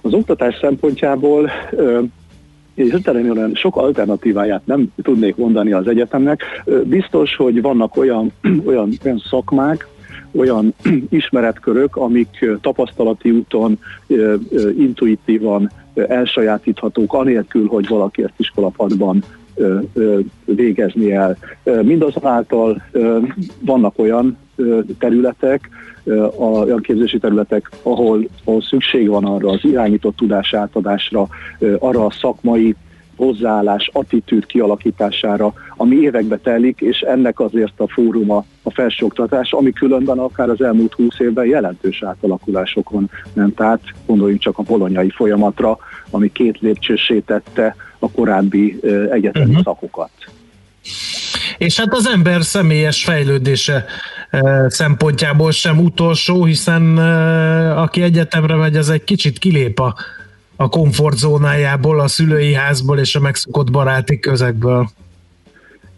Az 0.00 0.12
oktatás 0.12 0.58
szempontjából 0.60 1.50
hirtelen 2.74 3.54
sok 3.54 3.76
alternatíváját 3.76 4.66
nem 4.66 4.92
tudnék 5.02 5.36
mondani 5.36 5.72
az 5.72 5.88
egyetemnek. 5.88 6.42
Biztos, 6.84 7.36
hogy 7.36 7.62
vannak 7.62 7.96
olyan, 7.96 8.32
olyan, 8.66 8.92
olyan 9.04 9.22
szakmák, 9.28 9.88
olyan 10.34 10.74
ismeretkörök, 11.08 11.96
amik 11.96 12.46
tapasztalati 12.60 13.30
úton, 13.30 13.78
intuitívan 14.78 15.70
elsajátíthatók, 15.94 17.12
anélkül, 17.12 17.66
hogy 17.66 17.88
valaki 17.88 18.22
ezt 18.22 18.34
iskolapadban 18.36 19.24
végezni 20.44 21.12
el. 21.12 21.36
Mindazonáltal 21.82 22.82
vannak 23.60 23.98
olyan 23.98 24.36
területek, 24.98 25.68
olyan 26.38 26.80
képzési 26.80 27.18
területek, 27.18 27.70
ahol, 27.82 28.28
ahol 28.44 28.62
szükség 28.62 29.08
van 29.08 29.24
arra 29.24 29.50
az 29.50 29.64
irányított 29.64 30.16
tudás 30.16 30.54
átadásra, 30.54 31.28
arra 31.78 32.04
a 32.04 32.10
szakmai 32.10 32.76
hozzáállás, 33.16 33.90
attitűd 33.92 34.46
kialakítására, 34.46 35.52
ami 35.76 35.96
évekbe 35.96 36.36
telik, 36.36 36.80
és 36.80 37.00
ennek 37.00 37.40
azért 37.40 37.80
a 37.80 37.88
fóruma 37.88 38.44
a 38.62 38.70
felsőoktatás, 38.70 39.52
ami 39.52 39.72
különben 39.72 40.18
akár 40.18 40.48
az 40.48 40.62
elmúlt 40.62 40.92
húsz 40.92 41.18
évben 41.18 41.46
jelentős 41.46 42.02
átalakulásokon 42.02 43.10
ment 43.32 43.60
át, 43.60 43.80
gondoljunk 44.06 44.40
csak 44.40 44.58
a 44.58 44.62
bolonyai 44.62 45.10
folyamatra, 45.10 45.78
ami 46.10 46.32
két 46.32 46.58
lépcsősé 46.60 47.18
tette 47.18 47.76
a 47.98 48.10
korábbi 48.10 48.80
egyetemi 49.10 49.44
uh-huh. 49.44 49.62
szakokat. 49.62 50.10
És 51.58 51.78
hát 51.78 51.94
az 51.94 52.08
ember 52.08 52.42
személyes 52.42 53.04
fejlődése 53.04 53.84
szempontjából 54.66 55.50
sem 55.50 55.78
utolsó, 55.78 56.44
hiszen 56.44 56.98
aki 57.76 58.02
egyetemre 58.02 58.54
megy, 58.54 58.76
az 58.76 58.90
egy 58.90 59.04
kicsit 59.04 59.38
kilép 59.38 59.80
a, 59.80 59.94
a 60.62 60.68
komfortzónájából, 60.68 62.00
a 62.00 62.08
szülői 62.08 62.54
házból 62.54 62.98
és 62.98 63.14
a 63.14 63.20
megszokott 63.20 63.70
baráti 63.70 64.18
közegből. 64.18 64.88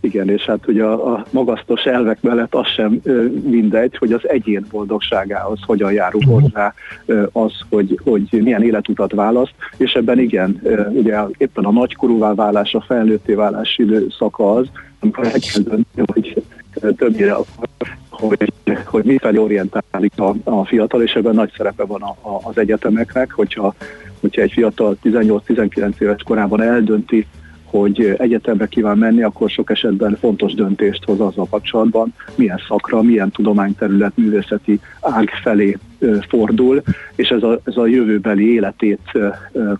Igen, 0.00 0.28
és 0.28 0.42
hát 0.42 0.66
ugye 0.66 0.84
a, 0.84 1.12
a 1.12 1.24
magasztos 1.30 1.82
elvek 1.82 2.22
mellett 2.22 2.54
az 2.54 2.66
sem 2.66 3.00
ö, 3.02 3.24
mindegy, 3.44 3.96
hogy 3.96 4.12
az 4.12 4.28
egyén 4.28 4.66
boldogságához 4.70 5.58
hogyan 5.66 5.92
járul 5.92 6.22
mhm. 6.24 6.32
hozzá 6.32 6.74
ö, 7.06 7.22
az, 7.32 7.52
hogy, 7.68 7.98
hogy 8.04 8.28
milyen 8.30 8.62
életutat 8.62 9.12
választ, 9.12 9.54
és 9.76 9.92
ebben 9.92 10.18
igen, 10.18 10.60
ö, 10.62 10.88
ugye 10.88 11.18
éppen 11.36 11.64
a 11.64 11.70
nagykorúvá 11.70 12.34
válás, 12.34 12.74
a 12.74 12.84
felnőtté 12.86 13.34
válás 13.34 13.78
időszaka 13.78 14.54
az, 14.54 14.66
amikor 15.00 15.24
el 15.24 15.30
kell 15.30 15.62
dönteni, 15.62 16.06
hogy 16.12 16.42
többnyire 16.96 17.36
hogy, 18.10 18.52
hogy 18.84 19.04
mifelé 19.04 19.36
orientálik 19.36 20.12
a, 20.16 20.34
a 20.44 20.64
fiatal, 20.64 21.02
és 21.02 21.12
ebben 21.12 21.34
nagy 21.34 21.52
szerepe 21.56 21.84
van 21.84 22.02
a, 22.02 22.16
a, 22.20 22.40
az 22.42 22.58
egyetemeknek, 22.58 23.32
hogyha, 23.32 23.74
hogyha 24.24 24.42
egy 24.42 24.52
fiatal 24.52 24.96
18-19 25.02 26.00
éves 26.00 26.22
korában 26.22 26.62
eldönti, 26.62 27.26
hogy 27.64 28.14
egyetemre 28.18 28.66
kíván 28.66 28.98
menni, 28.98 29.22
akkor 29.22 29.50
sok 29.50 29.70
esetben 29.70 30.16
fontos 30.20 30.54
döntést 30.54 31.04
hoz 31.04 31.20
azzal 31.20 31.46
kapcsolatban, 31.50 32.14
milyen 32.34 32.60
szakra, 32.68 33.02
milyen 33.02 33.30
tudományterület, 33.30 34.12
művészeti 34.16 34.80
ág 35.00 35.30
felé 35.42 35.76
fordul, 36.28 36.82
és 37.14 37.28
ez 37.28 37.42
a, 37.42 37.60
ez 37.64 37.76
a 37.76 37.86
jövőbeli 37.86 38.52
életét, 38.52 39.18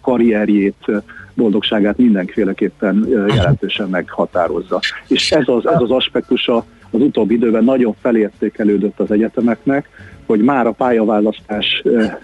karrierjét, 0.01 0.87
boldogságát 1.35 1.99
mindenféleképpen 1.99 3.07
jelentősen 3.09 3.89
meghatározza. 3.89 4.81
És 5.09 5.33
ez 5.33 5.49
az, 5.49 5.67
ez 5.67 5.81
az 5.81 5.91
aspektusa 5.91 6.57
az 6.91 7.01
utóbbi 7.01 7.35
időben 7.35 7.65
nagyon 7.65 7.95
felértékelődött 8.01 9.01
az 9.01 9.11
egyetemeknek, 9.11 9.89
hogy 10.27 10.41
már 10.41 10.67
a 10.67 10.73
pályaválasztás 10.73 11.83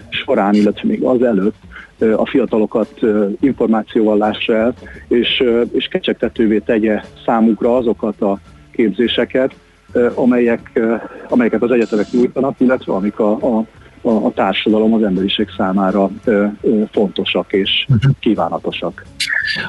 során, 0.09 0.53
illetve 0.53 0.87
még 0.87 1.03
az 1.03 1.21
előtt 1.21 1.55
a 2.15 2.25
fiatalokat 2.25 2.99
információval 3.39 4.17
lássa 4.17 4.55
el, 4.55 4.73
és, 5.07 5.43
és 5.71 5.87
kecsegtetővé 5.87 6.57
tegye 6.57 7.01
számukra 7.25 7.75
azokat 7.75 8.21
a 8.21 8.39
képzéseket, 8.71 9.53
amelyek, 10.13 10.79
amelyeket 11.29 11.61
az 11.61 11.71
egyetemek 11.71 12.11
nyújtanak, 12.11 12.55
illetve 12.59 12.93
amik 12.93 13.19
a, 13.19 13.31
a 13.31 13.65
a, 14.01 14.09
a 14.09 14.31
társadalom, 14.35 14.93
az 14.93 15.03
emberiség 15.03 15.47
számára 15.57 16.09
ö, 16.23 16.45
ö, 16.61 16.81
fontosak 16.91 17.53
és 17.53 17.85
uh-huh. 17.89 18.11
kívánatosak. 18.19 19.05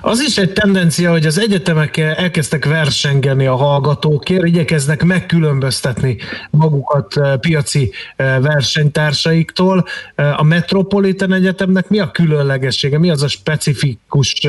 Az 0.00 0.20
is 0.20 0.38
egy 0.38 0.52
tendencia, 0.52 1.10
hogy 1.10 1.26
az 1.26 1.38
egyetemek 1.38 1.96
elkezdtek 1.96 2.64
versengeni 2.64 3.46
a 3.46 3.56
hallgatókért, 3.56 4.46
igyekeznek 4.46 5.04
megkülönböztetni 5.04 6.16
magukat 6.50 7.20
piaci 7.40 7.92
versenytársaiktól. 8.40 9.84
A 10.36 10.42
Metropolitan 10.42 11.32
Egyetemnek 11.32 11.88
mi 11.88 11.98
a 11.98 12.10
különlegessége, 12.10 12.98
mi 12.98 13.10
az 13.10 13.22
a 13.22 13.28
specifikus 13.28 14.40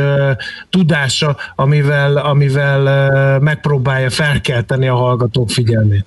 tudása, 0.70 1.38
amivel, 1.56 2.18
amivel 2.18 3.40
megpróbálja 3.40 4.10
felkelteni 4.10 4.88
a 4.88 4.96
hallgatók 4.96 5.50
figyelmét? 5.50 6.06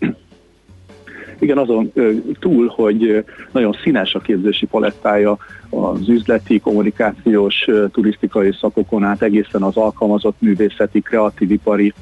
Igen, 1.38 1.58
azon 1.58 1.92
túl, 2.38 2.66
hogy 2.66 3.24
nagyon 3.52 3.76
színes 3.82 4.14
a 4.14 4.20
képzési 4.20 4.66
palettája 4.66 5.36
az 5.70 6.08
üzleti, 6.08 6.60
kommunikációs, 6.60 7.66
turisztikai 7.92 8.52
szakokon 8.60 9.04
át 9.04 9.22
egészen 9.22 9.62
az 9.62 9.76
alkalmazott 9.76 10.36
művészeti, 10.38 11.00
kreatívipari 11.00 11.92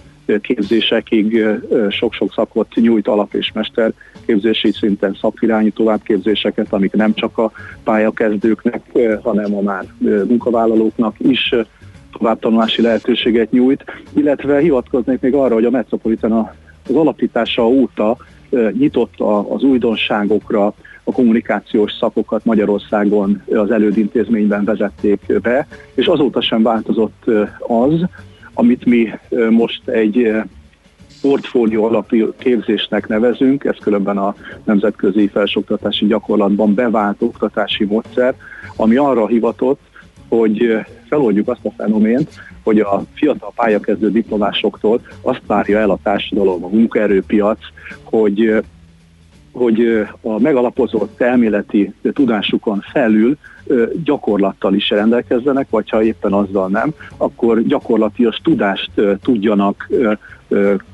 képzésekig 0.41 1.45
sok-sok 1.91 2.32
szakot 2.32 2.74
nyújt 2.74 3.09
alap- 3.09 3.35
és 3.35 3.53
mester 3.53 3.93
képzési 4.26 4.72
szinten 4.72 5.16
szakirányú 5.20 5.70
továbbképzéseket, 5.70 6.66
amik 6.72 6.93
nem 6.93 7.14
csak 7.14 7.39
a 7.39 7.53
pályakezdőknek, 7.85 8.82
hanem 9.22 9.55
a 9.55 9.61
már 9.61 9.85
munkavállalóknak 10.28 11.14
is 11.18 11.55
továbbtanulási 12.18 12.82
lehetőséget 12.82 13.51
nyújt, 13.51 13.85
illetve 14.12 14.59
hivatkoznék 14.59 15.20
még 15.20 15.35
arra, 15.35 15.55
hogy 15.55 15.64
a 15.64 15.70
Metropolitan 15.70 16.32
az 16.89 16.95
alapítása 16.95 17.66
óta 17.66 18.16
nyitott 18.78 19.20
az 19.48 19.62
újdonságokra, 19.62 20.74
a 21.05 21.12
kommunikációs 21.12 21.92
szakokat 22.00 22.44
Magyarországon 22.44 23.42
az 23.55 23.70
elődintézményben 23.70 24.64
vezették 24.64 25.40
be, 25.40 25.66
és 25.94 26.07
azóta 26.07 26.40
sem 26.40 26.62
változott 26.62 27.24
az, 27.59 28.07
amit 28.55 28.84
mi 28.84 29.11
most 29.50 29.88
egy 29.88 30.32
portfólió 31.22 31.84
alapú 31.84 32.32
képzésnek 32.38 33.09
nevezünk, 33.09 33.64
ez 33.64 33.76
különben 33.80 34.18
a 34.18 34.34
nemzetközi 34.64 35.26
felsőoktatási 35.28 36.07
gyakorlatban 36.07 36.74
bevált 36.74 37.22
oktatási 37.22 37.84
módszer, 37.84 38.34
ami 38.76 38.96
arra 38.96 39.26
hivatott, 39.26 39.80
hogy 40.28 40.78
feloldjuk 41.09 41.48
azt 41.48 41.64
a 41.64 41.70
fenomént, 41.76 42.30
hogy 42.62 42.78
a 42.80 43.05
fiatal 43.14 43.52
pályakezdő 43.55 44.11
diplomásoktól 44.11 45.00
azt 45.20 45.42
várja 45.46 45.78
el 45.78 45.90
a 45.90 45.98
társadalom, 46.02 46.64
a 46.64 46.68
munkaerőpiac, 46.68 47.59
hogy 48.03 48.62
hogy 49.53 50.07
a 50.20 50.39
megalapozott 50.39 51.20
elméleti 51.20 51.95
tudásukon 52.12 52.85
felül 52.93 53.37
gyakorlattal 54.05 54.74
is 54.74 54.91
rendelkezzenek, 54.91 55.66
vagy 55.70 55.91
ha 55.91 56.03
éppen 56.03 56.32
azzal 56.32 56.68
nem, 56.68 56.95
akkor 57.16 57.62
gyakorlatilag 57.62 58.35
tudást 58.43 58.91
tudjanak 59.22 59.91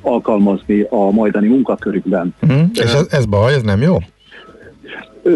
alkalmazni 0.01 0.87
a 0.91 1.11
majdani 1.11 1.49
munkakörükben. 1.49 2.35
Mm, 2.53 2.63
és 2.73 2.81
ez, 2.81 3.07
ez 3.11 3.27
baj, 3.27 3.55
ez 3.55 3.63
nem 3.63 3.81
jó? 3.81 3.97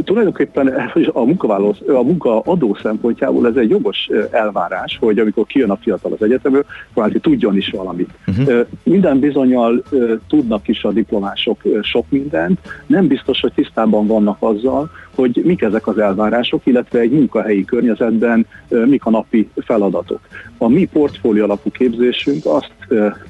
Tulajdonképpen 0.05 0.67
a, 1.13 1.25
munkavállaló, 1.25 1.75
a 1.87 2.03
munkaadó 2.03 2.77
szempontjából 2.83 3.47
ez 3.47 3.57
egy 3.57 3.71
jogos 3.71 4.11
elvárás, 4.31 4.99
hogy 5.01 5.19
amikor 5.19 5.47
kijön 5.47 5.71
a 5.71 5.77
fiatal 5.77 6.13
az 6.13 6.23
egyetemről, 6.23 6.65
kvázi 6.93 7.19
tudjon 7.19 7.57
is 7.57 7.71
valamit. 7.71 8.11
Uh-huh. 8.27 8.67
Minden 8.83 9.19
bizonyal 9.19 9.83
tudnak 10.29 10.69
is 10.69 10.85
a 10.85 10.93
diplomások 10.93 11.63
sok 11.83 12.05
mindent, 12.09 12.59
nem 12.87 13.07
biztos, 13.07 13.41
hogy 13.41 13.53
tisztában 13.53 14.07
vannak 14.07 14.37
azzal, 14.39 14.91
hogy 15.15 15.41
mik 15.45 15.63
ezek 15.63 15.87
az 15.87 15.99
elvárások, 15.99 16.67
illetve 16.67 16.99
egy 16.99 17.11
munkahelyi 17.11 17.65
környezetben 17.65 18.47
mik 18.69 19.05
a 19.05 19.11
napi 19.11 19.49
feladatok. 19.57 20.21
A 20.59 20.69
mi 20.69 20.85
portfólió 20.85 21.45
alapú 21.45 21.71
képzésünk 21.71 22.47
azt 22.47 22.75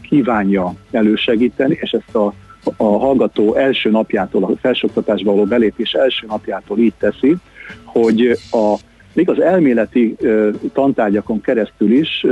kívánja 0.09 0.75
elősegíteni, 0.91 1.79
és 1.81 1.91
ezt 1.91 2.15
a 2.15 2.33
a 2.77 2.85
hallgató 2.85 3.55
első 3.55 3.91
napjától, 3.91 4.45
a 4.45 4.51
felsőoktatásba 4.61 5.31
való 5.31 5.45
belépés 5.45 5.93
első 5.93 6.27
napjától 6.27 6.79
így 6.79 6.95
teszi, 6.99 7.37
hogy 7.85 8.39
a, 8.51 8.75
még 9.13 9.29
az 9.29 9.41
elméleti 9.41 10.17
tantárgyakon 10.73 11.41
keresztül 11.41 11.93
is 11.93 12.27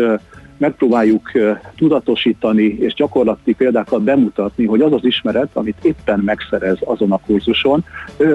megpróbáljuk 0.63 1.31
tudatosítani 1.77 2.65
és 2.65 2.95
gyakorlati 2.95 3.53
példákat 3.53 4.03
bemutatni, 4.03 4.67
hogy 4.67 4.81
az 4.81 4.93
az 4.93 5.05
ismeret, 5.05 5.49
amit 5.53 5.77
éppen 5.83 6.19
megszerez 6.19 6.77
azon 6.85 7.13
a 7.13 7.21
kurzuson, 7.27 7.85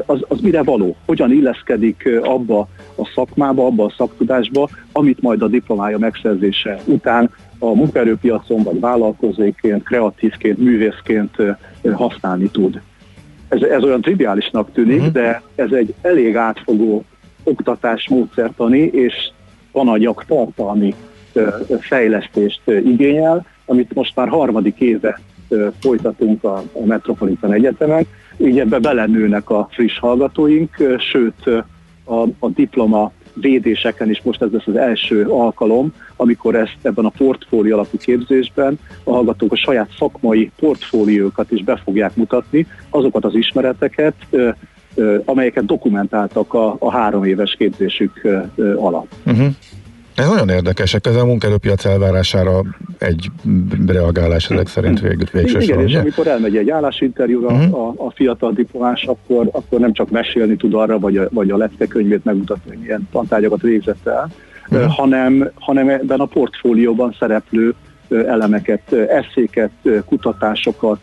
az, 0.05 0.19
az 0.27 0.39
mire 0.39 0.63
való, 0.63 0.95
hogyan 1.05 1.31
illeszkedik 1.31 2.09
abba 2.21 2.67
a 2.95 3.11
szakmába, 3.15 3.65
abba 3.65 3.85
a 3.85 3.93
szaktudásba, 3.97 4.69
amit 4.91 5.21
majd 5.21 5.41
a 5.41 5.47
diplomája 5.47 5.97
megszerzése 5.97 6.81
után 6.85 7.29
a 7.59 7.65
munkaerőpiacon, 7.65 8.63
vagy 8.63 8.79
vállalkozóként, 8.79 9.83
kreatívként, 9.83 10.57
művészként 10.57 11.35
használni 11.93 12.49
tud. 12.49 12.81
Ez, 13.47 13.61
ez 13.61 13.83
olyan 13.83 14.01
triviálisnak 14.01 14.71
tűnik, 14.71 14.97
uh-huh. 14.97 15.13
de 15.13 15.41
ez 15.55 15.71
egy 15.71 15.93
elég 16.01 16.35
átfogó 16.35 17.03
oktatás 17.43 18.09
módszertani 18.09 18.79
és 18.79 19.13
tananyag 19.71 20.23
tartalmi 20.27 20.95
fejlesztést 21.79 22.61
igényel, 22.65 23.45
amit 23.65 23.93
most 23.93 24.15
már 24.15 24.27
harmadik 24.27 24.79
éve 24.79 25.19
folytatunk 25.79 26.43
a, 26.43 26.63
Metropolitan 26.85 27.53
Egyetemen, 27.53 28.05
így 28.37 28.59
ebbe 28.59 28.79
belenőnek 28.79 29.49
a 29.49 29.67
friss 29.71 29.99
hallgatóink, 29.99 30.75
sőt 30.97 31.47
a, 32.03 32.21
a 32.39 32.49
diploma 32.49 33.11
védéseken 33.41 34.09
is 34.09 34.21
most 34.23 34.41
ez 34.41 34.51
lesz 34.51 34.67
az 34.67 34.75
első 34.75 35.25
alkalom, 35.25 35.93
amikor 36.15 36.55
ezt 36.55 36.77
ebben 36.81 37.05
a 37.05 37.11
portfólió 37.17 37.73
alapú 37.73 37.97
képzésben 37.97 38.79
a 39.03 39.11
hallgatók 39.11 39.51
a 39.51 39.55
saját 39.55 39.89
szakmai 39.97 40.51
portfóliókat 40.59 41.51
is 41.51 41.63
be 41.63 41.81
fogják 41.83 42.15
mutatni, 42.15 42.67
azokat 42.89 43.25
az 43.25 43.35
ismereteket, 43.35 44.15
amelyeket 45.25 45.65
dokumentáltak 45.65 46.53
a, 46.53 46.75
a 46.79 46.91
három 46.91 47.23
éves 47.23 47.55
képzésük 47.57 48.27
alatt. 48.75 49.11
Uh-huh. 49.25 49.47
Ez 50.17 50.27
nagyon 50.27 50.49
érdekes, 50.49 50.93
ez 50.93 51.15
a 51.15 51.25
munkerőpiac 51.25 51.85
elvárására 51.85 52.61
egy 52.97 53.31
reagálás 53.87 54.49
ezek 54.49 54.67
szerint 54.67 54.99
vég, 54.99 55.27
végső 55.31 55.59
Igen, 55.59 55.87
és 55.87 55.95
amikor 55.95 56.27
elmegy 56.27 56.57
egy 56.57 56.69
állásinterjúra 56.69 57.47
uh-huh. 57.47 57.79
a, 57.79 57.93
a 57.97 58.11
fiatal 58.11 58.51
diplomás, 58.51 59.03
akkor, 59.03 59.49
akkor 59.51 59.79
nem 59.79 59.93
csak 59.93 60.09
mesélni 60.09 60.55
tud 60.55 60.73
arra, 60.73 60.99
vagy 60.99 61.17
a, 61.17 61.27
vagy 61.31 61.49
a 61.49 61.57
leckekönyvét 61.57 62.23
megmutatni, 62.23 62.69
hogy 62.69 62.79
milyen 62.79 63.07
tantárgyakat 63.11 63.61
végzett 63.61 64.07
el, 64.07 64.31
uh-huh. 64.69 64.91
hanem, 64.91 65.51
hanem 65.55 65.89
ebben 65.89 66.19
a 66.19 66.25
portfólióban 66.25 67.15
szereplő 67.19 67.73
elemeket, 68.09 68.93
eszéket, 68.93 69.71
kutatásokat, 70.05 71.01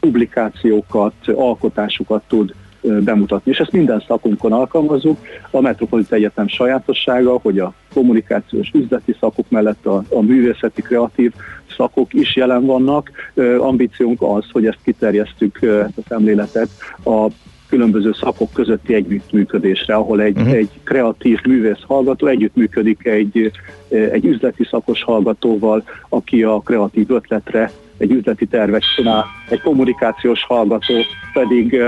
publikációkat, 0.00 1.14
alkotásokat 1.34 2.22
tud 2.28 2.54
bemutatni. 2.82 3.50
És 3.50 3.58
ezt 3.58 3.72
minden 3.72 4.04
szakunkon 4.06 4.52
alkalmazzuk. 4.52 5.18
A 5.50 5.60
Metropolita 5.60 6.14
Egyetem 6.14 6.48
sajátossága, 6.48 7.38
hogy 7.42 7.58
a 7.58 7.74
kommunikációs 7.94 8.70
üzleti 8.74 9.16
szakok 9.20 9.50
mellett 9.50 9.86
a, 9.86 10.02
a 10.08 10.20
művészeti, 10.20 10.82
kreatív 10.82 11.32
szakok 11.76 12.14
is 12.14 12.36
jelen 12.36 12.66
vannak. 12.66 13.10
Ambíciónk 13.58 14.22
az, 14.22 14.44
hogy 14.52 14.66
ezt 14.66 14.78
kiterjesztük, 14.84 15.62
ezt 15.62 15.98
a 15.98 16.02
szemléletet 16.08 16.68
a 17.04 17.26
különböző 17.68 18.12
szakok 18.12 18.52
közötti 18.52 18.94
együttműködésre, 18.94 19.94
ahol 19.94 20.20
egy, 20.20 20.36
uh-huh. 20.36 20.52
egy 20.52 20.68
kreatív 20.84 21.38
művész 21.44 21.82
hallgató 21.86 22.26
együttműködik 22.26 23.06
egy, 23.06 23.50
egy 23.88 24.24
üzleti 24.24 24.64
szakos 24.64 25.02
hallgatóval, 25.02 25.82
aki 26.08 26.42
a 26.42 26.60
kreatív 26.64 27.10
ötletre 27.10 27.70
egy 27.96 28.10
üzleti 28.10 28.46
tervet 28.46 28.82
csinál, 28.96 29.24
egy 29.48 29.60
kommunikációs 29.60 30.44
hallgató 30.44 30.94
pedig 31.32 31.82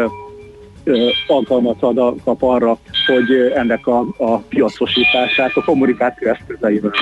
alkalmat 1.26 1.82
ad, 1.82 2.20
kap 2.24 2.42
arra, 2.42 2.78
hogy 3.06 3.52
ennek 3.54 3.86
a, 3.86 3.98
a 4.18 4.36
piacosítását 4.36 5.50
a 5.54 5.64
kommunikáció 5.64 6.28
eszközeivel 6.28 6.92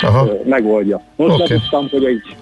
Aha. 0.00 0.28
megoldja. 0.44 1.02
Most 1.16 1.34
okay. 1.34 1.46
tudtam, 1.46 1.88
hogy 1.90 2.04
egy 2.04 2.36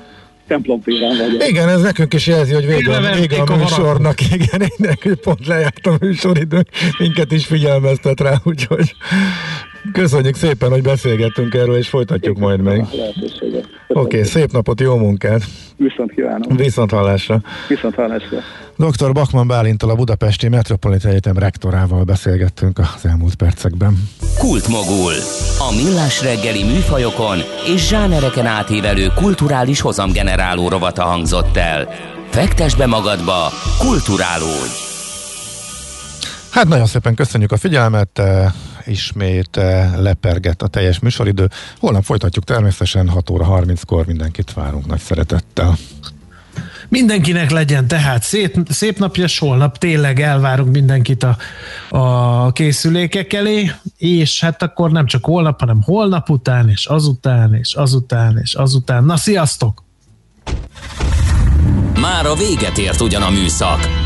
templomtéren 0.47 1.17
vagy. 1.17 1.49
Igen, 1.49 1.69
ez 1.69 1.81
nekünk 1.81 2.15
is 2.15 2.27
jelzi, 2.27 2.55
hogy 2.55 2.67
vége, 2.67 3.15
vége 3.15 3.43
a 3.43 3.57
műsornak. 3.57 4.21
Igen, 4.39 4.61
én 5.03 5.17
pont 5.23 5.47
lejárt 5.47 5.87
a 5.87 5.97
műsoridő, 6.01 6.65
minket 6.99 7.33
is 7.33 7.47
figyelmeztet 7.47 8.21
rá, 8.21 8.35
úgyhogy 8.45 8.95
köszönjük 9.93 10.35
szépen, 10.35 10.71
hogy 10.71 10.83
beszélgettünk 10.83 11.55
erről, 11.55 11.77
és 11.77 11.89
folytatjuk 11.89 12.37
Én 12.37 12.43
majd 12.43 12.61
meg. 12.61 12.81
Oké, 12.81 14.17
okay, 14.19 14.23
szép 14.23 14.53
napot, 14.53 14.81
jó 14.81 14.97
munkát! 14.97 15.43
Viszont 15.77 16.13
kívánom! 16.13 16.57
Viszont 16.57 16.91
hallásra! 16.91 17.41
Viszont 17.69 17.95
hallásra! 17.95 18.39
Dr. 18.77 19.13
Bakman 19.13 19.47
Bálintól 19.47 19.91
a 19.91 19.95
Budapesti 19.95 20.49
Metropolita 20.49 21.09
Egyetem 21.09 21.39
rektorával 21.39 22.05
beszélgettünk 22.05 22.79
az 22.79 23.07
elmúlt 23.07 23.35
percekben. 23.35 24.09
Kultmogul. 24.39 25.13
A 25.59 25.75
millás 25.83 26.23
reggeli 26.23 26.65
műfajokon 26.65 27.39
és 27.75 27.89
zsánereken 27.89 28.47
átívelő 28.47 29.07
kulturális 29.15 29.81
hozamgeneráló 29.81 30.69
rovata 30.69 31.03
hangzott 31.03 31.57
el. 31.57 31.89
Fektes 32.29 32.75
be 32.75 32.87
magadba, 32.87 33.49
kulturálódj! 33.79 34.89
Hát 36.51 36.69
nagyon 36.69 36.87
szépen 36.87 37.15
köszönjük 37.15 37.53
a 37.53 37.57
figyelmet, 37.57 38.19
eh, 38.19 38.53
ismét 38.91 39.57
eh, 39.57 39.93
lepergett 39.97 40.63
a 40.63 40.69
teljes 40.69 40.99
műsoridő. 40.99 41.49
Holnap 41.79 42.05
folytatjuk 42.05 42.45
természetesen 42.45 43.09
6 43.09 43.31
óra 43.31 43.47
30-kor, 43.49 44.07
mindenkit 44.07 44.53
várunk 44.53 44.87
nagy 44.87 45.01
szeretettel. 45.01 45.77
Mindenkinek 46.89 47.51
legyen 47.51 47.89
tehát 47.89 48.23
szép, 48.23 48.57
szép 48.69 48.99
napja, 48.99 49.25
és 49.25 49.39
holnap 49.39 49.79
tényleg 49.79 50.21
elvárunk 50.21 50.71
mindenkit 50.71 51.23
a, 51.23 51.37
a 51.99 52.53
készülékek 52.53 53.33
elé, 53.33 53.71
és 53.97 54.41
hát 54.41 54.63
akkor 54.63 54.91
nem 54.91 55.07
csak 55.07 55.25
holnap, 55.25 55.61
hanem 55.61 55.83
holnap 55.83 56.31
után, 56.31 56.69
és 56.69 56.87
azután, 56.87 57.55
és 57.55 57.75
azután, 57.75 58.39
és 58.43 58.55
azután. 58.55 59.05
Na, 59.05 59.17
sziasztok! 59.17 59.85
Már 62.01 62.27
a 62.27 62.35
véget 62.35 62.79
ért 62.79 63.01
ugyan 63.01 63.23
a 63.23 63.31
műszak, 63.31 64.00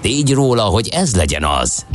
tégy 0.00 0.32
róla, 0.32 0.62
hogy 0.62 0.88
ez 0.88 1.16
legyen 1.16 1.44
az. 1.44 1.86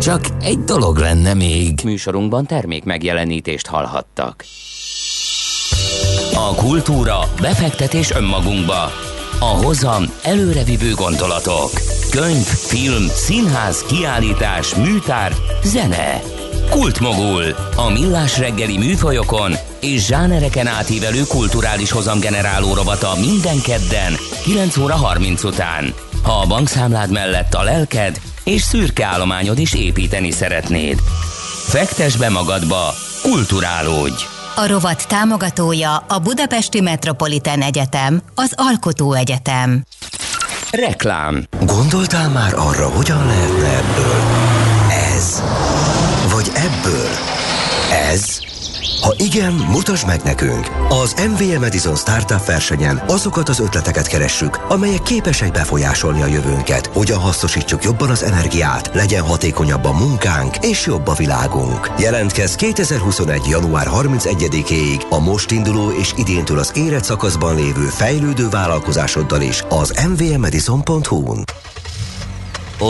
Csak 0.00 0.20
egy 0.40 0.64
dolog 0.64 0.96
lenne 0.96 1.34
még. 1.34 1.80
Műsorunkban 1.84 2.46
termék 2.46 2.84
megjelenítést 2.84 3.66
hallhattak. 3.66 4.44
A 6.34 6.54
kultúra, 6.54 7.18
befektetés 7.40 8.10
önmagunkba 8.10 8.90
a 9.42 9.64
hozam 9.64 10.04
előrevívő 10.22 10.94
gondolatok. 10.94 11.70
Könyv, 12.10 12.44
film, 12.44 13.06
színház, 13.08 13.82
kiállítás, 13.82 14.74
műtár, 14.74 15.32
zene. 15.64 16.20
Kultmogul. 16.70 17.44
A 17.76 17.90
millás 17.90 18.38
reggeli 18.38 18.78
műfajokon 18.78 19.52
és 19.80 20.06
zsánereken 20.06 20.66
átívelő 20.66 21.22
kulturális 21.28 21.90
hozamgeneráló 21.90 22.74
rovata 22.74 23.12
minden 23.20 23.60
kedden 23.62 24.12
9 24.42 24.76
óra 24.76 24.94
30 24.94 25.44
után. 25.44 25.94
Ha 26.22 26.32
a 26.32 26.46
bankszámlád 26.46 27.10
mellett 27.10 27.54
a 27.54 27.62
lelked 27.62 28.20
és 28.44 28.62
szürke 28.62 29.06
állományod 29.06 29.58
is 29.58 29.74
építeni 29.74 30.30
szeretnéd. 30.30 30.98
Fektes 31.66 32.16
be 32.16 32.28
magadba, 32.28 32.94
kulturálódj! 33.22 34.24
A 34.56 34.66
rovat 34.66 35.08
támogatója 35.08 35.96
a 35.96 36.18
Budapesti 36.18 36.80
Metropolitán 36.80 37.62
Egyetem, 37.62 38.22
az 38.34 38.52
Alkotó 38.56 39.12
Egyetem. 39.12 39.84
Reklám. 40.70 41.44
Gondoltál 41.60 42.28
már 42.28 42.54
arra, 42.54 42.88
hogyan 42.88 43.26
lehetne 43.26 43.68
ebből? 43.68 44.20
Ez. 45.16 45.42
Vagy 46.32 46.50
ebből? 46.54 47.08
Ez. 48.10 48.41
Ha 49.02 49.14
igen, 49.16 49.52
mutasd 49.52 50.06
meg 50.06 50.20
nekünk! 50.22 50.70
Az 50.88 51.14
MVM 51.30 51.62
Edison 51.62 51.96
Startup 51.96 52.44
versenyen 52.44 53.02
azokat 53.06 53.48
az 53.48 53.60
ötleteket 53.60 54.06
keressük, 54.06 54.56
amelyek 54.68 55.02
képesek 55.02 55.52
befolyásolni 55.52 56.22
a 56.22 56.26
jövőnket, 56.26 56.86
hogyan 56.86 57.18
hasznosítsuk 57.18 57.84
jobban 57.84 58.10
az 58.10 58.22
energiát, 58.22 58.90
legyen 58.94 59.22
hatékonyabb 59.22 59.84
a 59.84 59.92
munkánk 59.92 60.56
és 60.60 60.86
jobb 60.86 61.06
a 61.06 61.14
világunk. 61.14 61.90
Jelentkezz 61.98 62.54
2021. 62.54 63.46
január 63.48 63.86
31-ig 63.90 65.08
a 65.08 65.18
most 65.18 65.50
induló 65.50 65.90
és 65.90 66.12
idéntől 66.16 66.58
az 66.58 66.72
érett 66.74 67.04
szakaszban 67.04 67.54
lévő 67.54 67.86
fejlődő 67.86 68.48
vállalkozásoddal 68.48 69.40
is 69.40 69.64
az 69.68 69.92
mvmedison.hu-n 70.08 71.44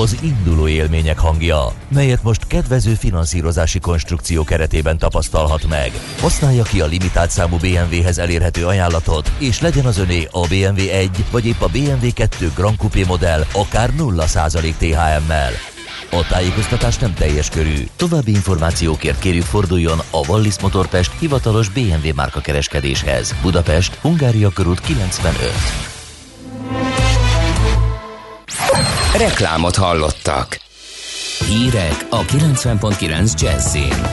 az 0.00 0.16
induló 0.22 0.68
élmények 0.68 1.18
hangja, 1.18 1.72
melyet 1.88 2.22
most 2.22 2.46
kedvező 2.46 2.94
finanszírozási 2.94 3.78
konstrukció 3.78 4.44
keretében 4.44 4.98
tapasztalhat 4.98 5.68
meg. 5.68 5.92
Használja 6.20 6.62
ki 6.62 6.80
a 6.80 6.86
limitált 6.86 7.30
számú 7.30 7.56
BMW-hez 7.56 8.18
elérhető 8.18 8.66
ajánlatot, 8.66 9.32
és 9.38 9.60
legyen 9.60 9.86
az 9.86 9.98
öné 9.98 10.28
a 10.30 10.46
BMW 10.46 10.88
1 10.90 11.10
vagy 11.30 11.46
épp 11.46 11.60
a 11.60 11.66
BMW 11.66 12.12
2 12.14 12.52
Grand 12.54 12.76
Coupé 12.76 13.04
modell 13.04 13.44
akár 13.52 13.90
0% 13.98 14.74
THM-mel. 14.78 15.52
A 16.10 16.26
tájékoztatás 16.28 16.98
nem 16.98 17.14
teljes 17.14 17.48
körű. 17.48 17.86
További 17.96 18.30
információkért 18.30 19.18
kérjük 19.18 19.44
forduljon 19.44 19.98
a 20.10 20.26
Wallis 20.28 20.60
Motorpest 20.60 21.12
hivatalos 21.18 21.68
BMW 21.68 22.14
márka 22.14 22.40
kereskedéshez. 22.40 23.34
Budapest, 23.42 23.94
Hungária 23.94 24.48
körút 24.48 24.80
95. 24.80 25.91
Reklámot 29.18 29.76
hallottak. 29.76 30.60
Hírek 31.46 32.06
a 32.10 32.20
90.9 32.20 33.40
Jazzin. 33.40 34.06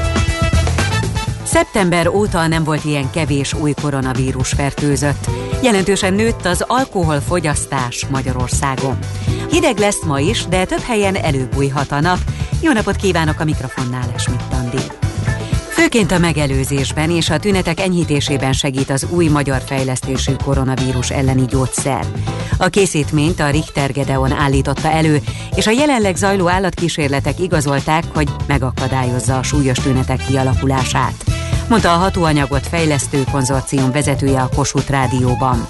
Szeptember 1.44 2.08
óta 2.08 2.48
nem 2.48 2.64
volt 2.64 2.86
ilyen 2.86 3.12
kevés 3.12 3.54
új 3.54 3.74
koronavírus 3.82 4.50
fertőzött. 4.50 5.30
Jelentősen 5.64 6.14
nőtt 6.14 6.46
az 6.46 6.64
alkoholfogyasztás 6.68 8.06
Magyarországon. 8.10 8.98
Hideg 9.50 9.78
lesz 9.78 10.04
ma 10.06 10.20
is, 10.20 10.46
de 10.46 10.66
több 10.66 10.82
helyen 10.82 11.16
előbújhat 11.16 11.92
a 11.92 12.00
nap. 12.00 12.20
Jó 12.62 12.72
napot 12.72 12.96
kívánok 12.96 13.40
a 13.40 13.44
mikrofonnál, 13.44 14.12
Esmit 14.16 14.44
Tandi. 14.50 14.99
Főként 15.80 16.12
a 16.12 16.18
megelőzésben 16.18 17.10
és 17.10 17.30
a 17.30 17.40
tünetek 17.40 17.80
enyhítésében 17.80 18.54
segít 18.54 18.90
az 18.90 19.08
új 19.10 19.28
magyar 19.28 19.62
fejlesztésű 19.66 20.32
koronavírus 20.44 21.10
elleni 21.10 21.46
gyógyszer. 21.46 22.06
A 22.58 22.68
készítményt 22.68 23.40
a 23.40 23.50
Richter 23.50 23.92
Gedeon 23.92 24.32
állította 24.32 24.92
elő, 24.92 25.22
és 25.56 25.68
a 25.68 25.72
jelenleg 25.72 26.16
zajló 26.16 26.50
állatkísérletek 26.50 27.40
igazolták, 27.40 28.04
hogy 28.14 28.30
megakadályozza 28.48 29.38
a 29.38 29.44
súlyos 29.44 29.78
tünetek 29.78 30.26
kialakulását, 30.26 31.24
mondta 31.70 31.94
a 31.94 31.98
hatóanyagot 31.98 32.68
fejlesztő 32.68 33.24
konzorcium 33.32 33.92
vezetője 33.92 34.42
a 34.42 34.50
Kossuth 34.56 34.90
Rádióban. 34.90 35.68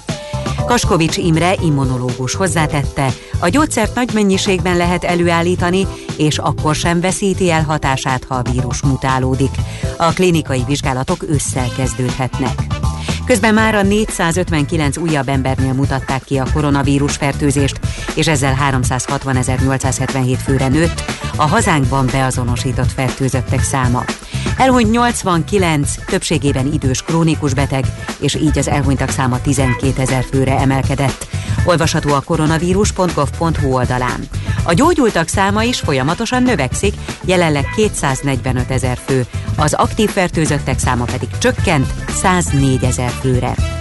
Kaskovics 0.66 1.16
Imre 1.16 1.54
immunológus 1.62 2.34
hozzátette, 2.34 3.12
a 3.38 3.48
gyógyszert 3.48 3.94
nagy 3.94 4.10
mennyiségben 4.14 4.76
lehet 4.76 5.04
előállítani, 5.04 5.86
és 6.16 6.38
akkor 6.38 6.74
sem 6.74 7.00
veszíti 7.00 7.50
el 7.50 7.62
hatását, 7.62 8.24
ha 8.28 8.34
a 8.34 8.50
vírus 8.52 8.82
mutálódik. 8.82 9.50
A 9.96 10.12
klinikai 10.12 10.62
vizsgálatok 10.66 11.28
ősszel 11.28 11.68
kezdődhetnek. 11.76 12.66
Közben 13.24 13.54
már 13.54 13.74
a 13.74 13.82
459 13.82 14.96
újabb 14.96 15.28
embernél 15.28 15.72
mutatták 15.72 16.24
ki 16.24 16.38
a 16.38 16.46
koronavírus 16.52 17.16
fertőzést, 17.16 17.80
és 18.14 18.28
ezzel 18.28 18.56
360.877 18.70 20.38
főre 20.44 20.68
nőtt 20.68 21.04
a 21.36 21.46
hazánkban 21.46 22.06
beazonosított 22.12 22.92
fertőzöttek 22.92 23.62
száma. 23.62 24.04
Elhunyt 24.56 24.90
89, 24.90 25.94
többségében 26.06 26.72
idős 26.72 27.02
krónikus 27.02 27.54
beteg, 27.54 27.84
és 28.20 28.34
így 28.34 28.58
az 28.58 28.68
elhunytak 28.68 29.10
száma 29.10 29.40
12 29.40 30.00
ezer 30.00 30.24
főre 30.30 30.58
emelkedett. 30.58 31.26
Olvasható 31.64 32.12
a 32.12 32.20
koronavírus.gov.hu 32.20 33.72
oldalán. 33.72 34.28
A 34.64 34.72
gyógyultak 34.72 35.28
száma 35.28 35.62
is 35.62 35.80
folyamatosan 35.80 36.42
növekszik, 36.42 36.94
jelenleg 37.24 37.64
245 37.74 38.70
ezer 38.70 38.98
fő, 39.06 39.26
az 39.56 39.72
aktív 39.72 40.10
fertőzöttek 40.10 40.78
száma 40.78 41.04
pedig 41.04 41.28
csökkent 41.38 41.94
104 42.08 42.84
ezer 42.84 43.10
főre. 43.10 43.78